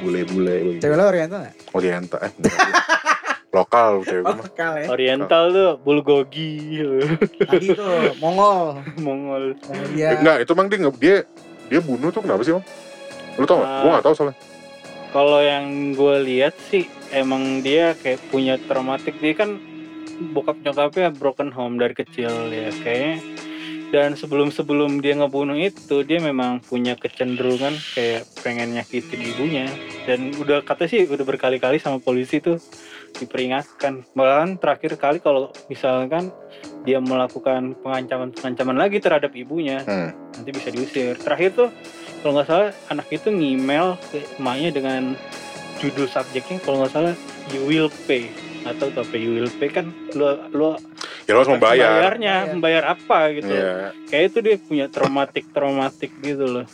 bule-bule 0.00 0.54
begitu. 0.62 0.82
Cewek 0.82 0.96
lo 0.96 1.04
oriental 1.06 1.38
nggak? 1.40 1.54
oriental 1.72 2.18
eh. 2.20 2.32
lokal 3.48 4.04
cewek 4.04 4.24
Oh, 4.24 4.32
gue 4.32 4.36
mah 4.36 4.44
lokal 4.44 4.72
ya. 4.76 4.86
Oriental 4.92 5.44
tuh 5.52 5.70
bulgogi. 5.80 6.84
Tadi 7.48 7.66
tuh 7.72 8.12
Mongol. 8.20 8.84
Mongol. 9.00 9.44
Mongolia. 9.56 10.08
Eh, 10.12 10.18
enggak 10.20 10.36
itu 10.44 10.50
emang 10.52 10.66
dia 10.68 10.78
dia 11.00 11.16
dia 11.68 11.80
bunuh 11.80 12.08
tuh 12.12 12.24
kenapa 12.24 12.42
sih 12.44 12.52
bang 12.56 12.64
lu 13.38 13.46
tau 13.46 13.62
nggak? 13.62 13.70
Ah. 13.70 13.80
gue 13.80 13.90
nggak 13.94 14.04
tahu 14.04 14.14
soalnya. 14.18 14.36
Kalau 15.08 15.40
yang 15.40 15.64
gue 15.96 16.16
lihat 16.26 16.54
sih 16.68 16.84
emang 17.14 17.64
dia 17.64 17.94
kayak 17.96 18.20
punya 18.28 18.60
traumatik. 18.60 19.16
Dia 19.22 19.32
kan 19.32 19.56
bokap 20.34 20.58
nyokapnya 20.60 21.14
broken 21.14 21.54
home 21.54 21.78
dari 21.78 21.94
kecil 21.94 22.50
ya 22.50 22.68
kayaknya. 22.82 23.22
Dan 23.88 24.20
sebelum 24.20 24.52
sebelum 24.52 25.00
dia 25.00 25.16
ngebunuh 25.16 25.56
itu 25.56 26.04
dia 26.04 26.20
memang 26.20 26.60
punya 26.60 26.92
kecenderungan 26.92 27.72
kayak 27.96 28.28
pengen 28.44 28.76
nyakitin 28.76 29.22
ibunya. 29.32 29.66
Dan 30.04 30.36
udah 30.36 30.60
kata 30.60 30.84
sih 30.84 31.08
udah 31.08 31.24
berkali-kali 31.24 31.80
sama 31.80 31.96
polisi 31.96 32.42
tuh 32.42 32.60
diperingatkan. 33.16 34.04
Bahkan 34.12 34.60
terakhir 34.60 34.98
kali 35.00 35.18
kalau 35.22 35.50
misalkan 35.72 36.30
dia 36.82 36.98
melakukan 37.00 37.76
pengancaman 37.80 38.34
pengancaman 38.34 38.76
lagi 38.76 38.98
terhadap 38.98 39.32
ibunya 39.32 39.84
hmm. 39.84 40.40
nanti 40.40 40.50
bisa 40.52 40.68
diusir. 40.68 41.14
Terakhir 41.16 41.56
tuh 41.56 41.68
kalau 42.20 42.38
nggak 42.38 42.48
salah 42.48 42.70
anak 42.92 43.08
itu 43.08 43.28
ngemail 43.30 43.96
ke 44.10 44.20
emaknya 44.36 44.70
dengan 44.74 45.02
judul 45.78 46.10
subjeknya 46.10 46.58
kalau 46.62 46.84
nggak 46.84 46.92
salah 46.92 47.14
you 47.54 47.64
will 47.64 47.88
pay. 48.04 48.28
Atau 48.66 48.90
apa 48.92 49.14
you 49.16 49.38
will 49.38 49.52
pay 49.56 49.70
kan 49.70 49.94
lo 50.12 50.36
lo 50.52 50.76
ya 51.24 51.36
lo 51.36 51.44
harus 51.44 51.52
membayar. 51.54 51.88
membayarnya 51.92 52.34
Iya. 52.34 52.50
membayar 52.56 52.84
apa 52.96 53.18
gitu? 53.36 53.52
Iya. 53.52 53.92
kayak 54.08 54.24
itu 54.32 54.38
dia 54.40 54.56
punya 54.56 54.86
traumatik 54.88 55.44
traumatik 55.52 56.10
gitu 56.24 56.44
loh 56.48 56.66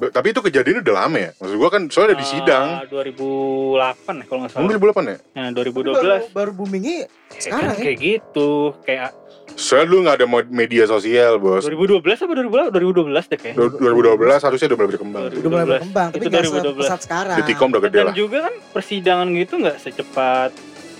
tapi 0.00 0.26
itu 0.28 0.40
kejadian 0.40 0.80
udah 0.80 0.94
lama 0.96 1.18
ya 1.18 1.30
maksud 1.34 1.56
gue 1.56 1.68
kan 1.68 1.82
soalnya 1.88 2.10
ada 2.10 2.16
di 2.16 2.28
sidang 2.28 2.66
Ah, 2.70 2.84
2008 2.86 3.74
ya 4.14 4.24
kalau 4.24 4.38
nggak 4.40 4.52
salah 4.52 4.68
2008 4.70 4.78
ya 5.04 5.16
nah 5.34 5.46
Tapi 5.50 5.68
2012 5.68 5.90
Baru, 5.92 6.24
baru 6.30 6.50
boomingnya 6.54 6.94
ya 6.96 7.06
sekarang 7.36 7.68
kan 7.68 7.74
ya. 7.74 7.84
kayak 7.84 7.98
gitu 7.98 8.50
kayak 8.80 9.10
soalnya 9.50 9.86
dulu 9.88 9.98
nggak 10.00 10.16
ada 10.16 10.26
media 10.46 10.84
sosial 10.84 11.32
bos 11.36 11.64
2012 11.64 11.98
apa 11.98 12.32
2012 12.32 12.70
2012 12.70 13.26
deh 13.26 13.38
kayak 13.38 13.54
Du- 13.54 13.74
2012 13.76 14.38
harusnya 14.40 14.66
udah 14.66 14.78
mulai 14.78 14.88
berkembang 14.88 15.22
Baru. 15.24 15.34
Udah 15.34 15.48
mulai 15.48 15.64
2012. 15.64 15.72
berkembang, 15.72 16.08
tapi 16.08 16.16
Itu 16.16 16.28
nggak 16.28 16.44
2012. 16.44 16.68
sepesat 16.78 17.00
sekarang. 17.02 17.36
Detikom 17.36 17.68
udah 17.68 17.82
gede 17.82 17.96
dan 17.96 18.04
lah 18.04 18.14
juga 18.14 18.38
kan 18.40 18.54
persidangan 18.70 19.28
gitu 19.34 19.54
nggak 19.58 19.76
secepat 19.78 20.50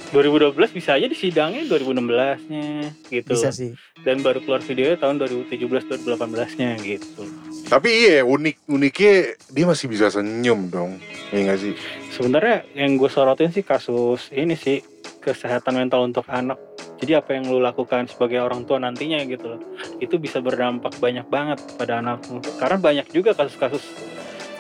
2012 0.09 0.57
bisa 0.73 0.91
aja 0.95 1.05
disidangnya 1.05 1.63
2016 1.67 2.41
nya 2.49 2.67
gitu 3.07 3.29
Bisa 3.31 3.53
sih. 3.53 3.77
dan 4.01 4.19
baru 4.19 4.41
keluar 4.41 4.59
videonya 4.61 4.97
tahun 4.97 5.21
2017 5.21 5.69
2018 5.85 6.57
nya 6.57 6.71
gitu 6.81 7.23
tapi 7.68 7.88
iya 7.92 8.24
unik 8.24 8.66
uniknya 8.68 9.14
dia 9.52 9.64
masih 9.68 9.87
bisa 9.92 10.09
senyum 10.09 10.72
dong 10.72 10.96
iya 11.33 11.52
nggak 11.52 11.61
sih? 11.61 11.72
Sebenarnya 12.12 12.64
yang 12.72 12.96
gue 12.96 13.11
sorotin 13.12 13.52
sih 13.52 13.64
kasus 13.64 14.33
ini 14.33 14.57
sih 14.57 14.81
kesehatan 15.20 15.76
mental 15.76 16.09
untuk 16.09 16.24
anak. 16.33 16.57
Jadi 16.98 17.14
apa 17.14 17.37
yang 17.37 17.46
lu 17.46 17.62
lakukan 17.62 18.11
sebagai 18.11 18.42
orang 18.42 18.66
tua 18.66 18.83
nantinya 18.83 19.22
gitu 19.22 19.61
itu 20.02 20.18
bisa 20.18 20.42
berdampak 20.42 20.98
banyak 20.98 21.28
banget 21.31 21.62
pada 21.78 22.02
anakmu. 22.02 22.42
Karena 22.59 22.78
banyak 22.81 23.07
juga 23.14 23.37
kasus-kasus 23.37 23.85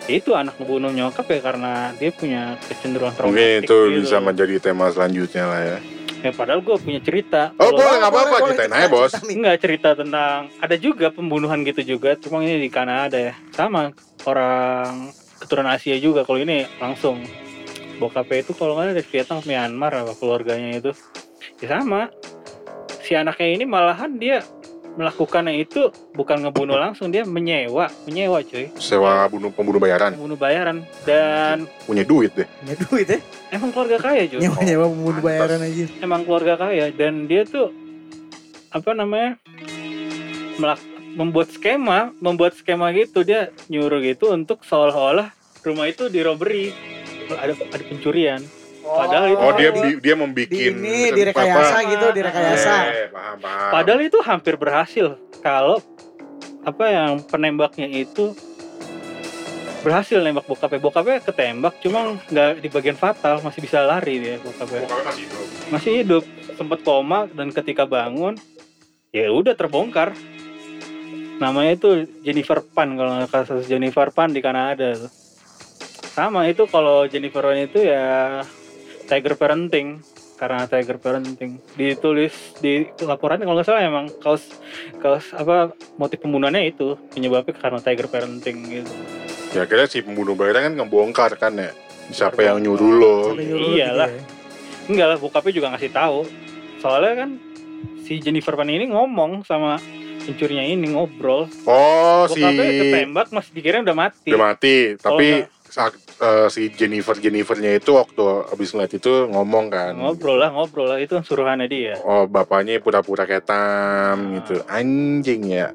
itu 0.08 0.32
anak 0.32 0.56
ngebunuh 0.56 0.88
nyokap 0.88 1.28
ya 1.28 1.40
karena 1.40 1.72
dia 1.94 2.10
punya 2.10 2.42
kecenderungan 2.64 3.12
mungkin 3.12 3.28
traumatik 3.36 3.60
itu 3.62 3.76
gitu. 3.76 3.96
bisa 4.00 4.16
menjadi 4.18 4.54
tema 4.58 4.88
selanjutnya 4.88 5.44
lah 5.44 5.60
ya 5.62 5.78
ya 6.18 6.30
padahal 6.32 6.60
gue 6.60 6.76
punya 6.80 6.98
cerita 6.98 7.52
Oh, 7.54 7.68
Kalau- 7.68 7.78
boleh, 7.78 7.96
nggak 7.96 8.10
apa-apa, 8.10 8.36
cerita, 8.50 8.62
aja, 8.66 8.88
Bos. 8.88 9.12
Enggak 9.30 9.56
cerita 9.60 9.88
tentang 9.94 10.38
ada 10.58 10.74
juga 10.74 11.06
pembunuhan 11.08 11.62
gitu 11.62 11.84
juga, 11.86 12.18
cuma 12.18 12.42
ini 12.42 12.58
di 12.58 12.66
Kanada 12.66 13.14
ya. 13.14 13.38
Sama 13.54 13.94
orang 14.26 15.14
keturunan 15.38 15.70
Asia 15.70 15.94
juga. 15.94 16.26
Kalau 16.26 16.42
ini 16.42 16.66
langsung 16.76 17.22
bokapnya 17.96 18.42
itu 18.42 18.50
kalau 18.50 18.74
nggak 18.74 18.84
ada 18.84 18.94
dari 18.98 19.06
Vietnam, 19.06 19.38
Myanmar 19.46 19.92
apa 19.94 20.12
keluarganya 20.18 20.70
itu. 20.74 20.90
Ya 21.62 21.78
sama. 21.78 22.10
Si 22.98 23.14
anaknya 23.14 23.48
ini 23.54 23.64
malahan 23.64 24.18
dia 24.18 24.42
melakukannya 24.98 25.54
itu 25.56 25.86
bukan 26.10 26.42
ngebunuh 26.42 26.74
langsung, 26.74 27.08
dia 27.08 27.22
menyewa, 27.22 27.86
menyewa 28.02 28.42
cuy. 28.42 28.66
sewa 28.74 29.30
bunuh 29.30 29.48
pembunuh 29.48 29.78
bayaran 29.78 30.10
Membunuh 30.12 30.34
bayaran 30.34 30.82
dan 31.04 31.70
punya 31.86 32.02
duit 32.02 32.34
deh 32.34 32.50
Punya 32.58 32.74
duit 32.76 33.06
ya. 33.06 33.18
emang 33.48 33.70
keluarga 33.70 33.96
kaya 34.02 34.26
cuy. 34.26 34.42
Nyewa-nyewa 34.42 34.86
pembunuh 34.88 35.14
pantas. 35.16 35.28
bayaran 35.30 35.60
aja. 35.62 35.84
emang 36.00 36.20
keluarga 36.22 36.54
kaya 36.58 36.84
dan 36.90 37.14
dia 37.24 37.46
tuh 37.46 37.70
apa 38.68 38.90
namanya 38.92 39.38
melak- 40.58 40.84
membuat 41.10 41.48
skema 41.48 42.10
membuat 42.18 42.52
skema 42.52 42.90
gitu 42.90 43.22
dia 43.22 43.48
nyuruh 43.66 44.02
gitu 44.02 44.30
untuk 44.30 44.60
seolah-olah 44.60 45.30
rumah 45.62 45.86
itu 45.86 46.06
di 46.06 46.20
robbery 46.20 46.74
ada 47.30 47.54
ada 47.54 47.82
pencurian 47.82 48.42
Padahal 48.88 49.26
itu- 49.28 49.40
oh 49.40 49.52
dia 49.52 49.70
di, 49.70 49.80
dia 49.98 50.14
di 50.14 50.18
membikin 50.18 50.72
ini 50.74 51.12
direkayasa 51.12 51.74
apa- 51.76 51.90
gitu, 51.90 52.06
direkayasa. 52.10 52.74
Eh, 52.86 53.06
paham 53.08 53.36
paham. 53.38 53.70
Padahal 53.70 54.00
itu 54.00 54.18
hampir 54.20 54.54
berhasil. 54.56 55.06
Kalau 55.38 55.78
apa 56.62 56.84
yang 56.86 57.10
penembaknya 57.22 57.86
itu 57.86 58.32
berhasil 59.80 60.18
nembak 60.18 60.44
bokapnya. 60.44 60.80
Bokapnya 60.80 61.18
ketembak 61.20 61.78
cuma 61.78 62.18
nggak 62.24 62.50
di 62.58 62.68
bagian 62.68 62.96
fatal 62.96 63.40
masih 63.40 63.60
bisa 63.60 63.78
lari 63.80 64.18
dia 64.18 64.36
bokapnya. 64.38 64.82
Bokapnya 64.82 65.04
masih 65.06 65.22
hidup. 65.24 65.46
masih 65.70 65.92
hidup. 65.96 66.24
Sempat 66.54 66.78
koma 66.82 67.30
dan 67.30 67.48
ketika 67.48 67.86
bangun 67.86 68.34
ya 69.10 69.30
udah 69.30 69.54
terbongkar. 69.54 70.10
Namanya 71.38 71.72
itu 71.72 71.90
Jennifer 72.20 72.58
Pan 72.60 72.98
kalau 72.98 73.14
nggak 73.14 73.30
kasus 73.30 73.64
Jennifer 73.64 74.10
Pan 74.10 74.28
di 74.28 74.40
Kanada 74.40 74.96
tuh. 74.96 75.12
sama 76.10 76.50
itu 76.50 76.66
kalau 76.66 77.06
Jennifer 77.06 77.38
Pan 77.40 77.62
itu 77.62 77.78
ya 77.78 78.42
Tiger 79.08 79.34
Parenting 79.34 80.04
karena 80.38 80.68
Tiger 80.70 81.00
Parenting 81.00 81.58
ditulis 81.74 82.30
di 82.60 82.86
laporannya 83.02 83.42
kalau 83.42 83.56
nggak 83.58 83.66
salah 83.66 83.82
emang 83.82 84.06
kaos 84.20 84.44
kaos 85.00 85.32
apa 85.34 85.72
motif 85.96 86.22
pembunuhannya 86.22 86.68
itu 86.68 86.94
penyebabnya 87.10 87.56
karena 87.56 87.80
Tiger 87.82 88.06
Parenting 88.06 88.56
gitu 88.68 88.92
Ya 89.48 89.64
akhirnya 89.64 89.88
si 89.88 90.04
pembunuh 90.04 90.36
bayaran 90.36 90.68
kan 90.68 90.74
ngebongkar 90.76 91.32
kan 91.40 91.56
ya. 91.56 91.72
Siapa 92.12 92.44
yang 92.44 92.60
nyuruh 92.60 92.92
lo? 93.00 93.16
Iyalah. 93.32 94.12
gitu 94.12 94.20
ya. 94.20 94.24
enggak 94.88 95.06
lah 95.08 95.18
bokapnya 95.20 95.52
juga 95.52 95.68
ngasih 95.72 95.90
tahu 95.92 96.18
soalnya 96.78 97.12
kan 97.24 97.30
si 98.00 98.16
Jennifer 98.20 98.56
Pan 98.56 98.68
ini 98.68 98.88
ngomong 98.88 99.44
sama 99.44 99.76
pencurinya 100.24 100.64
ini 100.64 100.96
ngobrol 100.96 101.44
Oh 101.64 102.24
si 102.28 102.40
bokapnya 102.40 102.72
ketembak 102.72 103.26
masih 103.28 103.50
dikira 103.52 103.84
udah 103.84 103.96
mati 103.96 104.30
udah 104.32 104.42
mati, 104.48 104.76
tapi 104.96 105.44
eh, 105.70 106.46
si 106.48 106.68
Jennifer 106.70 107.14
Jennifernya 107.14 107.74
itu 107.74 107.92
waktu 107.92 108.22
abis 108.48 108.70
ngeliat 108.70 108.92
itu 108.92 109.10
ngomong 109.26 109.68
kan. 109.68 109.92
ngobrol 109.94 110.36
lah 110.36 110.48
ngobrol 110.48 110.86
lah 110.86 110.98
itu 110.98 111.12
kan 111.12 111.22
suruhannya 111.22 111.66
dia 111.66 111.94
Oh 112.00 112.24
bapaknya 112.24 112.78
pura-pura 112.78 113.24
ketam 113.24 113.54
Ah. 114.18 114.32
gitu 114.36 114.54
anjing 114.66 115.42
ya. 115.46 115.70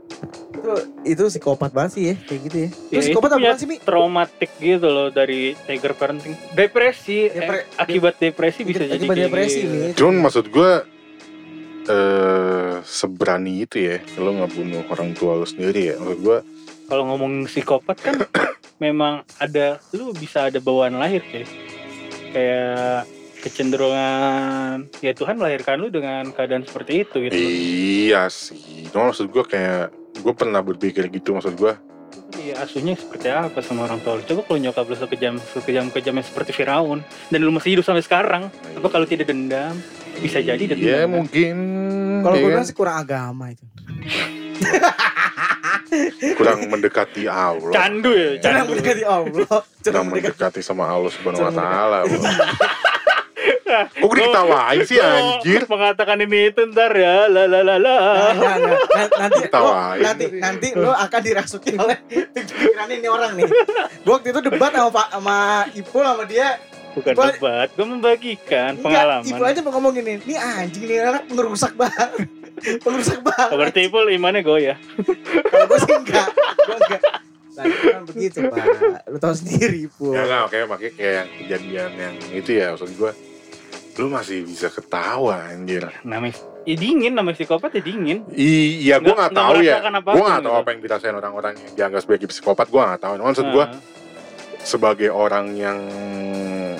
Itu 0.51 0.71
itu 1.03 1.23
psikopat 1.29 1.69
banget 1.69 1.91
sih 1.91 2.03
ya 2.05 2.15
kayak 2.19 2.41
gitu 2.43 2.57
ya. 2.57 2.69
Terus 2.69 2.83
Ya, 2.89 2.97
itu 2.99 3.05
psikopat 3.09 3.29
punya 3.33 3.49
apa 3.49 3.57
sih 3.57 3.67
Mi? 3.67 3.77
traumatik 3.77 4.51
gitu 4.57 4.87
loh 4.87 5.07
dari 5.09 5.41
Tiger 5.59 5.93
Parenting 5.93 6.33
depresi 6.51 7.27
Depre- 7.27 7.65
eh, 7.65 7.77
akibat 7.77 8.13
depresi 8.17 8.61
bisa 8.61 8.83
jadi 8.83 8.95
Akibat 8.95 9.15
kayak 9.15 9.27
depresi 9.27 9.59
gitu. 9.61 9.73
Mi. 9.73 9.87
Cuman 9.93 10.15
maksud 10.21 10.45
gue 10.47 10.71
eh 11.83 12.73
seberani 12.81 13.53
itu 13.61 13.75
ya 13.81 13.97
lo 14.15 14.31
ngebunuh 14.33 14.87
orang 14.87 15.11
tua 15.11 15.35
lo 15.35 15.43
sendiri 15.43 15.91
ya 15.91 15.95
maksud 15.97 16.19
gue 16.21 16.37
kalau 16.93 17.09
ngomong 17.09 17.49
psikopat 17.49 17.97
kan 17.97 18.15
memang 18.85 19.25
ada 19.41 19.81
lu 19.97 20.13
bisa 20.13 20.53
ada 20.53 20.61
bawaan 20.61 21.01
lahir 21.01 21.25
kayak 21.25 21.49
kayak 22.29 23.09
kecenderungan 23.41 24.85
ya 25.01 25.17
Tuhan 25.17 25.41
melahirkan 25.41 25.81
lu 25.81 25.89
dengan 25.89 26.29
keadaan 26.29 26.61
seperti 26.61 27.01
itu 27.01 27.15
gitu 27.25 27.33
loh. 27.33 27.49
iya 27.49 28.21
sih 28.29 28.85
cuma 28.93 29.09
maksud 29.09 29.33
gue 29.33 29.41
kayak 29.41 29.89
gue 30.21 30.33
pernah 30.37 30.61
berpikir 30.61 31.09
gitu 31.09 31.33
maksud 31.33 31.57
gue 31.57 31.73
Iya 32.33 32.65
asuhnya 32.65 32.97
seperti 32.97 33.29
apa 33.29 33.61
sama 33.61 33.85
orang 33.85 34.01
tua 34.01 34.17
lu 34.17 34.25
coba 34.25 34.41
kalau 34.45 34.59
nyokap 34.61 34.85
lu 34.89 34.97
sekejam 34.97 35.33
sekejam 35.53 35.85
kejamnya 35.93 36.25
seperti 36.25 36.49
Firaun 36.53 37.01
dan 37.29 37.39
lu 37.41 37.53
masih 37.53 37.77
hidup 37.77 37.85
sampai 37.85 38.01
sekarang 38.01 38.43
apa 38.49 38.87
kalau 38.89 39.05
tidak 39.05 39.29
dendam 39.29 39.77
bisa 40.17 40.41
jadi 40.41 40.61
dendam 40.61 40.81
ya 40.81 40.97
kan? 41.05 41.09
mungkin 41.09 41.55
Kalau 42.21 42.35
ya 42.37 42.41
gue 42.41 42.45
kan? 42.45 42.53
bilang 42.57 42.65
sih 42.65 42.77
kurang 42.77 42.97
agama 43.01 43.45
itu. 43.53 43.65
kurang 46.33 46.59
mendekati 46.65 47.23
Allah 47.25 47.69
candu 47.69 48.11
ya 48.11 48.29
Kurang 48.35 48.43
candu 48.43 48.69
mendekati 48.71 49.03
Allah. 49.03 49.29
kurang 49.31 49.63
Kurang 49.83 50.05
mendekati. 50.07 50.59
sama 50.59 50.83
Allah 50.85 51.09
subhanahu 51.09 51.39
wa 51.39 51.45
Kurang 51.45 51.55
taala. 51.55 51.99
Kok 53.73 54.05
gue 54.05 54.17
diketawain 54.21 54.79
sih 54.85 55.01
anjir 55.01 55.65
mengatakan 55.65 56.21
ini 56.21 56.47
itu 56.47 56.61
ntar 56.69 56.93
ya 56.93 57.25
la 57.25 57.43
la 57.43 57.59
la 57.59 57.75
la 57.75 57.97
Nah, 58.29 58.33
nah, 58.37 58.55
nah, 58.55 59.07
nanti 59.17 59.33
lo, 59.35 59.43
Ketawain. 59.43 59.99
nanti 59.99 60.25
nanti 60.37 60.67
lo 60.73 60.91
akan 60.93 61.19
dirasuki 61.19 61.73
oleh 61.73 61.97
pikiran 62.05 62.87
ini 62.87 63.07
orang 63.07 63.33
nih. 63.33 63.49
Gue 63.99 64.13
waktu 64.13 64.29
itu 64.29 64.39
debat 64.43 64.69
sama 64.69 64.89
Pak 64.93 65.07
sama 65.11 65.37
Ipul 65.73 66.03
sama 66.03 66.23
dia. 66.23 66.61
bukan 66.93 67.11
Gua- 67.11 67.33
debat 67.33 67.67
gue 67.73 67.87
membagikan 67.87 68.71
Enggak, 68.71 68.83
pengalaman 68.85 69.25
Ipul 69.27 69.45
aja 69.47 69.59
mau 69.59 69.71
ngomong 69.73 69.93
gini. 69.95 70.13
Nih 70.21 70.37
anjing 70.37 70.83
nih 70.85 70.97
anak 71.01 71.23
ngerusak 71.27 71.73
banget. 71.73 72.09
Ngerusak 72.55 73.19
Oh, 73.19 73.25
banget. 73.25 73.49
berarti 73.55 73.79
Ipul 73.83 74.05
imannya 74.09 74.41
goyah 74.41 74.77
Kalau 75.43 75.65
gue 75.65 75.79
sih 75.79 75.93
enggak. 75.95 76.27
Gue 76.33 76.75
enggak. 76.77 77.01
Nah, 77.53 77.63
itu 77.63 77.85
kan 77.87 78.01
begitu 78.03 78.37
Pak. 78.43 78.65
Lo 79.05 79.17
tau 79.17 79.33
sendiri 79.33 79.77
Ipul. 79.83 80.11
ya 80.11 80.21
nggak 80.23 80.41
oke 80.43 80.57
makanya 80.67 80.91
kayak 80.91 81.13
yang 81.13 81.29
kejadian 81.37 81.91
yang 81.95 82.13
itu 82.31 82.49
ya 82.51 82.65
maksud 82.71 82.91
gue 82.91 83.11
lu 83.93 84.09
masih 84.09 84.41
bisa 84.41 84.67
ketawa 84.67 85.37
anjir 85.45 85.85
namanya 86.01 86.33
ya 86.63 86.73
dingin 86.73 87.13
namanya 87.13 87.37
psikopat 87.37 87.69
ya 87.71 87.81
dingin 87.83 88.25
iya 88.31 88.97
gue 88.97 89.05
Nggak- 89.05 89.29
tahu 89.31 89.61
ya 89.61 89.77
gue 89.77 89.91
nggak 89.93 90.01
tahu 90.41 90.49
gitu. 90.49 90.49
apa 90.55 90.67
yang 90.67 90.81
dirasain 90.81 91.13
orang-orang 91.13 91.53
yang 91.55 91.71
dianggap 91.77 92.01
sebagai 92.01 92.25
psikopat 92.25 92.67
gue 92.67 92.81
nggak 92.81 92.97
tahu 92.99 93.13
maksud 93.19 93.45
gue 93.47 93.65
sebagai 94.59 95.09
orang 95.09 95.53
yang 95.53 95.77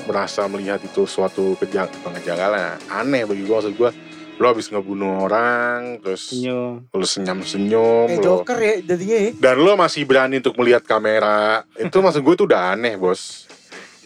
merasa 0.04 0.48
melihat 0.48 0.82
itu 0.82 1.06
suatu 1.06 1.54
kejang 1.56 1.86
kejanggalan 2.16 2.82
aneh 2.90 3.24
bagi 3.24 3.44
gue 3.44 3.54
maksud 3.54 3.74
gue 3.74 3.90
lo 4.34 4.46
habis 4.50 4.68
ngebunuh 4.68 5.24
orang 5.24 6.02
terus 6.02 6.34
senyum. 6.34 6.90
lo 6.90 7.06
senyum 7.06 7.40
senyum 7.46 8.08
Kayak 8.10 8.20
lo 8.20 8.26
Joker 8.26 8.58
ya 8.58 8.76
jadinya 8.82 9.18
ya. 9.18 9.32
dan 9.38 9.56
lo 9.62 9.72
masih 9.78 10.02
berani 10.04 10.42
untuk 10.42 10.56
melihat 10.58 10.84
kamera. 10.84 11.64
Itu 11.78 12.02
maksud 12.02 12.22
gue 12.22 12.34
itu 12.34 12.46
udah 12.50 12.74
aneh 12.74 12.98
bos. 12.98 13.46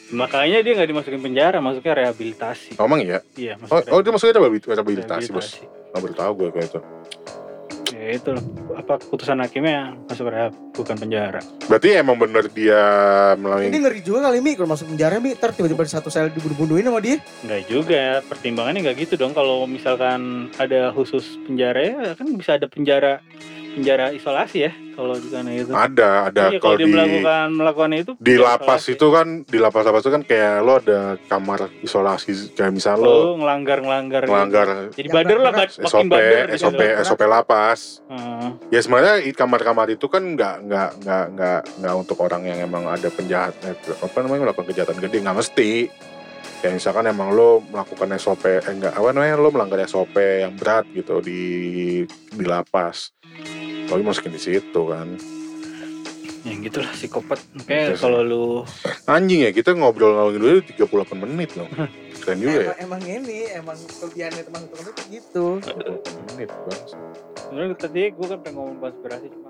Makanya 0.07 0.63
dia 0.63 0.71
nggak 0.71 0.87
dimasukin 0.87 1.19
penjara 1.19 1.59
masuknya 1.59 2.07
rehabilitasi. 2.07 2.79
Ngomong 2.79 2.99
ya? 3.03 3.19
Iya 3.35 3.59
oh, 3.59 3.83
masuk 3.83 3.91
oh 3.91 3.99
dia 3.99 4.11
maksudnya 4.11 4.35
rehabilitasi, 4.39 4.71
rehabilitasi 4.71 5.27
bos. 5.31 5.47
rehabilitasi. 5.47 5.63
nggak 5.87 6.01
baru 6.03 6.13
tahu 6.15 6.31
gue 6.35 6.49
kayak 6.51 6.67
itu 6.67 6.79
ya 8.07 8.13
itu 8.15 8.29
loh. 8.31 8.43
apa 8.79 9.03
keputusan 9.03 9.43
hakimnya 9.43 9.99
masuk 10.07 10.31
rehab 10.31 10.55
bukan 10.71 10.95
penjara 10.95 11.43
berarti 11.67 11.99
emang 11.99 12.15
bener 12.15 12.47
dia 12.47 12.79
Ini 13.35 13.41
melalui 13.43 13.67
ngeri 13.67 14.01
juga 14.01 14.31
kali 14.31 14.39
Mi 14.39 14.55
kalau 14.55 14.69
masuk 14.71 14.87
penjara 14.93 15.19
Mi. 15.19 15.35
Ntar 15.35 15.51
tiba-tiba 15.51 15.83
di 15.83 15.91
satu 15.91 16.07
sel 16.07 16.31
dibunuh-bunuhin 16.31 16.87
sama 16.87 16.99
dia. 17.03 17.19
Nggak 17.43 17.61
juga 17.67 18.03
pertimbangannya 18.25 18.79
nggak 18.87 18.97
gitu 19.03 19.13
dong 19.19 19.35
kalau 19.35 19.67
misalkan 19.67 20.47
ada 20.55 20.95
khusus 20.95 21.35
penjara 21.43 21.79
ya 21.83 22.15
kan 22.15 22.27
bisa 22.37 22.55
ada 22.55 22.71
penjara 22.71 23.19
penjara 23.75 24.15
isolasi 24.15 24.69
ya 24.69 24.71
kalau 24.97 25.13
di 25.13 25.29
sana 25.29 25.49
itu. 25.53 25.69
Ada 25.69 26.09
ada. 26.33 26.43
Iya, 26.49 26.57
kalau 26.57 26.77
di 26.81 26.85
melakukan 26.89 27.47
melakukan 27.53 27.91
itu 27.93 28.11
di 28.17 28.35
lapas 28.41 28.81
isolasi. 28.89 28.97
itu 28.97 29.07
kan 29.13 29.27
di 29.45 29.57
lapas 29.61 29.83
lapas 29.85 30.01
itu 30.01 30.11
kan 30.17 30.23
kayak 30.25 30.55
lo 30.65 30.73
ada 30.81 30.99
kamar 31.29 31.59
isolasi 31.85 32.57
kayak 32.57 32.73
misal 32.73 32.97
lo 32.97 33.05
lo 33.05 33.31
ngelanggar 33.37 33.77
ngelanggar. 33.85 34.21
melanggar 34.25 34.67
jadi 34.97 35.07
Yang 35.07 35.13
bader 35.13 35.37
lah 35.37 35.51
makin 35.53 35.85
SOP 35.85 36.09
bader 36.09 36.45
gitu. 36.49 36.57
SOP 36.65 36.81
SOP 37.05 37.21
lapas. 37.29 37.79
Heeh. 38.09 38.49
ya 38.73 38.79
sebenarnya 38.81 39.15
kamar-kamar 39.37 39.87
itu 39.93 40.09
kan 40.09 40.23
nggak 40.25 40.55
nggak 40.65 40.89
nggak 41.05 41.25
nggak 41.37 41.61
nggak 41.77 41.93
untuk 41.93 42.17
orang 42.25 42.41
yang 42.49 42.59
emang 42.65 42.89
ada 42.89 43.13
penjahat 43.13 43.53
eh, 43.69 43.77
apa 44.01 44.17
namanya 44.25 44.49
melakukan 44.49 44.67
kejahatan 44.73 44.97
gede 44.97 45.21
nggak 45.21 45.37
mesti. 45.37 45.71
Kayak 46.57 46.81
misalkan 46.81 47.05
emang 47.05 47.37
lo 47.37 47.61
melakukan 47.69 48.17
SOP 48.17 48.49
eh, 48.49 48.65
enggak 48.65 48.97
apa 48.97 49.13
namanya 49.13 49.37
lo 49.37 49.53
melanggar 49.53 49.77
SOP 49.85 50.17
yang 50.17 50.57
berat 50.57 50.89
gitu 50.89 51.21
di 51.21 52.01
di 52.33 52.45
lapas 52.49 53.13
tapi 53.87 54.01
masukin 54.03 54.31
di 54.31 54.41
situ 54.41 54.81
kan. 54.83 55.15
Ya 56.43 56.55
gitulah 56.63 56.91
psikopat. 56.91 57.39
Kayak 57.67 57.67
Gitu 57.67 57.91
sih. 57.91 58.01
kalau 58.03 58.19
lu 58.23 58.45
anjing 59.03 59.43
ya 59.43 59.51
kita 59.51 59.75
ngobrol 59.75 60.15
ngobrol 60.15 60.39
dulu 60.39 60.63
38 60.63 61.23
menit 61.27 61.55
loh. 61.59 61.67
Keren 62.23 62.39
juga 62.39 62.59
ya. 62.59 62.73
Emang, 62.79 62.99
emang 62.99 63.01
ini 63.03 63.37
emang 63.51 63.77
kelebihannya 63.99 64.43
teman-teman 64.47 64.83
itu 64.87 65.03
gitu. 65.11 65.45
38 65.59 66.27
menit 66.31 66.49
bang. 66.51 66.81
Sebenarnya 67.35 67.75
tadi 67.75 68.01
gue 68.11 68.27
kan 68.27 68.39
pengen 68.39 68.55
ngomong 68.55 68.77
konspirasi 68.79 69.27
cuma 69.27 69.49